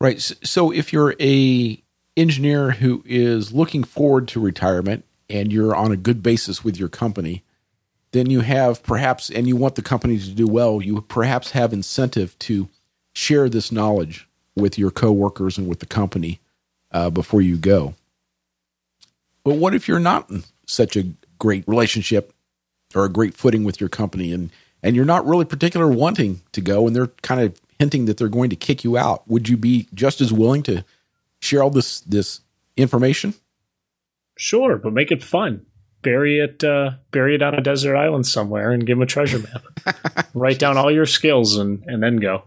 Right. 0.00 0.20
So 0.20 0.70
if 0.70 0.92
you're 0.92 1.14
a 1.20 1.82
engineer 2.16 2.72
who 2.72 3.02
is 3.06 3.52
looking 3.52 3.84
forward 3.84 4.28
to 4.28 4.40
retirement 4.40 5.04
and 5.28 5.52
you're 5.52 5.76
on 5.76 5.92
a 5.92 5.96
good 5.96 6.22
basis 6.22 6.64
with 6.64 6.78
your 6.78 6.88
company, 6.88 7.44
then 8.12 8.28
you 8.28 8.40
have 8.40 8.82
perhaps, 8.82 9.30
and 9.30 9.46
you 9.46 9.56
want 9.56 9.76
the 9.76 9.82
company 9.82 10.18
to 10.18 10.30
do 10.30 10.46
well, 10.46 10.82
you 10.82 11.00
perhaps 11.02 11.52
have 11.52 11.72
incentive 11.72 12.38
to 12.40 12.68
share 13.14 13.48
this 13.48 13.70
knowledge 13.70 14.28
with 14.56 14.78
your 14.78 14.90
coworkers 14.90 15.58
and 15.58 15.68
with 15.68 15.80
the 15.80 15.86
company 15.86 16.40
uh, 16.92 17.10
before 17.10 17.40
you 17.40 17.56
go. 17.56 17.94
But 19.44 19.56
what 19.56 19.74
if 19.74 19.88
you're 19.88 20.00
not 20.00 20.28
in 20.30 20.44
such 20.66 20.96
a 20.96 21.06
great 21.38 21.64
relationship 21.66 22.32
or 22.94 23.04
a 23.04 23.08
great 23.08 23.34
footing 23.34 23.64
with 23.64 23.80
your 23.80 23.88
company 23.88 24.32
and 24.32 24.50
and 24.82 24.96
you're 24.96 25.04
not 25.04 25.26
really 25.26 25.44
particular 25.44 25.88
wanting 25.88 26.40
to 26.52 26.60
go 26.60 26.86
and 26.86 26.96
they're 26.96 27.08
kind 27.22 27.40
of 27.40 27.60
hinting 27.78 28.06
that 28.06 28.16
they're 28.16 28.28
going 28.28 28.50
to 28.50 28.56
kick 28.56 28.84
you 28.84 28.96
out 28.98 29.26
would 29.26 29.48
you 29.48 29.56
be 29.56 29.88
just 29.94 30.20
as 30.20 30.32
willing 30.32 30.62
to 30.62 30.84
share 31.40 31.62
all 31.62 31.70
this 31.70 32.00
this 32.00 32.40
information 32.76 33.32
Sure, 34.40 34.78
but 34.78 34.94
make 34.94 35.12
it 35.12 35.22
fun. 35.22 35.66
Bury 36.02 36.38
it, 36.40 36.64
uh, 36.64 36.92
bury 37.10 37.34
it 37.34 37.42
on 37.42 37.54
a 37.54 37.60
desert 37.60 37.96
island 37.96 38.26
somewhere, 38.26 38.70
and 38.72 38.86
give 38.86 38.96
them 38.96 39.02
a 39.02 39.06
treasure 39.06 39.38
map. 39.40 40.28
Write 40.34 40.58
down 40.58 40.76
all 40.78 40.90
your 40.90 41.06
skills, 41.06 41.56
and 41.56 41.82
and 41.86 42.02
then 42.02 42.16
go. 42.16 42.44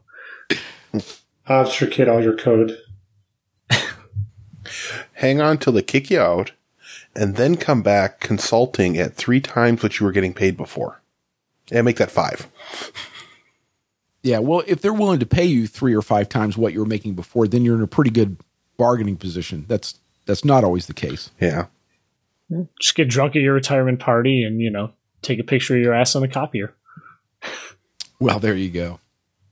Obfuscate 1.47 2.07
all 2.07 2.21
your 2.21 2.35
code. 2.35 2.77
Hang 5.13 5.41
on 5.41 5.57
till 5.57 5.73
they 5.73 5.81
kick 5.81 6.09
you 6.09 6.19
out, 6.19 6.51
and 7.15 7.35
then 7.35 7.55
come 7.55 7.81
back 7.81 8.19
consulting 8.19 8.97
at 8.97 9.13
three 9.15 9.39
times 9.39 9.83
what 9.83 9.99
you 9.99 10.05
were 10.05 10.11
getting 10.11 10.33
paid 10.33 10.57
before. 10.57 11.01
And 11.71 11.85
make 11.85 11.97
that 11.97 12.11
five. 12.11 12.47
yeah 14.21 14.39
well 14.39 14.63
if 14.67 14.81
they're 14.81 14.93
willing 14.93 15.19
to 15.19 15.25
pay 15.25 15.45
you 15.45 15.65
three 15.67 15.93
or 15.93 16.01
five 16.01 16.27
times 16.29 16.57
what 16.57 16.73
you 16.73 16.79
were 16.79 16.85
making 16.85 17.13
before 17.15 17.47
then 17.47 17.63
you're 17.65 17.75
in 17.75 17.81
a 17.81 17.87
pretty 17.87 18.11
good 18.11 18.37
bargaining 18.77 19.15
position 19.17 19.65
that's 19.67 19.99
that's 20.25 20.43
not 20.45 20.63
always 20.63 20.87
the 20.87 20.93
case 20.93 21.31
Yeah. 21.39 21.67
Mm-hmm. 22.53 22.63
Just 22.79 22.95
get 22.95 23.07
drunk 23.09 23.35
at 23.35 23.41
your 23.41 23.53
retirement 23.53 23.99
party, 23.99 24.43
and 24.43 24.61
you 24.61 24.69
know, 24.69 24.91
take 25.21 25.39
a 25.39 25.43
picture 25.43 25.75
of 25.75 25.81
your 25.81 25.93
ass 25.93 26.15
on 26.15 26.21
the 26.21 26.27
copier. 26.27 26.73
well 28.19 28.39
there 28.39 28.55
you 28.55 28.69
go 28.69 28.99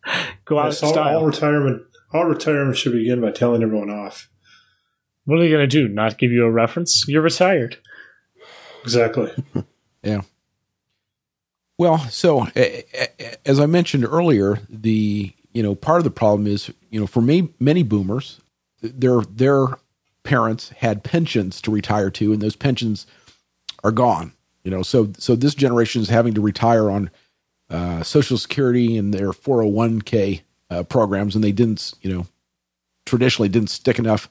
Go 0.46 0.60
out 0.60 0.66
Yes, 0.68 0.82
in 0.84 0.90
all, 0.90 1.00
all 1.00 1.26
retirement 1.26 1.84
all 2.14 2.26
retirement 2.26 2.78
should 2.78 2.94
begin 2.94 3.22
by 3.22 3.32
telling 3.32 3.64
everyone 3.64 3.90
off. 3.90 4.30
What 5.26 5.38
are 5.38 5.42
they 5.42 5.50
going 5.50 5.62
to 5.62 5.68
do? 5.68 5.88
Not 5.88 6.18
give 6.18 6.32
you 6.32 6.44
a 6.46 6.52
reference? 6.52 7.06
You're 7.08 7.22
retired. 7.22 7.78
Exactly. 8.84 9.32
Yeah. 10.04 10.22
Well, 11.78 12.00
so 12.10 12.48
a- 12.56 12.84
a- 12.94 13.48
as 13.48 13.60
I 13.60 13.68
mentioned 13.68 14.04
earlier, 14.06 14.60
the 14.70 15.32
you 15.54 15.62
know 15.64 15.76
part 15.76 16.00
of 16.00 16.04
the 16.06 16.12
problem 16.12 16.48
is 16.48 16.72
you 16.90 17.00
know 17.00 17.06
for 17.08 17.22
me 17.22 17.50
many 17.60 17.84
boomers, 17.84 18.42
their 18.82 19.22
their 19.22 19.66
parents 20.24 20.70
had 20.70 21.04
pensions 21.04 21.62
to 21.62 21.72
retire 21.72 22.10
to, 22.12 22.34
and 22.34 22.42
those 22.42 22.56
pensions 22.56 23.08
are 23.84 23.92
gone. 23.92 24.34
You 24.64 24.72
know, 24.72 24.84
so 24.84 25.12
so 25.18 25.36
this 25.36 25.56
generation 25.56 26.02
is 26.02 26.10
having 26.10 26.34
to 26.36 26.42
retire 26.42 26.90
on 26.90 27.10
uh, 27.70 28.04
Social 28.04 28.38
Security 28.38 28.98
and 28.98 29.14
their 29.14 29.34
four 29.34 29.58
hundred 29.58 29.74
one 29.74 30.02
k 30.02 30.44
uh, 30.70 30.84
programs, 30.84 31.36
and 31.36 31.44
they 31.44 31.52
didn't 31.52 31.94
you 32.02 32.14
know 32.14 32.28
traditionally 33.06 33.50
didn't 33.50 33.70
stick 33.70 33.98
enough 33.98 34.30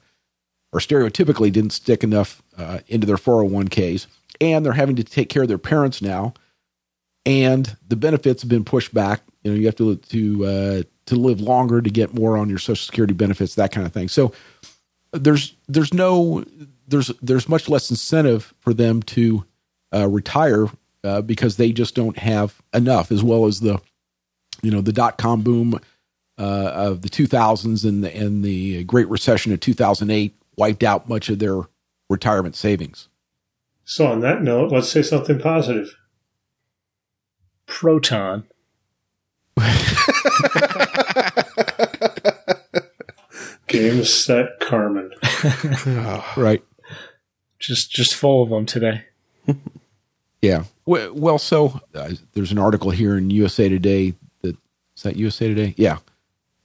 or 0.73 0.79
stereotypically 0.79 1.51
didn't 1.51 1.71
stick 1.71 2.03
enough 2.03 2.41
uh, 2.57 2.79
into 2.87 3.05
their 3.05 3.17
401ks 3.17 4.07
and 4.41 4.65
they're 4.65 4.73
having 4.73 4.95
to 4.95 5.03
take 5.03 5.29
care 5.29 5.43
of 5.43 5.47
their 5.47 5.57
parents 5.57 6.01
now. 6.01 6.33
And 7.25 7.77
the 7.87 7.95
benefits 7.95 8.41
have 8.41 8.49
been 8.49 8.65
pushed 8.65 8.93
back. 8.93 9.21
You 9.43 9.51
know 9.51 9.57
you 9.57 9.67
have 9.67 9.75
to 9.75 9.95
to 9.95 10.45
uh, 10.45 10.83
to 11.05 11.15
live 11.15 11.39
longer 11.39 11.81
to 11.81 11.89
get 11.89 12.13
more 12.13 12.35
on 12.35 12.49
your 12.49 12.57
social 12.57 12.83
security 12.83 13.13
benefits 13.13 13.55
that 13.55 13.71
kind 13.71 13.85
of 13.85 13.93
thing. 13.93 14.07
So 14.07 14.33
there's 15.13 15.55
there's 15.67 15.93
no 15.93 16.43
there's 16.87 17.07
there's 17.21 17.49
much 17.49 17.69
less 17.69 17.89
incentive 17.89 18.53
for 18.59 18.73
them 18.73 19.01
to 19.03 19.45
uh, 19.93 20.07
retire 20.07 20.67
uh, 21.03 21.21
because 21.21 21.57
they 21.57 21.71
just 21.71 21.95
don't 21.95 22.17
have 22.17 22.61
enough 22.73 23.11
as 23.11 23.23
well 23.23 23.45
as 23.45 23.59
the 23.59 23.79
you 24.61 24.71
know 24.71 24.81
the 24.81 24.93
dot 24.93 25.17
com 25.17 25.41
boom 25.41 25.79
uh, 26.37 26.71
of 26.73 27.01
the 27.01 27.09
2000s 27.09 27.87
and 27.87 28.03
the, 28.03 28.15
and 28.15 28.43
the 28.43 28.83
Great 28.85 29.07
Recession 29.09 29.53
of 29.53 29.59
2008 29.59 30.35
wiped 30.57 30.83
out 30.83 31.07
much 31.07 31.29
of 31.29 31.37
their 31.39 31.61
retirement 32.09 32.55
savings. 32.55 33.09
So 33.83 34.07
on 34.07 34.21
that 34.21 34.41
note, 34.41 34.71
let's 34.71 34.89
say 34.89 35.03
something 35.03 35.39
positive. 35.39 35.95
Proton. 37.67 38.45
Game 43.71 44.03
set 44.03 44.59
Carmen. 44.59 45.11
Right. 46.37 46.63
Just 47.59 47.91
just 47.91 48.15
full 48.15 48.43
of 48.43 48.49
them 48.49 48.65
today. 48.65 49.05
Yeah. 50.41 50.63
Well, 50.85 51.13
well 51.13 51.37
so 51.37 51.79
uh, 51.93 52.13
there's 52.33 52.51
an 52.51 52.57
article 52.57 52.89
here 52.89 53.15
in 53.15 53.29
USA 53.29 53.69
Today 53.69 54.15
that 54.41 54.57
is 54.95 55.03
that 55.03 55.15
USA 55.15 55.47
Today? 55.47 55.75
Yeah. 55.77 55.97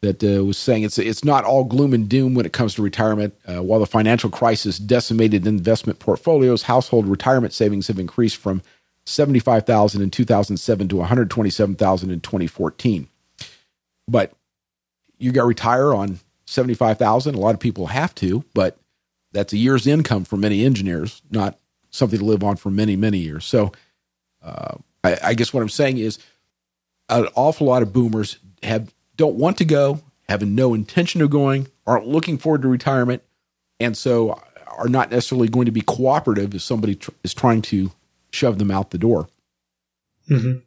That 0.01 0.25
uh, 0.25 0.45
was 0.45 0.57
saying 0.57 0.83
it's 0.83 0.99
it's 0.99 1.25
not 1.25 1.45
all 1.45 1.65
gloom 1.65 1.93
and 1.93 2.09
doom 2.09 2.35
when 2.35 2.47
it 2.47 2.55
comes 2.55 2.75
to 2.75 2.83
retirement. 2.83 3.35
Uh, 3.47 3.63
while 3.63 3.81
the 3.81 3.87
financial 3.87 4.31
crisis 4.31 4.79
decimated 4.79 5.47
investment 5.47 5.99
portfolios, 5.99 6.63
household 6.63 7.07
retirement 7.07 7.53
savings 7.53 7.89
have 7.89 7.99
increased 7.99 8.37
from 8.37 8.63
75,000 9.05 10.03
in 10.03 10.11
2007 10.11 10.89
to 10.89 10.97
127,000 10.97 12.11
in 12.11 12.21
2014. 12.21 13.09
But 14.09 14.33
you 15.19 15.33
got 15.33 15.43
to 15.43 15.49
retire 15.49 15.95
on 15.95 16.21
75,000. 16.47 17.35
A 17.35 17.39
lot 17.39 17.55
of 17.55 17.61
people 17.61 17.89
have 17.89 18.15
to, 18.17 18.45
but 18.55 18.79
that's 19.33 19.53
a 19.53 19.57
year's 19.57 19.87
income 19.87 20.25
for 20.25 20.37
many 20.37 20.65
engineers, 20.65 21.23
not 21.31 21.59
something 21.91 22.19
to 22.19 22.25
live 22.25 22.43
on 22.43 22.57
for 22.57 22.71
many, 22.71 22.97
many 22.97 23.19
years. 23.19 23.45
So 23.45 23.73
uh, 24.43 24.77
I, 25.03 25.19
I 25.23 25.35
guess 25.35 25.53
what 25.53 25.63
I'm 25.63 25.69
saying 25.69 25.99
is 25.99 26.19
an 27.09 27.29
awful 27.35 27.67
lot 27.67 27.83
of 27.83 27.93
boomers 27.93 28.39
have 28.63 28.93
don't 29.17 29.37
want 29.37 29.59
to 29.59 29.65
go, 29.65 30.01
having 30.29 30.55
no 30.55 30.75
intention 30.75 31.23
of 31.23 31.31
going, 31.31 31.69
aren't 31.87 32.07
looking 32.07 32.39
forward 32.39 32.63
to 32.63 32.69
retirement, 32.69 33.23
and 33.81 33.97
so 33.97 34.41
are 34.77 34.89
not 34.89 35.11
necessarily 35.11 35.49
going 35.49 35.67
to 35.67 35.73
be 35.73 35.81
cooperative 35.81 36.55
if 36.55 36.63
somebody 36.63 36.95
tr- 36.97 37.11
is 37.25 37.33
trying 37.33 37.63
to 37.63 37.93
shove 38.31 38.59
them 38.59 38.71
out 38.71 38.91
the 38.91 38.99
door. 38.99 39.29
Mm-hmm. 40.29 40.59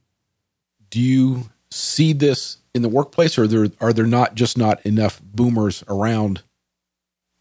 Do 0.89 0.99
you 0.99 1.49
see 1.71 2.13
this 2.13 2.57
in 2.73 2.81
the 2.81 2.89
workplace, 2.89 3.37
or 3.37 3.47
there 3.47 3.67
are 3.79 3.93
there 3.93 4.05
not 4.05 4.35
just 4.35 4.57
not 4.57 4.83
enough 4.85 5.21
boomers 5.21 5.83
around 5.87 6.41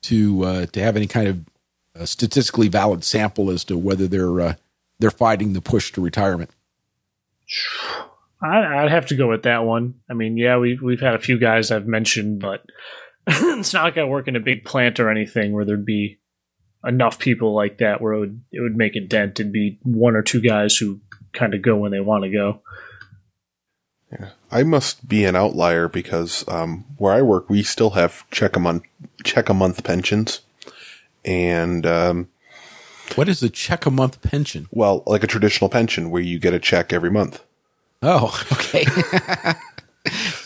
to 0.03 0.45
uh, 0.45 0.67
to 0.67 0.81
have 0.81 0.97
any 0.97 1.07
kind 1.07 1.29
of 1.29 1.45
uh, 2.01 2.07
statistically 2.07 2.69
valid 2.69 3.05
sample 3.05 3.51
as 3.51 3.65
to 3.65 3.77
whether 3.77 4.07
they're 4.07 4.41
uh, 4.41 4.55
they're 4.99 5.11
fighting 5.11 5.53
the 5.53 5.61
push 5.61 5.93
to 5.93 6.01
retirement? 6.01 6.51
I'd 8.41 8.91
have 8.91 9.07
to 9.07 9.17
go 9.17 9.29
with 9.29 9.43
that 9.45 9.65
one. 9.65 9.95
I 10.09 10.15
mean, 10.15 10.37
yeah, 10.37 10.59
we've 10.59 10.81
we've 10.81 11.01
had 11.01 11.15
a 11.15 11.21
few 11.21 11.39
guys 11.39 11.71
I've 11.71 11.87
mentioned, 11.87 12.41
but 12.41 12.65
it's 13.27 13.73
not 13.73 13.85
like 13.85 13.99
I 13.99 14.05
work 14.05 14.29
in 14.29 14.37
a 14.37 14.41
big 14.41 14.65
plant 14.65 15.01
or 15.01 15.11
anything 15.11 15.53
where 15.53 15.65
there'd 15.65 15.85
be 15.85 16.19
enough 16.85 17.19
people 17.19 17.55
like 17.55 17.79
that 17.79 18.01
where 18.01 18.13
it 18.13 18.21
would 18.21 18.41
it 18.53 18.61
would 18.61 18.77
make 18.77 18.95
a 18.97 19.01
dent. 19.01 19.41
It'd 19.41 19.53
be 19.53 19.79
one 19.83 20.15
or 20.15 20.23
two 20.23 20.41
guys 20.41 20.77
who 20.77 21.01
kind 21.33 21.55
of 21.55 21.63
go 21.63 21.77
when 21.77 21.91
they 21.91 22.01
want 22.01 22.25
to 22.25 22.31
go. 22.31 22.63
Yeah. 24.13 24.31
I 24.51 24.63
must 24.63 25.09
be 25.09 25.25
an 25.25 25.37
outlier 25.37 25.89
because 25.89 26.47
um, 26.49 26.85
where 26.97 27.13
I 27.13 27.21
work, 27.23 27.51
we 27.51 27.63
still 27.63 27.91
have 27.91 28.29
check 28.31 28.57
a 28.57 28.61
month 28.61 28.83
check 29.25 29.49
a 29.49 29.55
month 29.55 29.85
pensions, 29.85 30.41
and 31.25 31.85
um, 31.85 32.29
What 33.17 33.29
is 33.29 33.43
a 33.43 33.51
check 33.51 33.85
a 33.85 33.91
month 33.91 34.23
pension? 34.23 34.67
well, 34.71 35.03
like 35.07 35.23
a 35.23 35.27
traditional 35.27 35.69
pension 35.69 36.11
where 36.11 36.23
you 36.23 36.39
get 36.39 36.55
a 36.55 36.59
check 36.59 36.93
every 36.93 37.11
month 37.11 37.43
Oh, 38.03 38.41
okay. 38.53 38.85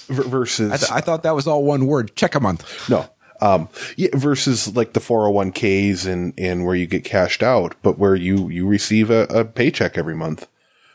versus 0.08 0.72
I, 0.72 0.76
th- 0.76 0.90
I 0.92 1.00
thought 1.00 1.22
that 1.22 1.34
was 1.34 1.46
all 1.46 1.64
one 1.64 1.86
word. 1.86 2.14
Check 2.16 2.34
a 2.34 2.40
month. 2.40 2.88
no. 2.88 3.08
Um, 3.40 3.68
yeah, 3.96 4.10
versus 4.14 4.76
like 4.76 4.92
the 4.92 5.00
401ks 5.00 6.06
and, 6.06 6.32
and 6.38 6.64
where 6.64 6.76
you 6.76 6.86
get 6.86 7.02
cashed 7.04 7.42
out, 7.42 7.74
but 7.82 7.98
where 7.98 8.14
you, 8.14 8.48
you 8.48 8.68
receive 8.68 9.10
a, 9.10 9.22
a 9.24 9.44
paycheck 9.44 9.98
every 9.98 10.14
month 10.14 10.46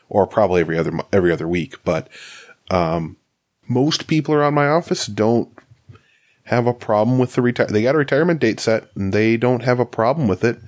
or 0.08 0.26
probably 0.26 0.62
every 0.62 0.78
other, 0.78 0.92
every 1.12 1.30
other 1.30 1.46
week. 1.46 1.74
But, 1.84 2.08
um, 2.70 3.16
most 3.68 4.06
people 4.06 4.34
around 4.34 4.54
my 4.54 4.68
office 4.68 5.06
don't 5.06 5.50
have 6.44 6.66
a 6.66 6.74
problem 6.74 7.18
with 7.18 7.34
the 7.34 7.42
retire. 7.42 7.66
They 7.66 7.82
got 7.82 7.94
a 7.94 7.98
retirement 7.98 8.40
date 8.40 8.60
set 8.60 8.88
and 8.94 9.12
they 9.12 9.36
don't 9.36 9.62
have 9.62 9.78
a 9.78 9.86
problem 9.86 10.28
with 10.28 10.44
it. 10.44 10.58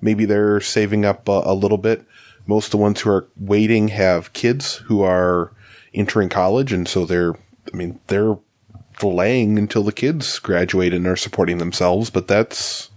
Maybe 0.00 0.24
they're 0.24 0.60
saving 0.60 1.04
up 1.04 1.28
a, 1.28 1.42
a 1.44 1.54
little 1.54 1.78
bit. 1.78 2.04
Most 2.46 2.66
of 2.66 2.70
the 2.72 2.76
ones 2.78 3.00
who 3.00 3.10
are 3.10 3.28
waiting 3.36 3.88
have 3.88 4.32
kids 4.32 4.76
who 4.76 5.02
are 5.02 5.52
entering 5.94 6.28
college. 6.28 6.72
And 6.72 6.86
so 6.86 7.06
they're, 7.06 7.34
I 7.72 7.76
mean, 7.76 7.98
they're 8.08 8.36
delaying 8.98 9.58
until 9.58 9.82
the 9.82 9.92
kids 9.92 10.38
graduate 10.38 10.92
and 10.92 11.06
are 11.06 11.16
supporting 11.16 11.58
themselves, 11.58 12.10
but 12.10 12.28
that's, 12.28 12.90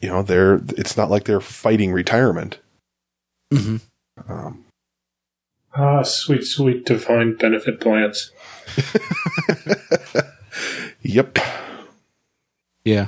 you 0.00 0.08
know, 0.08 0.22
they're, 0.22 0.60
it's 0.76 0.96
not 0.96 1.10
like 1.10 1.24
they're 1.24 1.40
fighting 1.40 1.92
retirement. 1.92 2.58
Ah, 5.74 6.02
sweet, 6.02 6.44
sweet 6.44 6.84
defined 6.84 7.38
benefit 7.38 7.80
plans. 7.80 8.30
Yep. 11.02 11.38
Yeah. 12.84 13.06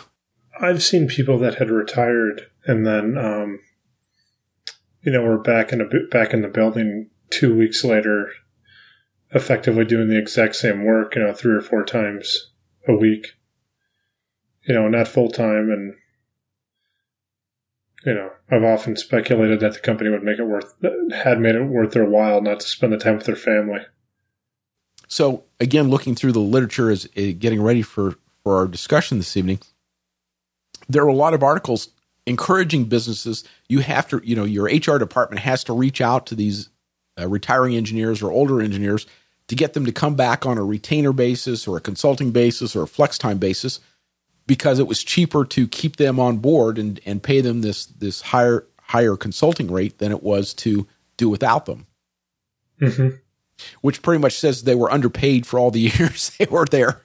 I've 0.60 0.82
seen 0.82 1.08
people 1.08 1.38
that 1.38 1.56
had 1.56 1.70
retired 1.70 2.50
and 2.66 2.86
then, 2.86 3.16
um, 3.16 3.60
you 5.02 5.12
know, 5.12 5.22
were 5.22 5.38
back 5.38 5.72
in 5.72 5.80
a 5.80 5.86
back 6.10 6.32
in 6.32 6.42
the 6.42 6.48
building 6.48 7.10
two 7.30 7.54
weeks 7.56 7.84
later, 7.84 8.30
effectively 9.30 9.84
doing 9.84 10.08
the 10.08 10.18
exact 10.18 10.56
same 10.56 10.84
work, 10.84 11.14
you 11.14 11.22
know, 11.22 11.32
three 11.32 11.54
or 11.54 11.60
four 11.60 11.84
times 11.84 12.50
a 12.88 12.94
week. 12.94 13.32
You 14.62 14.74
know, 14.74 14.88
not 14.88 15.08
full 15.08 15.30
time, 15.30 15.70
and 15.70 15.94
you 18.04 18.14
know, 18.14 18.30
I've 18.50 18.64
often 18.64 18.96
speculated 18.96 19.60
that 19.60 19.74
the 19.74 19.80
company 19.80 20.10
would 20.10 20.22
make 20.22 20.38
it 20.38 20.44
worth 20.44 20.74
had 21.14 21.40
made 21.40 21.54
it 21.54 21.64
worth 21.64 21.92
their 21.92 22.04
while 22.04 22.40
not 22.40 22.60
to 22.60 22.66
spend 22.66 22.92
the 22.92 22.98
time 22.98 23.16
with 23.16 23.26
their 23.26 23.36
family. 23.36 23.80
So 25.08 25.44
again, 25.60 25.88
looking 25.88 26.14
through 26.14 26.32
the 26.32 26.40
literature 26.40 26.90
as 26.90 27.06
uh, 27.16 27.32
getting 27.38 27.62
ready 27.62 27.82
for 27.82 28.16
for 28.42 28.56
our 28.56 28.68
discussion 28.68 29.18
this 29.18 29.36
evening, 29.36 29.60
there 30.88 31.02
are 31.02 31.08
a 31.08 31.14
lot 31.14 31.34
of 31.34 31.42
articles 31.42 31.88
encouraging 32.26 32.84
businesses. 32.84 33.44
You 33.68 33.80
have 33.80 34.08
to, 34.08 34.20
you 34.24 34.36
know, 34.36 34.44
your 34.44 34.66
HR 34.66 34.98
department 34.98 35.40
has 35.40 35.64
to 35.64 35.72
reach 35.72 36.00
out 36.00 36.26
to 36.26 36.34
these 36.34 36.68
uh, 37.18 37.28
retiring 37.28 37.74
engineers 37.74 38.22
or 38.22 38.30
older 38.30 38.60
engineers 38.60 39.06
to 39.48 39.54
get 39.54 39.74
them 39.74 39.84
to 39.86 39.92
come 39.92 40.14
back 40.14 40.46
on 40.46 40.58
a 40.58 40.64
retainer 40.64 41.12
basis 41.12 41.66
or 41.66 41.76
a 41.76 41.80
consulting 41.80 42.30
basis 42.30 42.74
or 42.74 42.82
a 42.82 42.88
flex 42.88 43.18
time 43.18 43.38
basis 43.38 43.80
because 44.46 44.78
it 44.78 44.86
was 44.86 45.02
cheaper 45.02 45.44
to 45.44 45.66
keep 45.68 45.96
them 45.96 46.18
on 46.20 46.38
board 46.38 46.78
and 46.78 47.00
and 47.06 47.22
pay 47.22 47.40
them 47.40 47.60
this 47.62 47.86
this 47.86 48.20
higher 48.20 48.66
higher 48.80 49.16
consulting 49.16 49.70
rate 49.70 49.98
than 49.98 50.12
it 50.12 50.22
was 50.22 50.52
to 50.54 50.86
do 51.16 51.28
without 51.28 51.66
them 51.66 51.86
Mm-hmm. 52.80 53.16
which 53.82 54.02
pretty 54.02 54.20
much 54.20 54.34
says 54.36 54.64
they 54.64 54.74
were 54.74 54.90
underpaid 54.90 55.46
for 55.46 55.58
all 55.60 55.70
the 55.70 55.80
years 55.98 56.30
they 56.38 56.46
were 56.46 56.66
there 56.66 57.00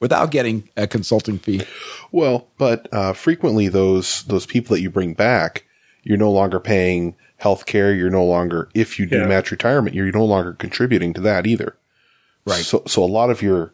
without 0.00 0.30
getting 0.32 0.68
a 0.76 0.86
consulting 0.86 1.38
fee. 1.38 1.62
Well, 2.10 2.48
but 2.58 2.88
uh, 2.92 3.12
frequently 3.12 3.68
those 3.68 4.24
those 4.24 4.44
people 4.44 4.74
that 4.74 4.82
you 4.82 4.90
bring 4.90 5.14
back, 5.14 5.64
you're 6.02 6.18
no 6.18 6.30
longer 6.30 6.58
paying 6.58 7.14
health 7.36 7.66
care. 7.66 7.94
You're 7.94 8.10
no 8.10 8.24
longer 8.24 8.68
if 8.74 8.98
you 8.98 9.06
do 9.06 9.18
Yeah. 9.18 9.26
match 9.28 9.50
retirement, 9.52 9.94
you're 9.94 10.10
no 10.12 10.24
longer 10.24 10.52
contributing 10.54 11.14
to 11.14 11.20
that 11.22 11.46
either. 11.46 11.76
Right. 12.44 12.64
So 12.64 12.82
so 12.86 13.04
a 13.04 13.06
lot 13.06 13.30
of 13.30 13.40
your 13.40 13.72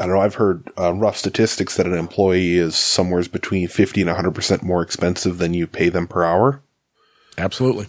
I 0.00 0.06
don't 0.06 0.14
know. 0.14 0.22
I've 0.22 0.36
heard 0.36 0.66
uh, 0.78 0.94
rough 0.94 1.16
statistics 1.18 1.76
that 1.76 1.86
an 1.86 1.92
employee 1.94 2.56
is 2.56 2.74
somewhere 2.74 3.22
between 3.24 3.68
fifty 3.68 4.00
and 4.00 4.08
hundred 4.10 4.34
percent 4.34 4.62
more 4.62 4.82
expensive 4.82 5.36
than 5.38 5.52
you 5.54 5.66
pay 5.66 5.90
them 5.90 6.08
per 6.08 6.24
hour. 6.24 6.62
Absolutely. 7.38 7.86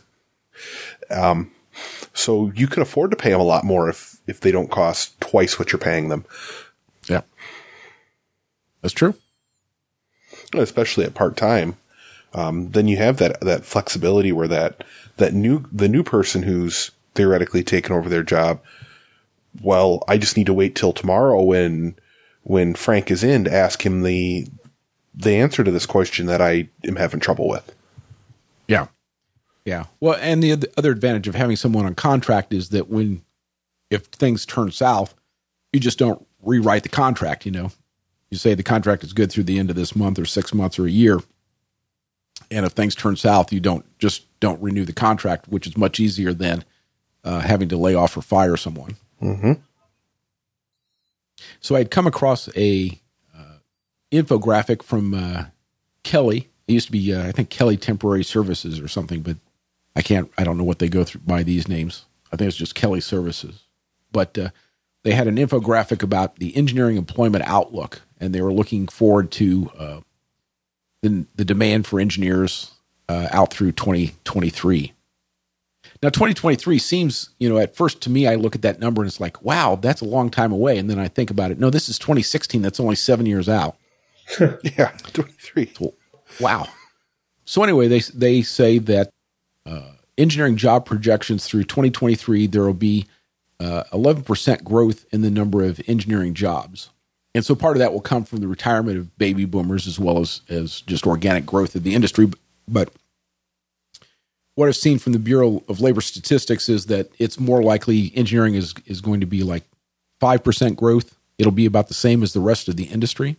So 2.14 2.52
you 2.56 2.68
can 2.68 2.82
afford 2.82 3.12
to 3.12 3.18
pay 3.18 3.30
them 3.32 3.40
a 3.40 3.46
lot 3.46 3.64
more 3.64 3.90
if 3.90 4.18
if 4.28 4.42
they 4.42 4.52
don't 4.52 4.70
cost 4.70 5.20
twice 5.22 5.58
what 5.58 5.72
you're 5.72 5.80
paying 5.80 6.10
them, 6.10 6.26
Yeah. 7.08 7.22
That's 8.82 8.94
true. 8.94 9.16
especially 10.54 11.06
at 11.06 11.14
part 11.14 11.38
time. 11.38 11.78
Um, 12.34 12.72
then 12.72 12.88
you 12.88 12.98
have 12.98 13.18
that 13.18 13.40
that 13.42 13.66
flexibility 13.66 14.32
where 14.32 14.48
that 14.50 14.84
that 15.18 15.34
new 15.34 15.64
the 15.72 15.88
new 15.90 16.04
person 16.04 16.44
who's 16.44 16.92
theoretically 17.16 17.64
taken 17.64 17.94
over 17.96 18.10
their 18.10 18.24
job. 18.24 18.62
Well, 19.62 20.04
I 20.08 20.18
just 20.18 20.38
need 20.38 20.46
to 20.46 20.54
wait 20.54 20.76
till 20.76 20.94
tomorrow 20.94 21.42
when 21.42 21.96
when 22.44 22.74
Frank 22.74 23.12
is 23.12 23.24
in 23.24 23.44
to 23.44 23.54
ask 23.54 23.86
him 23.86 24.04
the 24.04 24.48
the 25.14 25.36
answer 25.36 25.64
to 25.64 25.72
this 25.72 25.86
question 25.86 26.26
that 26.28 26.42
I 26.42 26.70
am 26.86 26.96
having 26.96 27.20
trouble 27.20 27.48
with. 27.48 27.74
Yeah. 28.68 28.88
Yeah. 29.66 29.86
Well, 30.00 30.18
and 30.20 30.42
the 30.42 30.72
other 30.78 30.92
advantage 30.92 31.28
of 31.28 31.36
having 31.36 31.56
someone 31.56 31.86
on 31.86 31.96
contract 31.96 32.54
is 32.54 32.70
that 32.70 32.90
when, 32.90 33.24
if 33.90 34.06
things 34.06 34.46
turn 34.46 34.72
south, 34.72 35.14
you 35.74 35.80
just 35.80 36.00
don't 36.00 36.26
rewrite 36.42 36.84
the 36.84 36.90
contract. 36.90 37.46
You 37.46 37.52
know, 37.52 37.72
you 38.30 38.38
say 38.38 38.54
the 38.54 38.64
contract 38.64 39.04
is 39.04 39.14
good 39.14 39.32
through 39.32 39.44
the 39.44 39.60
end 39.60 39.70
of 39.70 39.76
this 39.76 39.96
month 39.96 40.18
or 40.18 40.26
six 40.26 40.54
months 40.54 40.80
or 40.80 40.86
a 40.86 40.92
year. 40.92 41.20
And 42.50 42.66
if 42.66 42.72
things 42.72 42.96
turn 42.96 43.16
south, 43.18 43.54
you 43.54 43.60
don't 43.60 43.86
just 44.00 44.26
don't 44.40 44.62
renew 44.62 44.86
the 44.86 44.94
contract, 44.94 45.48
which 45.48 45.68
is 45.68 45.78
much 45.78 46.00
easier 46.00 46.34
than 46.34 46.64
uh, 47.24 47.40
having 47.40 47.70
to 47.70 47.78
lay 47.78 47.94
off 47.94 48.18
or 48.18 48.22
fire 48.22 48.58
someone. 48.58 48.96
Mm-hmm. 49.22 49.54
So 51.60 51.76
I'd 51.76 51.92
come 51.92 52.08
across 52.08 52.50
a 52.56 53.00
uh, 53.38 53.58
infographic 54.12 54.84
from 54.84 55.14
uh, 55.14 55.46
Kelly. 56.04 56.50
It 56.68 56.74
used 56.74 56.88
to 56.88 56.92
be, 56.92 57.14
uh, 57.14 57.28
I 57.28 57.32
think, 57.32 57.50
Kelly 57.50 57.78
Temporary 57.78 58.24
Services 58.24 58.80
or 58.80 58.88
something, 58.88 59.22
but 59.22 59.38
I 59.96 60.02
can't. 60.02 60.32
I 60.38 60.44
don't 60.44 60.58
know 60.58 60.64
what 60.64 60.80
they 60.80 60.90
go 60.90 61.04
through 61.04 61.22
by 61.22 61.44
these 61.44 61.68
names. 61.68 62.06
I 62.32 62.38
think 62.38 62.48
it's 62.48 62.58
just 62.58 62.76
Kelly 62.76 63.02
Services. 63.02 63.64
But 64.12 64.38
uh, 64.38 64.50
they 65.04 65.12
had 65.12 65.28
an 65.28 65.38
infographic 65.38 66.04
about 66.04 66.38
the 66.38 66.56
engineering 66.56 66.98
employment 66.98 67.44
outlook, 67.46 68.02
and 68.20 68.34
they 68.34 68.42
were 68.42 68.54
looking 68.54 68.88
forward 68.88 69.32
to 69.32 69.72
uh, 69.78 70.00
the 71.02 71.26
the 71.36 71.46
demand 71.46 71.88
for 71.88 72.00
engineers 72.00 72.72
uh, 73.10 73.28
out 73.32 73.52
through 73.54 73.74
2023. 73.74 74.94
Now, 76.04 76.10
2023 76.10 76.80
seems, 76.80 77.30
you 77.38 77.48
know, 77.48 77.60
at 77.60 77.76
first 77.76 78.02
to 78.02 78.10
me, 78.10 78.28
I 78.28 78.36
look 78.36 78.56
at 78.56 78.64
that 78.64 78.80
number 78.80 79.04
and 79.04 79.08
it's 79.08 79.20
like, 79.20 79.42
wow, 79.44 79.76
that's 79.76 80.02
a 80.02 80.06
long 80.06 80.32
time 80.32 80.52
away. 80.52 80.78
And 80.80 80.90
then 80.90 80.98
I 80.98 81.08
think 81.08 81.30
about 81.30 81.52
it. 81.52 81.60
No, 81.60 81.70
this 81.70 81.90
is 81.90 82.00
2016. 82.00 82.62
That's 82.62 82.80
only 82.80 82.96
seven 82.96 83.28
years 83.28 83.48
out. 83.48 83.78
yeah, 84.40 84.92
23. 85.14 85.74
Wow. 86.40 86.68
So 87.46 87.64
anyway, 87.64 87.88
they 87.88 88.00
they 88.00 88.42
say 88.42 88.78
that 88.80 89.10
uh, 89.66 89.92
engineering 90.18 90.58
job 90.58 90.86
projections 90.86 91.46
through 91.46 91.66
2023 91.66 92.48
there 92.48 92.64
will 92.64 92.74
be 92.74 93.08
uh, 93.60 93.84
11% 93.92 94.64
growth 94.64 95.06
in 95.12 95.22
the 95.22 95.30
number 95.30 95.64
of 95.64 95.82
engineering 95.88 96.34
jobs. 96.34 96.90
And 97.36 97.46
so 97.46 97.56
part 97.56 97.76
of 97.76 97.80
that 97.80 97.94
will 97.94 98.02
come 98.02 98.26
from 98.26 98.40
the 98.40 98.48
retirement 98.48 98.98
of 98.98 99.18
baby 99.18 99.46
boomers 99.46 99.88
as 99.88 100.00
well 100.00 100.20
as, 100.20 100.42
as 100.50 100.82
just 100.82 101.06
organic 101.06 101.46
growth 101.46 101.76
of 101.76 101.84
the 101.84 101.94
industry. 101.94 102.30
But 102.68 102.92
what 104.56 104.68
I've 104.68 104.76
seen 104.76 105.00
from 105.00 105.14
the 105.14 105.20
Bureau 105.20 105.64
of 105.68 105.80
Labor 105.80 106.02
Statistics 106.02 106.70
is 106.70 106.88
that 106.88 107.10
it's 107.18 107.40
more 107.40 107.64
likely 107.64 108.12
engineering 108.16 108.56
is, 108.56 108.74
is 108.86 109.02
going 109.02 109.22
to 109.22 109.26
be 109.26 109.44
like 109.44 109.64
5% 110.22 110.76
growth. 110.76 111.18
It'll 111.38 111.52
be 111.52 111.66
about 111.66 111.88
the 111.88 111.94
same 111.94 112.22
as 112.22 112.34
the 112.34 112.42
rest 112.42 112.68
of 112.68 112.76
the 112.76 112.86
industry. 112.86 113.38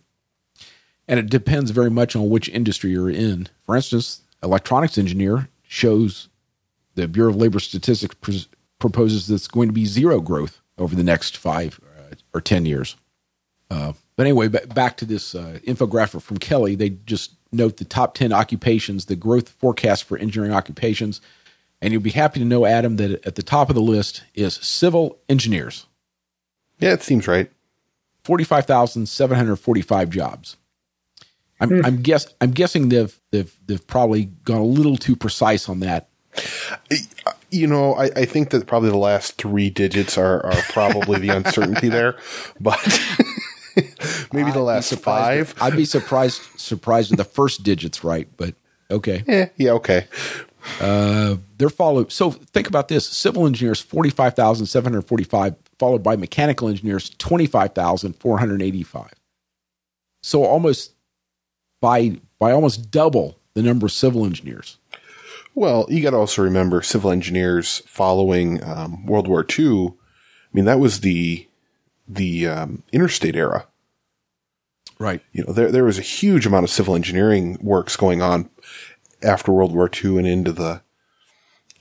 And 1.07 1.19
it 1.19 1.29
depends 1.29 1.71
very 1.71 1.91
much 1.91 2.15
on 2.15 2.29
which 2.29 2.49
industry 2.49 2.91
you're 2.91 3.09
in. 3.09 3.47
For 3.65 3.75
instance, 3.75 4.21
electronics 4.41 4.97
engineer 4.97 5.49
shows 5.67 6.29
the 6.95 7.07
Bureau 7.07 7.29
of 7.29 7.35
Labor 7.35 7.59
Statistics 7.59 8.15
pr- 8.15 8.47
proposes 8.79 9.27
that's 9.27 9.47
going 9.47 9.69
to 9.69 9.73
be 9.73 9.85
zero 9.85 10.19
growth 10.19 10.61
over 10.77 10.95
the 10.95 11.03
next 11.03 11.37
five 11.37 11.79
uh, 11.97 12.15
or 12.33 12.41
10 12.41 12.65
years. 12.65 12.95
Uh, 13.69 13.93
but 14.15 14.25
anyway, 14.25 14.47
back 14.47 14.97
to 14.97 15.05
this 15.05 15.35
uh, 15.35 15.59
infographic 15.65 16.21
from 16.21 16.37
Kelly. 16.37 16.75
They 16.75 16.89
just 16.89 17.31
note 17.53 17.77
the 17.77 17.85
top 17.85 18.15
10 18.15 18.31
occupations, 18.31 19.05
the 19.05 19.15
growth 19.15 19.49
forecast 19.49 20.03
for 20.03 20.17
engineering 20.17 20.53
occupations. 20.53 21.21
And 21.81 21.91
you'll 21.91 22.01
be 22.01 22.11
happy 22.11 22.39
to 22.39 22.45
know, 22.45 22.65
Adam, 22.65 22.95
that 22.97 23.25
at 23.25 23.35
the 23.35 23.43
top 23.43 23.69
of 23.69 23.75
the 23.75 23.81
list 23.81 24.23
is 24.33 24.55
civil 24.55 25.19
engineers. 25.27 25.85
Yeah, 26.79 26.93
it 26.93 27.03
seems 27.03 27.27
right. 27.27 27.51
45,745 28.23 30.09
jobs. 30.09 30.57
I'm, 31.59 31.69
hmm. 31.69 31.85
I'm 31.85 32.01
guess 32.01 32.33
I'm 32.41 32.51
guessing 32.51 32.89
they've 32.89 33.17
they've 33.31 33.53
they've 33.65 33.85
probably 33.85 34.25
gone 34.25 34.57
a 34.57 34.65
little 34.65 34.97
too 34.97 35.15
precise 35.15 35.69
on 35.69 35.79
that. 35.81 36.09
You 37.51 37.67
know, 37.67 37.93
I, 37.93 38.05
I 38.05 38.25
think 38.25 38.49
that 38.49 38.65
probably 38.65 38.89
the 38.89 38.97
last 38.97 39.37
three 39.37 39.69
digits 39.69 40.17
are, 40.17 40.43
are 40.43 40.61
probably 40.69 41.19
the 41.19 41.29
uncertainty 41.29 41.87
there, 41.89 42.17
but 42.59 42.79
maybe 44.33 44.49
the 44.49 44.49
I'd 44.49 44.53
be 44.53 44.59
last 44.59 44.95
five. 44.99 45.39
if- 45.39 45.61
I'd 45.61 45.75
be 45.75 45.85
surprised 45.85 46.41
surprised 46.59 47.11
with 47.11 47.17
the 47.17 47.23
first 47.23 47.63
digits 47.63 48.03
right, 48.03 48.27
but 48.37 48.55
okay. 48.91 49.23
Yeah, 49.27 49.49
yeah, 49.57 49.71
okay. 49.71 50.07
Uh, 50.79 51.37
they're 51.57 51.69
followed. 51.69 52.11
So 52.11 52.31
think 52.31 52.67
about 52.67 52.87
this: 52.87 53.05
civil 53.05 53.45
engineers 53.45 53.81
forty 53.81 54.09
five 54.09 54.35
thousand 54.35 54.67
seven 54.67 54.93
hundred 54.93 55.07
forty 55.07 55.23
five, 55.25 55.55
followed 55.79 56.03
by 56.03 56.15
mechanical 56.15 56.69
engineers 56.69 57.09
twenty 57.17 57.47
five 57.47 57.73
thousand 57.73 58.13
four 58.13 58.39
hundred 58.39 58.61
eighty 58.61 58.83
five. 58.83 59.13
So 60.21 60.43
almost 60.45 60.93
by 61.81 62.17
by 62.39 62.51
almost 62.51 62.91
double 62.91 63.39
the 63.55 63.61
number 63.61 63.87
of 63.87 63.91
civil 63.91 64.25
engineers. 64.25 64.77
Well, 65.55 65.85
you 65.89 66.01
got 66.01 66.11
to 66.11 66.17
also 66.17 66.41
remember 66.41 66.81
civil 66.81 67.11
engineers 67.11 67.83
following 67.85 68.63
um, 68.63 69.05
World 69.05 69.27
War 69.27 69.45
II. 69.57 69.87
I 69.89 69.91
mean, 70.51 70.65
that 70.65 70.79
was 70.79 71.01
the 71.01 71.47
the 72.07 72.47
um, 72.47 72.83
interstate 72.91 73.35
era. 73.35 73.67
Right. 74.99 75.21
You 75.31 75.43
know, 75.43 75.53
there 75.53 75.71
there 75.71 75.83
was 75.83 75.97
a 75.97 76.03
huge 76.03 76.45
amount 76.45 76.63
of 76.63 76.69
civil 76.69 76.95
engineering 76.95 77.57
works 77.61 77.95
going 77.95 78.21
on 78.21 78.49
after 79.21 79.51
World 79.51 79.73
War 79.73 79.89
II 80.03 80.17
and 80.17 80.27
into 80.27 80.51
the 80.51 80.81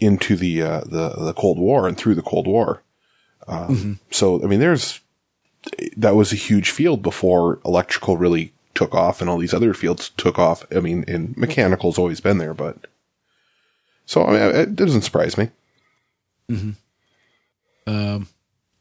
into 0.00 0.36
the 0.36 0.62
uh, 0.62 0.80
the 0.80 1.10
the 1.10 1.34
Cold 1.34 1.58
War 1.58 1.86
and 1.86 1.96
through 1.96 2.14
the 2.14 2.22
Cold 2.22 2.46
War. 2.46 2.82
Um, 3.46 4.00
So, 4.10 4.42
I 4.42 4.46
mean, 4.46 4.60
there's 4.60 5.00
that 5.96 6.16
was 6.16 6.32
a 6.32 6.36
huge 6.36 6.70
field 6.70 7.02
before 7.02 7.60
electrical 7.64 8.16
really 8.16 8.52
took 8.74 8.94
off 8.94 9.20
and 9.20 9.28
all 9.28 9.38
these 9.38 9.54
other 9.54 9.74
fields 9.74 10.10
took 10.16 10.38
off. 10.38 10.64
I 10.74 10.80
mean, 10.80 11.04
and 11.06 11.36
mechanical's 11.36 11.98
always 11.98 12.20
been 12.20 12.38
there, 12.38 12.54
but 12.54 12.86
so 14.06 14.24
I 14.24 14.30
mean, 14.32 14.56
it 14.56 14.76
doesn't 14.76 15.02
surprise 15.02 15.36
me. 15.38 15.50
Um, 17.86 18.28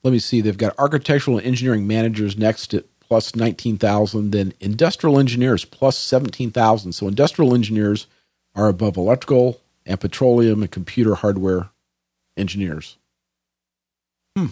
let 0.04 0.12
me 0.12 0.20
see. 0.20 0.42
They've 0.42 0.58
got 0.58 0.78
architectural 0.78 1.38
and 1.38 1.46
engineering 1.46 1.88
managers 1.88 2.38
next 2.38 2.74
at 2.74 2.86
plus 3.00 3.36
19,000, 3.36 4.32
then 4.32 4.54
industrial 4.60 5.20
engineers 5.20 5.66
plus 5.66 5.98
17,000. 5.98 6.94
So 6.94 7.08
industrial 7.08 7.54
engineers 7.54 8.08
are 8.56 8.68
above 8.70 8.98
electrical 8.98 9.60
and 9.86 10.00
petroleum 10.00 10.62
and 10.62 10.72
computer 10.72 11.16
hardware 11.16 11.70
engineers. 12.38 12.98
Hmm. 14.38 14.48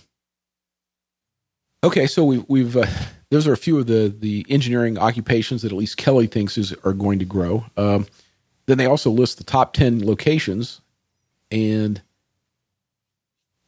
Okay, 1.84 2.06
so 2.06 2.26
we've, 2.26 2.46
we've 2.50 2.76
uh, 2.76 2.86
those 3.32 3.48
are 3.48 3.54
a 3.54 3.58
few 3.58 3.78
of 3.78 3.88
the, 3.88 4.14
the 4.20 4.46
engineering 4.50 4.98
occupations 4.98 5.62
that 5.62 5.72
at 5.72 5.78
least 5.78 5.98
Kelly 5.98 6.28
thinks 6.28 6.58
is, 6.58 6.74
are 6.84 6.94
going 6.94 7.20
to 7.20 7.26
grow. 7.26 7.66
Um, 7.78 8.08
then 8.66 8.78
they 8.78 8.86
also 8.86 9.10
list 9.10 9.38
the 9.38 9.44
top 9.44 9.74
10 9.74 10.06
locations 10.06 10.82
and 11.50 12.02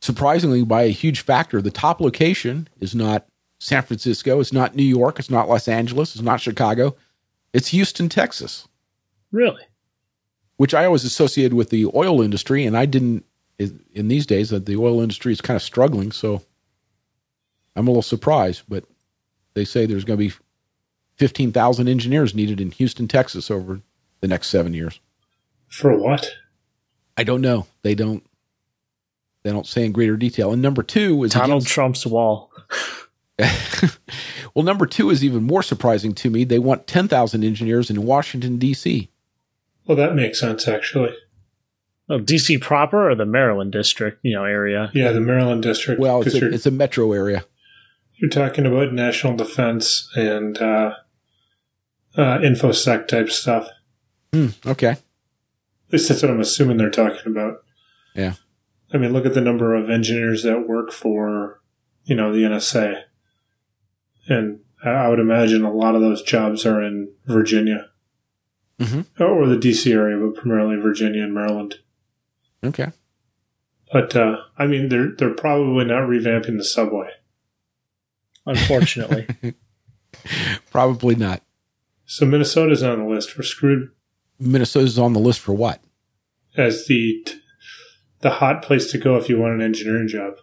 surprisingly 0.01 0.63
by 0.63 0.83
a 0.83 0.89
huge 0.89 1.21
factor. 1.21 1.61
The 1.61 1.71
top 1.71 2.01
location 2.01 2.67
is 2.79 2.93
not 2.93 3.25
san 3.59 3.83
francisco. 3.83 4.39
It's 4.39 4.53
not 4.53 4.75
new 4.75 4.83
york. 4.83 5.19
It's 5.19 5.29
not 5.29 5.47
los 5.47 5.67
angeles. 5.67 6.15
It's 6.15 6.23
not 6.23 6.41
chicago. 6.41 6.95
It's 7.53 7.69
houston 7.69 8.09
texas. 8.09 8.67
Really? 9.31 9.63
which 10.61 10.75
i 10.75 10.85
always 10.85 11.03
associated 11.03 11.53
with 11.53 11.71
the 11.71 11.87
oil 11.95 12.21
industry 12.21 12.67
and 12.67 12.77
i 12.77 12.85
didn't 12.85 13.25
in 13.57 14.09
these 14.09 14.27
days 14.27 14.51
that 14.51 14.67
the 14.67 14.75
oil 14.75 15.01
industry 15.01 15.31
is 15.31 15.41
kind 15.41 15.55
of 15.55 15.63
struggling 15.63 16.11
so 16.11 16.43
i'm 17.75 17.87
a 17.87 17.89
little 17.89 18.03
surprised 18.03 18.61
but 18.69 18.83
they 19.55 19.65
say 19.65 19.87
there's 19.87 20.03
going 20.03 20.19
to 20.19 20.23
be 20.23 20.33
15000 21.17 21.87
engineers 21.87 22.35
needed 22.35 22.61
in 22.61 22.69
houston 22.69 23.07
texas 23.07 23.49
over 23.49 23.81
the 24.19 24.27
next 24.27 24.49
seven 24.49 24.71
years. 24.75 24.99
For 25.67 25.97
what? 25.97 26.31
i 27.17 27.23
don't 27.23 27.41
know. 27.41 27.65
They 27.81 27.95
don't 27.95 28.23
they 29.43 29.51
don't 29.51 29.67
say 29.67 29.85
in 29.85 29.91
greater 29.91 30.17
detail 30.17 30.51
and 30.53 30.61
number 30.61 30.83
two 30.83 31.23
is 31.23 31.31
Donald 31.31 31.63
again- 31.63 31.69
Trump's 31.71 32.05
wall. 32.05 32.51
well, 34.53 34.63
number 34.63 34.85
two 34.85 35.09
is 35.09 35.23
even 35.23 35.43
more 35.43 35.63
surprising 35.63 36.13
to 36.13 36.29
me. 36.29 36.43
They 36.43 36.59
want 36.59 36.85
10,000 36.87 37.43
engineers 37.43 37.89
in 37.89 38.03
Washington, 38.03 38.57
D.C. 38.57 39.09
Well, 39.87 39.97
that 39.97 40.13
makes 40.15 40.39
sense, 40.39 40.67
actually. 40.67 41.15
Oh, 42.09 42.19
DC 42.19 42.61
proper 42.61 43.09
or 43.09 43.15
the 43.15 43.25
Maryland 43.25 43.71
district, 43.71 44.19
you 44.21 44.33
know, 44.35 44.43
area. 44.43 44.91
Yeah, 44.93 45.11
the 45.11 45.21
Maryland 45.21 45.63
district. 45.63 45.99
Well, 45.99 46.21
it's 46.21 46.33
'cause 46.33 46.41
a, 46.41 46.53
it's 46.53 46.65
a 46.65 46.71
metro 46.71 47.13
area. 47.13 47.45
you're 48.17 48.29
talking 48.29 48.65
about 48.65 48.93
national 48.93 49.37
defense 49.37 50.09
and 50.15 50.57
uh, 50.59 50.95
uh, 52.15 52.37
infosec 52.39 53.07
type 53.07 53.29
stuff. 53.31 53.67
Hmm, 54.33 54.47
okay. 54.67 54.89
At 54.89 54.99
least 55.93 56.09
that's 56.09 56.21
what 56.21 56.31
I'm 56.31 56.39
assuming 56.41 56.77
they're 56.77 56.89
talking 56.89 57.31
about. 57.31 57.63
Yeah. 58.13 58.33
I 58.93 58.97
mean, 58.97 59.13
look 59.13 59.25
at 59.25 59.33
the 59.33 59.41
number 59.41 59.73
of 59.75 59.89
engineers 59.89 60.43
that 60.43 60.67
work 60.67 60.91
for, 60.91 61.61
you 62.03 62.15
know, 62.15 62.33
the 62.33 62.43
NSA. 62.43 63.03
And 64.27 64.59
I- 64.83 65.07
would 65.09 65.19
imagine 65.19 65.63
a 65.63 65.71
lot 65.73 65.95
of 65.95 66.01
those 66.01 66.21
jobs 66.23 66.65
are 66.65 66.81
in 66.81 67.13
Virginia. 67.25 67.89
Mhm. 68.79 69.05
Or 69.19 69.45
the 69.47 69.57
DC 69.57 69.91
area, 69.93 70.17
but 70.17 70.35
primarily 70.41 70.75
Virginia 70.77 71.23
and 71.23 71.33
Maryland. 71.33 71.75
Okay. 72.63 72.91
But, 73.93 74.15
uh, 74.15 74.37
I 74.57 74.65
mean, 74.67 74.89
they're, 74.89 75.11
they're 75.15 75.33
probably 75.33 75.85
not 75.85 76.03
revamping 76.09 76.57
the 76.57 76.63
subway. 76.63 77.09
Unfortunately, 78.45 79.27
Probably 80.71 81.15
not. 81.15 81.41
So 82.05 82.25
Minnesota's 82.25 82.83
on 82.83 82.99
the 82.99 83.05
list. 83.05 83.37
We're 83.37 83.43
screwed 83.43 83.91
Minnesota's 84.39 84.97
on 84.99 85.13
the 85.13 85.19
list 85.19 85.39
for 85.39 85.53
what? 85.53 85.81
as 86.57 86.85
the, 86.87 87.23
the 88.21 88.29
hot 88.29 88.61
place 88.61 88.91
to 88.91 88.97
go 88.97 89.17
if 89.17 89.29
you 89.29 89.39
want 89.39 89.53
an 89.53 89.61
engineering 89.61 90.07
job. 90.07 90.35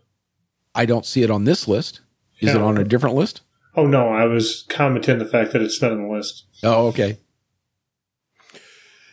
I 0.74 0.86
don't 0.86 1.06
see 1.06 1.22
it 1.22 1.30
on 1.30 1.44
this 1.44 1.66
list. 1.66 2.00
Is 2.40 2.54
it 2.54 2.62
on 2.62 2.78
a 2.78 2.84
different 2.84 3.16
list? 3.16 3.40
Oh, 3.74 3.86
no, 3.86 4.08
I 4.08 4.24
was 4.24 4.64
commenting 4.68 5.18
the 5.18 5.24
fact 5.24 5.52
that 5.52 5.62
it's 5.62 5.82
not 5.82 5.92
on 5.92 6.02
the 6.02 6.08
list. 6.08 6.44
Oh, 6.62 6.88
okay. 6.88 7.18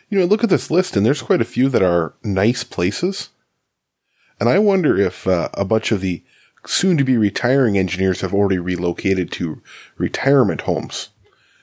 You 0.08 0.18
know, 0.18 0.24
look 0.24 0.44
at 0.44 0.50
this 0.50 0.70
list, 0.70 0.96
and 0.96 1.04
there's 1.04 1.22
quite 1.22 1.40
a 1.40 1.44
few 1.44 1.68
that 1.68 1.82
are 1.82 2.14
nice 2.22 2.62
places. 2.62 3.30
And 4.38 4.48
I 4.48 4.58
wonder 4.58 4.96
if 4.96 5.26
uh, 5.26 5.48
a 5.54 5.64
bunch 5.64 5.90
of 5.90 6.00
the 6.00 6.22
soon 6.66 6.96
to 6.98 7.04
be 7.04 7.16
retiring 7.16 7.78
engineers 7.78 8.20
have 8.20 8.34
already 8.34 8.58
relocated 8.58 9.32
to 9.32 9.62
retirement 9.96 10.62
homes 10.62 11.10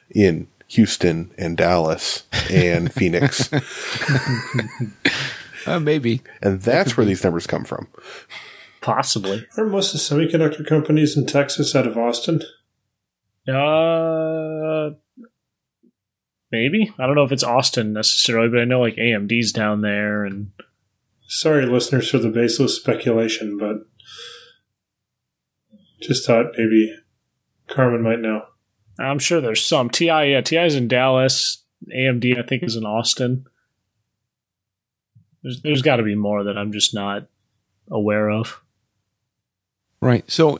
in 0.09 0.47
Houston 0.67 1.31
and 1.37 1.55
Dallas 1.57 2.23
and 2.49 2.91
Phoenix. 2.97 3.49
Uh, 5.65 5.79
maybe. 5.79 6.21
And 6.41 6.61
that's 6.61 6.97
where 6.97 7.05
these 7.05 7.23
numbers 7.23 7.47
come 7.47 7.63
from. 7.65 7.87
possibly. 8.81 9.45
Are 9.57 9.65
most 9.65 9.93
of 9.93 9.99
the 9.99 10.27
semiconductor 10.27 10.65
companies 10.67 11.15
in 11.17 11.25
Texas 11.25 11.75
out 11.75 11.87
of 11.87 11.97
Austin? 11.97 12.41
Uh, 13.47 14.91
maybe. 16.51 16.93
I 16.99 17.05
don't 17.05 17.15
know 17.15 17.23
if 17.23 17.31
it's 17.31 17.43
Austin 17.43 17.93
necessarily, 17.93 18.49
but 18.49 18.59
I 18.59 18.65
know 18.65 18.81
like 18.81 18.95
AMD's 18.95 19.51
down 19.51 19.81
there 19.81 20.23
and 20.23 20.51
Sorry, 21.25 21.65
listeners, 21.65 22.09
for 22.11 22.19
the 22.19 22.29
baseless 22.29 22.75
speculation, 22.75 23.57
but 23.57 23.87
just 26.01 26.27
thought 26.27 26.51
maybe 26.57 26.95
Carmen 27.67 28.03
might 28.03 28.19
know. 28.19 28.43
I'm 28.99 29.19
sure 29.19 29.41
there's 29.41 29.65
some. 29.65 29.89
TI, 29.89 30.05
yeah, 30.05 30.41
TI's 30.41 30.75
in 30.75 30.87
Dallas. 30.87 31.63
AMD, 31.91 32.37
I 32.37 32.45
think, 32.45 32.61
is 32.61 32.75
in 32.75 32.85
Austin. 32.85 33.45
There's, 35.43 35.61
there's 35.61 35.81
got 35.81 35.97
to 35.97 36.03
be 36.03 36.15
more 36.15 36.45
that 36.45 36.57
I'm 36.57 36.71
just 36.71 36.93
not 36.93 37.27
aware 37.91 38.29
of. 38.29 38.61
Right. 40.01 40.29
So 40.29 40.59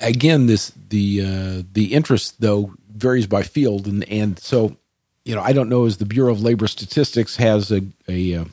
again, 0.00 0.46
this 0.46 0.72
the 0.88 1.20
uh, 1.20 1.62
the 1.72 1.94
interest 1.94 2.40
though 2.40 2.74
varies 2.92 3.26
by 3.26 3.42
field, 3.42 3.86
and 3.86 4.04
and 4.08 4.38
so 4.38 4.76
you 5.24 5.34
know 5.34 5.40
I 5.40 5.52
don't 5.52 5.68
know 5.68 5.84
as 5.84 5.96
the 5.96 6.04
Bureau 6.04 6.30
of 6.30 6.42
Labor 6.42 6.68
Statistics 6.68 7.36
has 7.36 7.72
a 7.72 7.82
a 8.08 8.34
uh, 8.34 8.44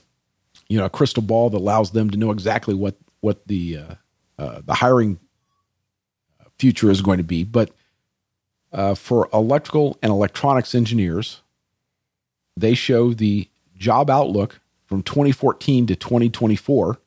you 0.67 0.79
know 0.79 0.85
a 0.85 0.89
crystal 0.89 1.21
ball 1.21 1.49
that 1.51 1.57
allows 1.57 1.91
them 1.91 2.09
to 2.09 2.17
know 2.17 2.31
exactly 2.31 2.73
what 2.73 2.95
what 3.19 3.45
the 3.47 3.77
uh, 3.77 3.95
uh, 4.39 4.61
the 4.65 4.75
hiring 4.75 5.19
future 6.57 6.89
is 6.89 7.01
going 7.01 7.17
to 7.17 7.23
be, 7.23 7.43
but 7.43 7.71
uh, 8.71 8.95
for 8.95 9.29
electrical 9.33 9.97
and 10.01 10.11
electronics 10.11 10.73
engineers, 10.73 11.41
they 12.55 12.73
show 12.73 13.13
the 13.13 13.49
job 13.77 14.09
outlook 14.09 14.60
from 14.91 15.01
2014 15.03 15.87
to 15.87 15.95
2024 15.95 16.99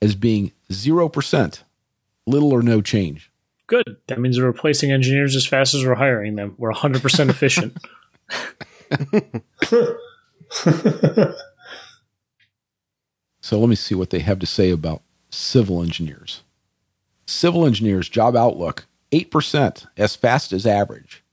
as 0.00 0.14
being 0.14 0.52
zero 0.72 1.06
percent 1.06 1.64
little 2.26 2.50
or 2.50 2.62
no 2.62 2.80
change. 2.80 3.30
Good. 3.66 3.98
That 4.06 4.18
means 4.18 4.38
we're 4.38 4.46
replacing 4.46 4.90
engineers 4.90 5.36
as 5.36 5.46
fast 5.46 5.74
as 5.74 5.84
we're 5.84 5.96
hiring 5.96 6.36
them. 6.36 6.54
We're 6.56 6.72
100% 6.72 7.28
efficient. 7.28 7.76
So 13.40 13.58
let 13.58 13.70
me 13.70 13.76
see 13.76 13.94
what 13.94 14.10
they 14.10 14.18
have 14.18 14.38
to 14.40 14.46
say 14.46 14.70
about 14.70 15.00
civil 15.30 15.82
engineers. 15.82 16.42
Civil 17.26 17.64
engineers 17.64 18.10
job 18.10 18.36
outlook 18.36 18.84
8% 19.10 19.86
as 19.96 20.16
fast 20.16 20.52
as 20.52 20.66
average. 20.66 21.24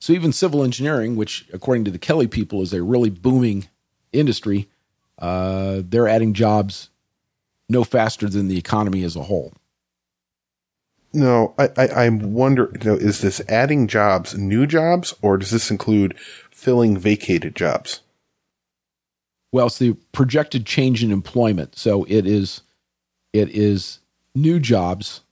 So 0.00 0.12
even 0.12 0.32
civil 0.32 0.62
engineering, 0.62 1.16
which 1.16 1.46
according 1.50 1.84
to 1.86 1.90
the 1.90 1.98
Kelly 1.98 2.26
people 2.26 2.60
is 2.60 2.74
a 2.74 2.82
really 2.82 3.08
booming 3.08 3.68
industry, 4.12 4.68
uh, 5.18 5.82
they're 5.84 6.08
adding 6.08 6.34
jobs 6.34 6.90
no 7.68 7.84
faster 7.84 8.28
than 8.28 8.48
the 8.48 8.58
economy 8.58 9.04
as 9.04 9.16
a 9.16 9.22
whole. 9.22 9.52
No, 11.12 11.54
I, 11.58 11.68
I, 11.76 11.86
I 11.86 12.08
wonder, 12.08 12.70
you 12.80 12.90
know, 12.90 12.96
is 12.96 13.20
this 13.20 13.40
adding 13.48 13.88
jobs, 13.88 14.36
new 14.36 14.66
jobs, 14.66 15.14
or 15.22 15.38
does 15.38 15.50
this 15.50 15.70
include 15.70 16.16
filling 16.50 16.96
vacated 16.96 17.56
jobs? 17.56 18.00
Well, 19.52 19.66
it's 19.66 19.78
the 19.78 19.94
projected 20.12 20.66
change 20.66 21.02
in 21.02 21.10
employment. 21.10 21.76
So 21.76 22.04
it 22.04 22.26
is 22.26 22.62
it 23.32 23.48
is 23.50 23.98
new 24.34 24.60
jobs 24.60 25.22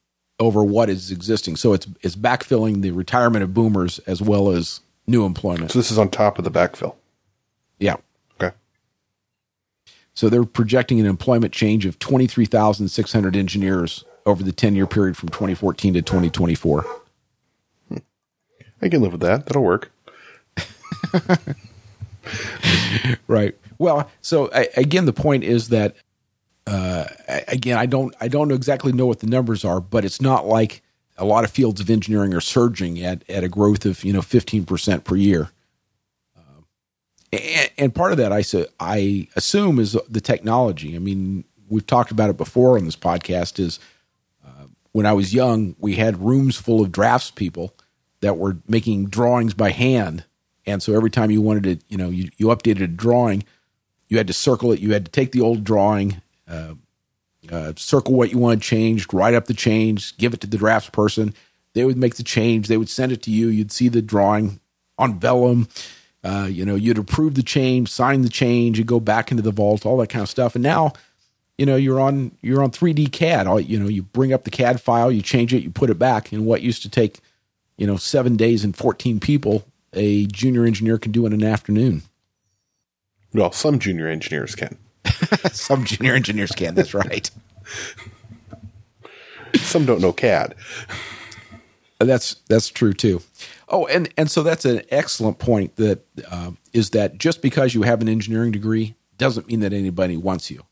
over 0.41 0.64
what 0.64 0.91
is 0.91 1.11
existing. 1.11 1.57
So 1.57 1.72
it's 1.72 1.87
it's 2.03 2.16
backfilling 2.16 2.83
the 2.83 2.91
retirement 2.91 3.45
of 3.45 3.55
boomers 3.55 4.01
as 4.01 4.20
well 4.20 4.51
as 4.51 4.81
new 5.07 5.24
employment. 5.24 5.70
So 5.70 5.79
this 5.79 5.93
is 5.93 5.99
on 5.99 6.11
top 6.11 6.39
of 6.39 6.45
the 6.45 6.51
backfill. 6.51 6.97
Yeah. 7.79 7.97
So 10.19 10.29
they're 10.29 10.43
projecting 10.43 10.99
an 10.99 11.07
employment 11.07 11.53
change 11.53 11.87
of 11.87 12.01
23,600 12.01 13.37
engineers 13.37 14.05
over 14.27 14.43
the 14.43 14.51
10 14.51 14.75
year 14.75 14.89
period 14.89 15.16
from 15.16 15.29
2014 15.29 15.95
to 15.95 16.03
2024. 16.03 16.85
I 18.83 18.89
can 18.89 19.01
live 19.01 19.12
with 19.12 19.21
that. 19.21 19.47
That'll 19.47 19.62
work. 19.62 19.93
Right. 23.27 23.57
Well, 23.79 24.11
so 24.21 24.51
I, 24.53 24.69
again, 24.77 25.07
the 25.07 25.14
point 25.14 25.45
is 25.45 25.69
that 25.69 25.95
uh, 26.66 27.05
again, 27.47 27.79
I 27.79 27.87
don't 27.87 28.14
I 28.21 28.29
don't 28.29 28.51
exactly 28.51 28.93
know 28.93 29.07
what 29.07 29.21
the 29.21 29.27
numbers 29.27 29.64
are, 29.64 29.81
but 29.81 30.05
it's 30.05 30.21
not 30.21 30.47
like 30.47 30.83
a 31.16 31.25
lot 31.25 31.45
of 31.45 31.51
fields 31.51 31.81
of 31.81 31.89
engineering 31.89 32.35
are 32.35 32.41
surging 32.41 33.03
at 33.03 33.23
at 33.31 33.45
a 33.45 33.49
growth 33.49 33.87
of 33.87 34.05
you 34.05 34.12
know 34.12 34.21
15 34.21 34.66
percent 34.66 35.05
per 35.05 35.16
year. 35.16 35.53
And, 37.33 37.70
and 37.79 37.95
part 37.95 38.12
of 38.12 38.18
that, 38.18 38.33
I 38.33 38.43
su- 38.43 38.66
I 38.81 39.29
assume, 39.37 39.79
is 39.79 39.97
the 40.09 40.20
technology. 40.20 40.97
I 40.97 40.99
mean, 40.99 41.45
we've 41.68 41.87
talked 41.87 42.11
about 42.11 42.31
it 42.31 42.37
before 42.37 42.79
on 42.79 42.85
this 42.85 42.97
podcast. 42.97 43.59
Is 43.59 43.79
uh, 44.47 44.66
when 44.93 45.07
I 45.07 45.12
was 45.12 45.35
young, 45.35 45.76
we 45.79 45.97
had 45.97 46.22
rooms 46.22 46.57
full 46.57 46.81
of 46.81 46.93
drafts 46.93 47.31
people 47.31 47.74
that 48.20 48.37
were 48.37 48.59
making 48.66 49.07
drawings 49.07 49.55
by 49.55 49.70
hand, 49.70 50.24
and 50.66 50.83
so 50.83 50.95
every 50.95 51.11
time 51.11 51.31
you 51.31 51.43
wanted 51.43 51.62
to, 51.64 51.87
you 51.89 51.97
know, 51.97 52.09
you, 52.09 52.31
you 52.37 52.47
updated 52.47 52.83
a 52.83 52.89
drawing, 52.89 53.45
you 54.09 54.16
had 54.16 54.26
to 54.26 54.33
circle 54.33 54.72
it. 54.72 54.81
You 54.81 54.93
had 54.93 55.05
to 55.05 55.11
take 55.11 55.33
the 55.33 55.41
old 55.41 55.64
drawing, 55.64 56.20
uh, 56.49 56.74
uh, 57.51 57.72
circle 57.76 58.14
what 58.14 58.31
you 58.33 58.39
wanted 58.39 58.62
changed, 58.62 59.12
write 59.12 59.35
up 59.35 59.47
the 59.47 59.55
change, 59.55 60.16
give 60.16 60.35
it 60.35 60.41
to 60.41 60.47
the 60.47 60.59
drafts 60.59 60.91
person. 60.91 61.35
They 61.74 61.85
would 61.85 61.97
make 61.97 62.16
the 62.16 62.22
change. 62.22 62.68
They 62.68 62.76
would 62.76 62.89
send 62.89 63.12
it 63.12 63.22
to 63.24 63.31
you. 63.31 63.49
You'd 63.49 63.70
see 63.70 63.89
the 63.89 64.03
drawing 64.03 64.61
on 64.99 65.20
vellum. 65.20 65.68
Uh, 66.25 66.49
you 66.51 66.64
know, 66.64 66.75
you'd 66.75 66.99
approve 66.99 67.35
the 67.35 67.43
change, 67.43 67.91
sign 67.91 68.23
the 68.23 68.29
change, 68.29 68.79
you 68.79 68.85
go 68.85 69.01
back 69.01 69.31
into 69.31 69.43
the 69.43 69.53
vault, 69.53 69.87
all 69.87 69.97
that 69.99 70.09
kind 70.09 70.23
of 70.23 70.29
stuff. 70.29 70.55
And 70.55 70.62
now, 70.62 70.93
you 71.57 71.66
know, 71.66 71.77
you're 71.77 72.01
on 72.01 72.33
you're 72.43 72.62
on 72.62 72.71
3D 72.71 73.12
CAD. 73.12 73.47
All 73.47 73.61
you 73.61 73.79
know, 73.79 73.89
you 73.89 74.03
bring 74.03 74.33
up 74.33 74.45
the 74.45 74.51
CAD 74.51 74.81
file, 74.81 75.12
you 75.12 75.23
change 75.23 75.55
it, 75.55 75.62
you 75.62 75.71
put 75.71 75.91
it 75.91 75.99
back. 75.99 76.33
And 76.33 76.45
what 76.45 76.62
used 76.62 76.83
to 76.83 76.89
take, 76.89 77.21
you 77.77 77.87
know, 77.87 77.97
seven 77.97 78.37
days 78.37 78.64
and 78.64 78.77
14 78.77 79.21
people, 79.21 79.64
a 79.93 80.27
junior 80.27 80.64
engineer 80.64 80.99
can 80.99 81.12
do 81.12 81.25
in 81.27 81.33
an 81.33 81.45
afternoon. 81.45 82.03
Well, 83.33 83.53
some 83.53 83.79
junior 83.79 84.09
engineers 84.09 84.55
can. 84.55 84.79
Some 85.53 85.85
junior 85.85 86.14
engineers 86.14 86.53
can. 86.53 86.75
That's 86.75 86.95
right. 86.95 87.31
Some 89.55 89.87
don't 89.87 90.01
know 90.01 90.12
CAD. 90.12 90.55
That's 91.99 92.37
that's 92.49 92.69
true 92.69 92.93
too. 92.93 93.23
Oh, 93.71 93.87
and 93.87 94.09
and 94.16 94.31
so 94.31 94.43
that's 94.43 94.64
an 94.64 94.83
excellent 94.91 95.39
point. 95.39 95.77
That 95.77 96.05
uh, 96.31 96.53
is 96.73 96.91
that 96.91 97.19
just 97.19 97.43
because 97.43 97.75
you 97.75 97.83
have 97.83 98.01
an 98.01 98.09
engineering 98.09 98.53
degree 98.53 98.95
doesn't 99.19 99.49
mean 99.49 99.61
that 99.61 99.73
anybody 99.73 100.16
wants 100.16 100.51
you. 100.51 100.62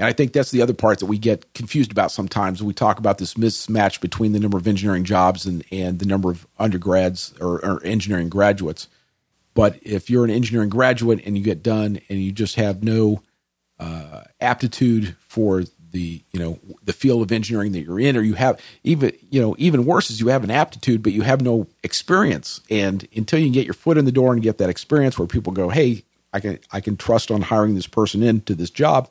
And 0.00 0.06
I 0.06 0.14
think 0.14 0.32
that's 0.32 0.50
the 0.50 0.62
other 0.62 0.72
part 0.72 0.98
that 1.00 1.06
we 1.06 1.18
get 1.18 1.52
confused 1.52 1.92
about 1.92 2.10
sometimes. 2.10 2.62
We 2.62 2.72
talk 2.72 2.98
about 2.98 3.18
this 3.18 3.34
mismatch 3.34 4.00
between 4.00 4.32
the 4.32 4.40
number 4.40 4.56
of 4.56 4.66
engineering 4.66 5.04
jobs 5.04 5.44
and, 5.44 5.62
and 5.70 5.98
the 5.98 6.06
number 6.06 6.30
of 6.30 6.46
undergrads 6.58 7.34
or, 7.38 7.62
or 7.62 7.84
engineering 7.84 8.30
graduates. 8.30 8.88
But 9.52 9.78
if 9.82 10.08
you're 10.08 10.24
an 10.24 10.30
engineering 10.30 10.70
graduate 10.70 11.20
and 11.26 11.36
you 11.36 11.44
get 11.44 11.62
done 11.62 12.00
and 12.08 12.18
you 12.18 12.32
just 12.32 12.54
have 12.54 12.82
no 12.82 13.22
uh, 13.78 14.22
aptitude 14.40 15.16
for 15.20 15.64
the 15.90 16.22
you 16.32 16.40
know 16.40 16.58
the 16.84 16.92
field 16.92 17.22
of 17.22 17.32
engineering 17.32 17.72
that 17.72 17.80
you're 17.80 18.00
in, 18.00 18.16
or 18.16 18.22
you 18.22 18.34
have 18.34 18.60
even 18.84 19.12
you 19.30 19.40
know 19.40 19.54
even 19.58 19.84
worse 19.84 20.10
is 20.10 20.20
you 20.20 20.28
have 20.28 20.44
an 20.44 20.50
aptitude 20.50 21.02
but 21.02 21.12
you 21.12 21.22
have 21.22 21.40
no 21.40 21.66
experience, 21.82 22.60
and 22.70 23.06
until 23.14 23.38
you 23.38 23.50
get 23.50 23.64
your 23.64 23.74
foot 23.74 23.98
in 23.98 24.04
the 24.04 24.12
door 24.12 24.32
and 24.32 24.42
get 24.42 24.58
that 24.58 24.70
experience 24.70 25.18
where 25.18 25.28
people 25.28 25.52
go, 25.52 25.68
hey, 25.68 26.04
I 26.32 26.40
can 26.40 26.58
I 26.72 26.80
can 26.80 26.96
trust 26.96 27.30
on 27.30 27.42
hiring 27.42 27.74
this 27.74 27.86
person 27.86 28.22
into 28.22 28.54
this 28.54 28.70
job. 28.70 29.10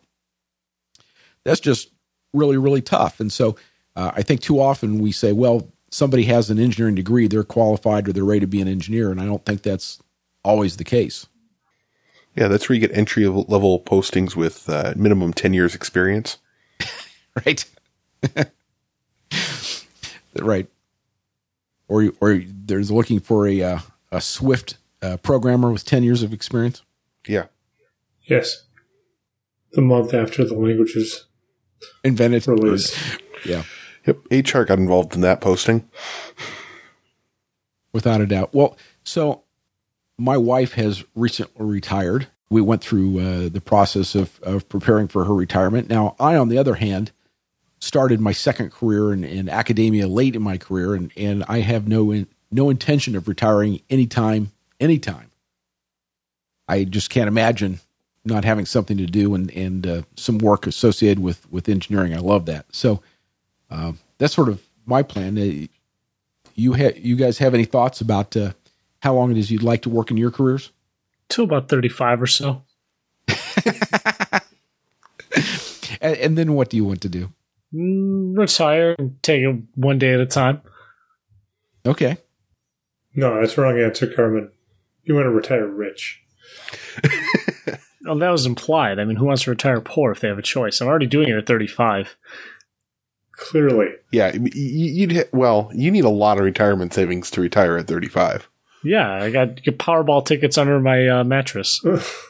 That's 1.44 1.60
just 1.60 1.90
really 2.34 2.58
really 2.58 2.82
tough, 2.82 3.20
and 3.20 3.32
so 3.32 3.56
uh, 3.96 4.12
I 4.16 4.22
think 4.22 4.42
too 4.42 4.62
often 4.62 5.00
we 5.00 5.12
say, 5.12 5.34
well, 5.34 5.68
somebody 5.92 6.24
has 6.26 6.50
an 6.50 6.60
engineering 6.60 6.96
degree, 6.96 7.28
they're 7.28 7.44
qualified 7.44 8.08
or 8.08 8.14
they're 8.14 8.24
ready 8.24 8.42
to 8.42 8.48
be 8.48 8.62
an 8.62 8.68
engineer, 8.68 9.12
and 9.12 9.20
I 9.20 9.26
don't 9.26 9.46
think 9.46 9.62
that's 9.62 10.02
always 10.44 10.78
the 10.78 10.84
case. 10.84 11.28
Yeah, 12.36 12.48
that's 12.48 12.70
where 12.70 12.76
you 12.76 12.88
get 12.88 12.96
entry 12.96 13.28
level 13.28 13.82
postings 13.82 14.36
with 14.36 14.70
uh, 14.70 14.94
minimum 14.96 15.34
10 15.34 15.54
years 15.54 15.76
experience. 15.76 16.38
right? 17.46 17.66
right. 20.40 20.68
Or 21.88 22.12
or 22.22 22.42
there's 22.46 22.92
looking 22.92 23.20
for 23.20 23.48
a 23.48 23.62
uh, 23.64 23.80
a 24.12 24.22
Swift 24.22 24.78
uh, 25.02 25.18
programmer 25.18 25.72
with 25.72 25.86
ten 25.86 26.04
years 26.04 26.22
of 26.24 26.34
experience. 26.34 26.84
Yeah. 27.28 27.46
Yes. 28.24 28.64
The 29.74 29.82
month 29.82 30.14
after 30.14 30.46
the 30.46 30.54
language 30.56 30.96
was 30.96 31.26
Invented. 32.04 32.48
released. 32.48 32.98
Yeah, 33.46 33.64
Yep. 34.06 34.18
HR 34.32 34.64
got 34.64 34.80
involved 34.80 35.14
in 35.16 35.22
that 35.22 35.42
posting. 35.42 35.88
without 37.94 38.22
a 38.22 38.26
doubt. 38.28 38.54
Well, 38.54 38.78
so 39.04 39.44
my 40.18 40.38
wife 40.38 40.74
has 40.74 41.04
recently 41.16 41.66
retired. 41.66 42.28
We 42.50 42.62
went 42.62 42.82
through 42.84 43.20
uh, 43.20 43.50
the 43.50 43.62
process 43.62 44.16
of 44.16 44.40
of 44.42 44.68
preparing 44.70 45.08
for 45.08 45.26
her 45.26 45.34
retirement. 45.34 45.90
Now, 45.90 46.16
I, 46.20 46.36
on 46.36 46.50
the 46.50 46.58
other 46.58 46.76
hand, 46.76 47.12
started 47.80 48.20
my 48.20 48.32
second 48.32 48.72
career 48.72 49.14
in, 49.14 49.24
in 49.24 49.50
academia 49.50 50.08
late 50.08 50.36
in 50.36 50.42
my 50.42 50.58
career, 50.58 50.96
and 50.96 51.12
and 51.18 51.44
I 51.48 51.60
have 51.60 51.88
no 51.88 52.12
in, 52.12 52.28
no 52.52 52.70
intention 52.70 53.16
of 53.16 53.28
retiring 53.28 53.82
anytime, 53.90 54.52
anytime. 54.80 55.32
I 56.68 56.84
just 56.84 57.10
can't 57.10 57.28
imagine 57.28 57.80
not 58.26 58.46
having 58.46 58.66
something 58.66 58.98
to 58.98 59.06
do 59.06 59.34
and 59.36 59.52
and 59.52 59.88
uh, 59.88 60.02
some 60.16 60.38
work 60.38 60.68
associated 60.68 61.20
with 61.20 61.50
with 61.52 61.70
engineering. 61.70 62.14
I 62.14 62.20
love 62.20 62.46
that. 62.46 62.66
So 62.72 63.02
um, 63.70 64.00
that's 64.18 64.34
sort 64.34 64.50
of 64.50 64.62
my 64.86 65.04
plan. 65.04 65.38
Uh, 65.38 65.68
you 66.56 66.74
ha- 66.74 66.98
you 66.98 67.16
guys 67.16 67.38
have 67.38 67.54
any 67.54 67.66
thoughts 67.66 68.02
about 68.02 68.36
uh, 68.36 68.52
how 69.02 69.14
long 69.14 69.32
it 69.32 69.38
is 69.38 69.50
you'd 69.50 69.64
like 69.64 69.82
to 69.84 69.90
work 69.90 70.12
in 70.12 70.18
your 70.18 70.32
careers? 70.32 70.72
Till 71.30 71.46
about 71.46 71.70
35 71.70 72.24
or 72.24 72.28
so. 72.28 72.64
And, 76.02 76.18
and 76.18 76.38
then 76.38 76.54
what 76.54 76.70
do 76.70 76.78
you 76.78 76.86
want 76.86 77.02
to 77.02 77.10
do? 77.10 77.32
Mm, 77.74 78.38
retire 78.38 78.96
and 78.98 79.22
take 79.22 79.42
it 79.42 79.56
one 79.76 80.00
day 80.00 80.14
at 80.14 80.20
a 80.20 80.26
time. 80.26 80.62
Okay. 81.86 82.18
No, 83.16 83.40
that's 83.40 83.56
the 83.56 83.62
wrong 83.62 83.80
answer, 83.80 84.08
Carmen. 84.08 84.52
You 85.04 85.16
want 85.16 85.26
to 85.26 85.32
retire 85.32 85.68
rich. 85.68 86.22
Oh, 88.08 88.18
that 88.18 88.30
was 88.30 88.46
implied. 88.46 88.98
I 88.98 89.04
mean, 89.04 89.18
who 89.18 89.26
wants 89.26 89.44
to 89.44 89.50
retire 89.52 89.82
poor 89.82 90.12
if 90.14 90.22
they 90.22 90.30
have 90.30 90.40
a 90.40 90.42
choice? 90.42 90.80
I'm 90.80 90.88
already 90.88 91.06
doing 91.06 91.28
it 91.30 91.36
at 91.36 91.46
35. 91.46 92.16
Clearly. 93.34 93.88
Yeah, 94.12 94.32
y- 94.32 94.40
y- 94.42 94.50
you'd 94.54 95.12
hit, 95.12 95.30
well, 95.34 95.70
you 95.76 95.92
need 95.92 96.06
a 96.06 96.10
lot 96.10 96.38
of 96.40 96.46
retirement 96.46 96.94
savings 96.94 97.30
to 97.32 97.42
retire 97.42 97.78
at 97.78 97.88
35. 97.88 98.48
Yeah, 98.86 99.12
I 99.12 99.30
got 99.30 99.62
get 99.62 99.78
Powerball 99.80 100.26
tickets 100.26 100.58
under 100.58 100.80
my 100.80 101.08
uh, 101.08 101.24
mattress. 101.24 101.84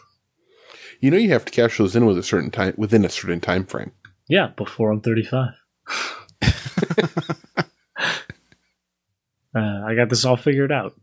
You 1.02 1.12
know 1.12 1.18
you 1.18 1.30
have 1.30 1.46
to 1.46 1.52
cash 1.54 1.78
those 1.78 1.96
in 1.96 2.06
with 2.06 2.18
a 2.18 2.24
certain 2.24 2.52
time 2.52 2.74
within 2.76 3.06
a 3.06 3.10
certain 3.10 3.40
time 3.40 3.66
frame. 3.66 3.94
Yeah, 4.30 4.48
before 4.56 4.92
I'm 4.92 5.02
35. 5.02 5.50
uh, 9.56 9.84
I 9.86 9.96
got 9.96 10.10
this 10.10 10.24
all 10.26 10.38
figured 10.38 10.72
out. 10.72 10.94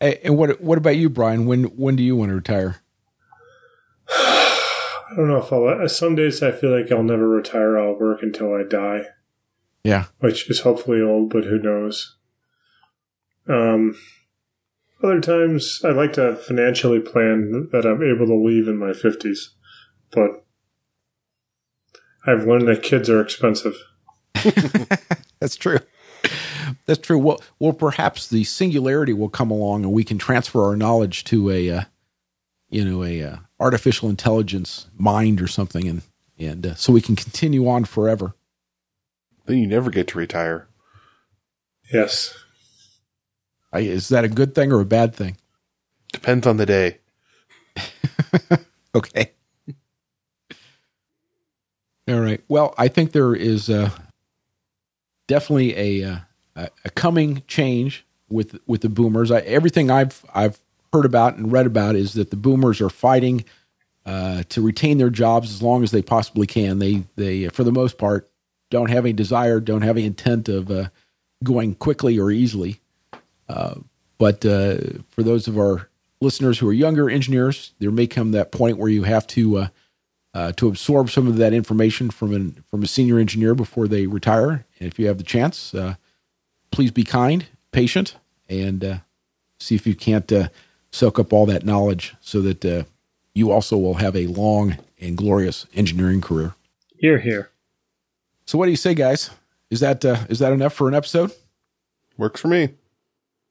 A- 0.00 0.24
And 0.26 0.36
what 0.36 0.60
what 0.60 0.78
about 0.78 0.96
you, 0.96 1.08
Brian? 1.08 1.46
When 1.46 1.64
when 1.76 1.96
do 1.96 2.02
you 2.02 2.16
want 2.16 2.30
to 2.30 2.34
retire? 2.34 2.76
I 4.08 5.12
don't 5.16 5.28
know 5.28 5.38
if 5.38 5.52
I'll. 5.52 5.88
Some 5.88 6.16
days 6.16 6.42
I 6.42 6.50
feel 6.52 6.76
like 6.76 6.90
I'll 6.92 7.02
never 7.02 7.28
retire. 7.28 7.78
I'll 7.78 7.98
work 7.98 8.22
until 8.22 8.52
I 8.54 8.64
die, 8.64 9.06
Yeah. 9.84 10.06
which 10.18 10.50
is 10.50 10.60
hopefully 10.60 11.00
old, 11.00 11.30
but 11.30 11.44
who 11.44 11.58
knows. 11.58 12.16
Um, 13.48 13.96
other 15.02 15.20
times 15.20 15.80
I 15.84 15.90
like 15.90 16.12
to 16.14 16.34
financially 16.34 16.98
plan 17.00 17.68
that 17.70 17.86
I'm 17.86 18.02
able 18.02 18.26
to 18.26 18.34
leave 18.34 18.66
in 18.66 18.76
my 18.76 18.90
50s, 18.90 19.50
but 20.10 20.44
I've 22.26 22.46
learned 22.46 22.68
that 22.68 22.82
kids 22.82 23.08
are 23.08 23.20
expensive. 23.20 23.76
That's 25.40 25.56
true. 25.56 25.78
That's 26.86 27.00
true. 27.00 27.18
Well, 27.18 27.40
well, 27.58 27.72
perhaps 27.72 28.28
the 28.28 28.44
singularity 28.44 29.12
will 29.12 29.28
come 29.28 29.50
along, 29.50 29.84
and 29.84 29.92
we 29.92 30.04
can 30.04 30.18
transfer 30.18 30.64
our 30.64 30.76
knowledge 30.76 31.24
to 31.24 31.50
a, 31.50 31.70
uh, 31.70 31.82
you 32.68 32.84
know, 32.84 33.04
a 33.04 33.22
uh, 33.22 33.36
artificial 33.60 34.08
intelligence 34.08 34.88
mind 34.96 35.40
or 35.40 35.46
something, 35.46 35.86
and 35.86 36.02
and 36.38 36.66
uh, 36.66 36.74
so 36.74 36.92
we 36.92 37.00
can 37.00 37.16
continue 37.16 37.68
on 37.68 37.84
forever. 37.84 38.34
Then 39.46 39.58
you 39.58 39.66
never 39.66 39.90
get 39.90 40.08
to 40.08 40.18
retire. 40.18 40.66
Yes. 41.92 42.36
I, 43.72 43.80
is 43.80 44.08
that 44.08 44.24
a 44.24 44.28
good 44.28 44.54
thing 44.54 44.72
or 44.72 44.80
a 44.80 44.84
bad 44.84 45.14
thing? 45.14 45.36
Depends 46.12 46.46
on 46.46 46.56
the 46.56 46.66
day. 46.66 46.98
Okay. 48.96 49.32
All 52.08 52.20
right. 52.20 52.40
Well, 52.48 52.74
I 52.78 52.88
think 52.88 53.12
there 53.12 53.34
is 53.34 53.68
uh, 53.68 53.90
definitely 55.26 55.76
a, 55.76 56.08
uh, 56.08 56.16
a 56.54 56.68
a 56.84 56.90
coming 56.90 57.42
change 57.48 58.04
with 58.28 58.58
with 58.66 58.82
the 58.82 58.88
boomers. 58.88 59.30
I, 59.30 59.40
everything 59.40 59.90
I've 59.90 60.24
I've 60.32 60.58
heard 60.92 61.04
about 61.04 61.36
and 61.36 61.50
read 61.50 61.66
about 61.66 61.96
is 61.96 62.14
that 62.14 62.30
the 62.30 62.36
boomers 62.36 62.80
are 62.80 62.90
fighting 62.90 63.44
uh, 64.04 64.44
to 64.50 64.62
retain 64.62 64.98
their 64.98 65.10
jobs 65.10 65.50
as 65.50 65.62
long 65.62 65.82
as 65.82 65.90
they 65.90 66.02
possibly 66.02 66.46
can. 66.46 66.78
They 66.78 67.02
they 67.16 67.48
for 67.48 67.64
the 67.64 67.72
most 67.72 67.98
part 67.98 68.30
don't 68.70 68.90
have 68.90 69.04
any 69.04 69.12
desire, 69.12 69.58
don't 69.60 69.82
have 69.82 69.96
any 69.96 70.06
intent 70.06 70.48
of 70.48 70.70
uh, 70.70 70.88
going 71.42 71.74
quickly 71.74 72.18
or 72.18 72.30
easily. 72.30 72.80
Uh, 73.48 73.74
but 74.18 74.46
uh, 74.46 74.78
for 75.10 75.22
those 75.22 75.46
of 75.46 75.58
our 75.58 75.88
listeners 76.20 76.58
who 76.58 76.68
are 76.68 76.72
younger 76.72 77.10
engineers, 77.10 77.72
there 77.78 77.90
may 77.90 78.06
come 78.06 78.30
that 78.32 78.52
point 78.52 78.78
where 78.78 78.88
you 78.88 79.02
have 79.02 79.26
to 79.26 79.68
uh, 80.36 80.52
to 80.52 80.68
absorb 80.68 81.08
some 81.08 81.26
of 81.26 81.36
that 81.36 81.54
information 81.54 82.10
from 82.10 82.34
an 82.34 82.62
from 82.70 82.82
a 82.82 82.86
senior 82.86 83.18
engineer 83.18 83.54
before 83.54 83.88
they 83.88 84.06
retire. 84.06 84.66
And 84.78 84.86
if 84.86 84.98
you 84.98 85.06
have 85.06 85.16
the 85.16 85.24
chance, 85.24 85.74
uh, 85.74 85.94
please 86.70 86.90
be 86.90 87.04
kind, 87.04 87.46
patient, 87.72 88.16
and 88.46 88.84
uh, 88.84 88.98
see 89.58 89.74
if 89.74 89.86
you 89.86 89.94
can't 89.94 90.30
uh, 90.30 90.48
soak 90.90 91.18
up 91.18 91.32
all 91.32 91.46
that 91.46 91.64
knowledge 91.64 92.16
so 92.20 92.42
that 92.42 92.62
uh, 92.66 92.82
you 93.32 93.50
also 93.50 93.78
will 93.78 93.94
have 93.94 94.14
a 94.14 94.26
long 94.26 94.76
and 95.00 95.16
glorious 95.16 95.66
engineering 95.72 96.20
career. 96.20 96.54
Here, 96.98 97.18
here. 97.18 97.50
So, 98.44 98.58
what 98.58 98.66
do 98.66 98.72
you 98.72 98.76
say, 98.76 98.92
guys? 98.92 99.30
Is 99.70 99.80
that 99.80 100.04
uh, 100.04 100.18
is 100.28 100.40
that 100.40 100.52
enough 100.52 100.74
for 100.74 100.86
an 100.86 100.94
episode? 100.94 101.32
Works 102.18 102.42
for 102.42 102.48
me. 102.48 102.74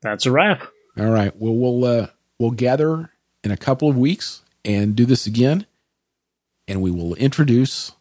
That's 0.04 0.28
a 0.28 0.32
wrap. 0.32 0.62
All 1.00 1.10
right. 1.10 1.36
Well, 1.36 1.56
we'll 1.56 1.84
uh, 1.84 2.08
we'll 2.38 2.52
gather 2.52 3.10
in 3.44 3.50
a 3.50 3.58
couple 3.58 3.90
of 3.90 3.98
weeks 3.98 4.44
and 4.64 4.96
do 4.96 5.06
this 5.08 5.26
again, 5.26 5.66
and 6.68 6.82
we 6.82 6.92
will 6.92 7.16
introduce. 7.16 7.92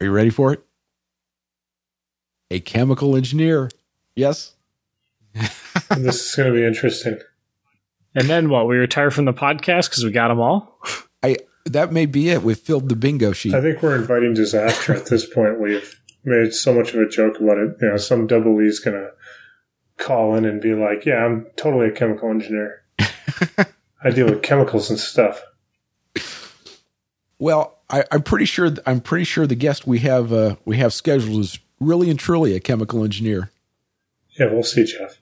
Are 0.00 0.06
you 0.06 0.12
ready 0.12 0.30
for 0.30 0.52
it? 0.52 0.64
A 2.50 2.60
chemical 2.60 3.16
engineer. 3.16 3.70
Yes. 4.14 4.54
this 5.34 6.28
is 6.30 6.34
going 6.34 6.52
to 6.52 6.58
be 6.58 6.64
interesting. 6.64 7.18
And 8.14 8.28
then 8.28 8.48
what? 8.48 8.66
We 8.66 8.76
retire 8.76 9.10
from 9.10 9.26
the 9.26 9.32
podcast 9.32 9.90
because 9.90 10.04
we 10.04 10.10
got 10.10 10.28
them 10.28 10.40
all? 10.40 10.80
I 11.22 11.36
that 11.66 11.92
may 11.92 12.06
be 12.06 12.30
it. 12.30 12.42
We've 12.42 12.58
filled 12.58 12.88
the 12.88 12.96
bingo 12.96 13.32
sheet. 13.32 13.54
I 13.54 13.60
think 13.60 13.82
we're 13.82 13.96
inviting 13.96 14.34
disaster 14.34 14.94
at 14.94 15.06
this 15.06 15.26
point. 15.26 15.60
We've 15.60 16.00
made 16.24 16.54
so 16.54 16.72
much 16.72 16.94
of 16.94 17.00
a 17.00 17.08
joke 17.08 17.38
about 17.40 17.58
it. 17.58 17.76
You 17.80 17.90
know, 17.90 17.96
some 17.96 18.26
double 18.26 18.60
E's 18.62 18.80
going 18.80 18.96
to 18.96 19.10
call 19.98 20.34
in 20.34 20.44
and 20.44 20.60
be 20.60 20.74
like, 20.74 21.04
yeah, 21.04 21.24
I'm 21.24 21.46
totally 21.56 21.88
a 21.88 21.92
chemical 21.92 22.30
engineer. 22.30 22.82
I 24.02 24.10
deal 24.10 24.26
with 24.26 24.42
chemicals 24.42 24.90
and 24.90 24.98
stuff. 24.98 25.42
Well, 27.38 27.78
I, 27.90 28.04
I'm 28.10 28.22
pretty 28.22 28.44
sure. 28.44 28.70
I'm 28.86 29.00
pretty 29.00 29.24
sure 29.24 29.46
the 29.46 29.54
guest 29.54 29.86
we 29.86 30.00
have 30.00 30.32
uh, 30.32 30.56
we 30.64 30.78
have 30.78 30.92
scheduled 30.92 31.40
is 31.40 31.58
really 31.80 32.10
and 32.10 32.18
truly 32.18 32.54
a 32.54 32.60
chemical 32.60 33.04
engineer. 33.04 33.50
Yeah, 34.38 34.52
we'll 34.52 34.62
see, 34.62 34.84
Jeff. 34.84 35.18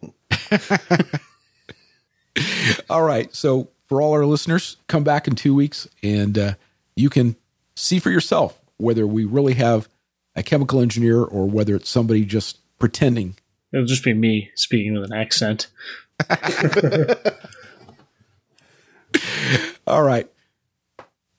All 2.90 3.02
right. 3.02 3.34
So 3.34 3.70
for 3.86 4.02
all 4.02 4.12
our 4.12 4.26
listeners, 4.26 4.76
come 4.88 5.04
back 5.04 5.26
in 5.26 5.34
two 5.34 5.54
weeks 5.54 5.88
and 6.02 6.36
uh, 6.36 6.54
you 6.94 7.08
can 7.08 7.36
see 7.74 7.98
for 7.98 8.10
yourself 8.10 8.60
whether 8.76 9.06
we 9.06 9.24
really 9.24 9.54
have 9.54 9.88
a 10.34 10.42
chemical 10.42 10.80
engineer 10.80 11.22
or 11.22 11.48
whether 11.48 11.74
it's 11.74 11.88
somebody 11.88 12.24
just 12.24 12.58
pretending. 12.78 13.36
It'll 13.72 13.86
just 13.86 14.04
be 14.04 14.12
me 14.12 14.50
speaking 14.54 14.94
with 14.94 15.10
an 15.10 15.16
accent. 15.16 15.68
All 19.86 20.02
right. 20.02 20.28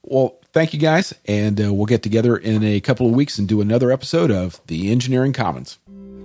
Well, 0.03 0.39
thank 0.57 0.73
you 0.73 0.79
guys. 0.79 1.13
And 1.25 1.61
uh, 1.61 1.71
we'll 1.71 1.85
get 1.85 2.01
together 2.01 2.35
in 2.35 2.63
a 2.63 2.79
couple 2.79 3.07
of 3.07 3.13
weeks 3.13 3.37
and 3.37 3.47
do 3.47 3.61
another 3.61 3.91
episode 3.91 4.31
of 4.31 4.59
the 4.65 4.91
Engineering 4.91 5.31
Commons. 5.31 5.77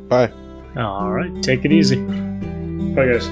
Bye. 0.09 0.33
All 0.77 1.13
right. 1.13 1.43
Take 1.43 1.67
it 1.67 1.73
easy. 1.73 1.97
Bye, 1.97 3.13
guys. 3.13 3.27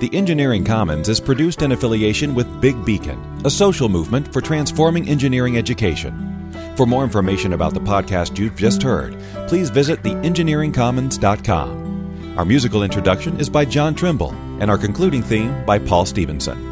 The 0.00 0.10
Engineering 0.12 0.64
Commons 0.64 1.08
is 1.08 1.20
produced 1.20 1.62
in 1.62 1.70
affiliation 1.70 2.34
with 2.34 2.60
Big 2.60 2.84
Beacon, 2.84 3.40
a 3.44 3.50
social 3.50 3.88
movement 3.88 4.32
for 4.32 4.40
transforming 4.40 5.08
engineering 5.08 5.56
education. 5.56 6.50
For 6.76 6.86
more 6.86 7.04
information 7.04 7.52
about 7.52 7.72
the 7.72 7.80
podcast 7.80 8.36
you've 8.36 8.56
just 8.56 8.82
heard, 8.82 9.16
please 9.46 9.70
visit 9.70 10.02
theengineeringcommons.com. 10.02 11.81
Our 12.36 12.46
musical 12.46 12.82
introduction 12.82 13.38
is 13.38 13.50
by 13.50 13.66
John 13.66 13.94
Trimble, 13.94 14.30
and 14.58 14.70
our 14.70 14.78
concluding 14.78 15.22
theme 15.22 15.66
by 15.66 15.78
Paul 15.78 16.06
Stevenson. 16.06 16.71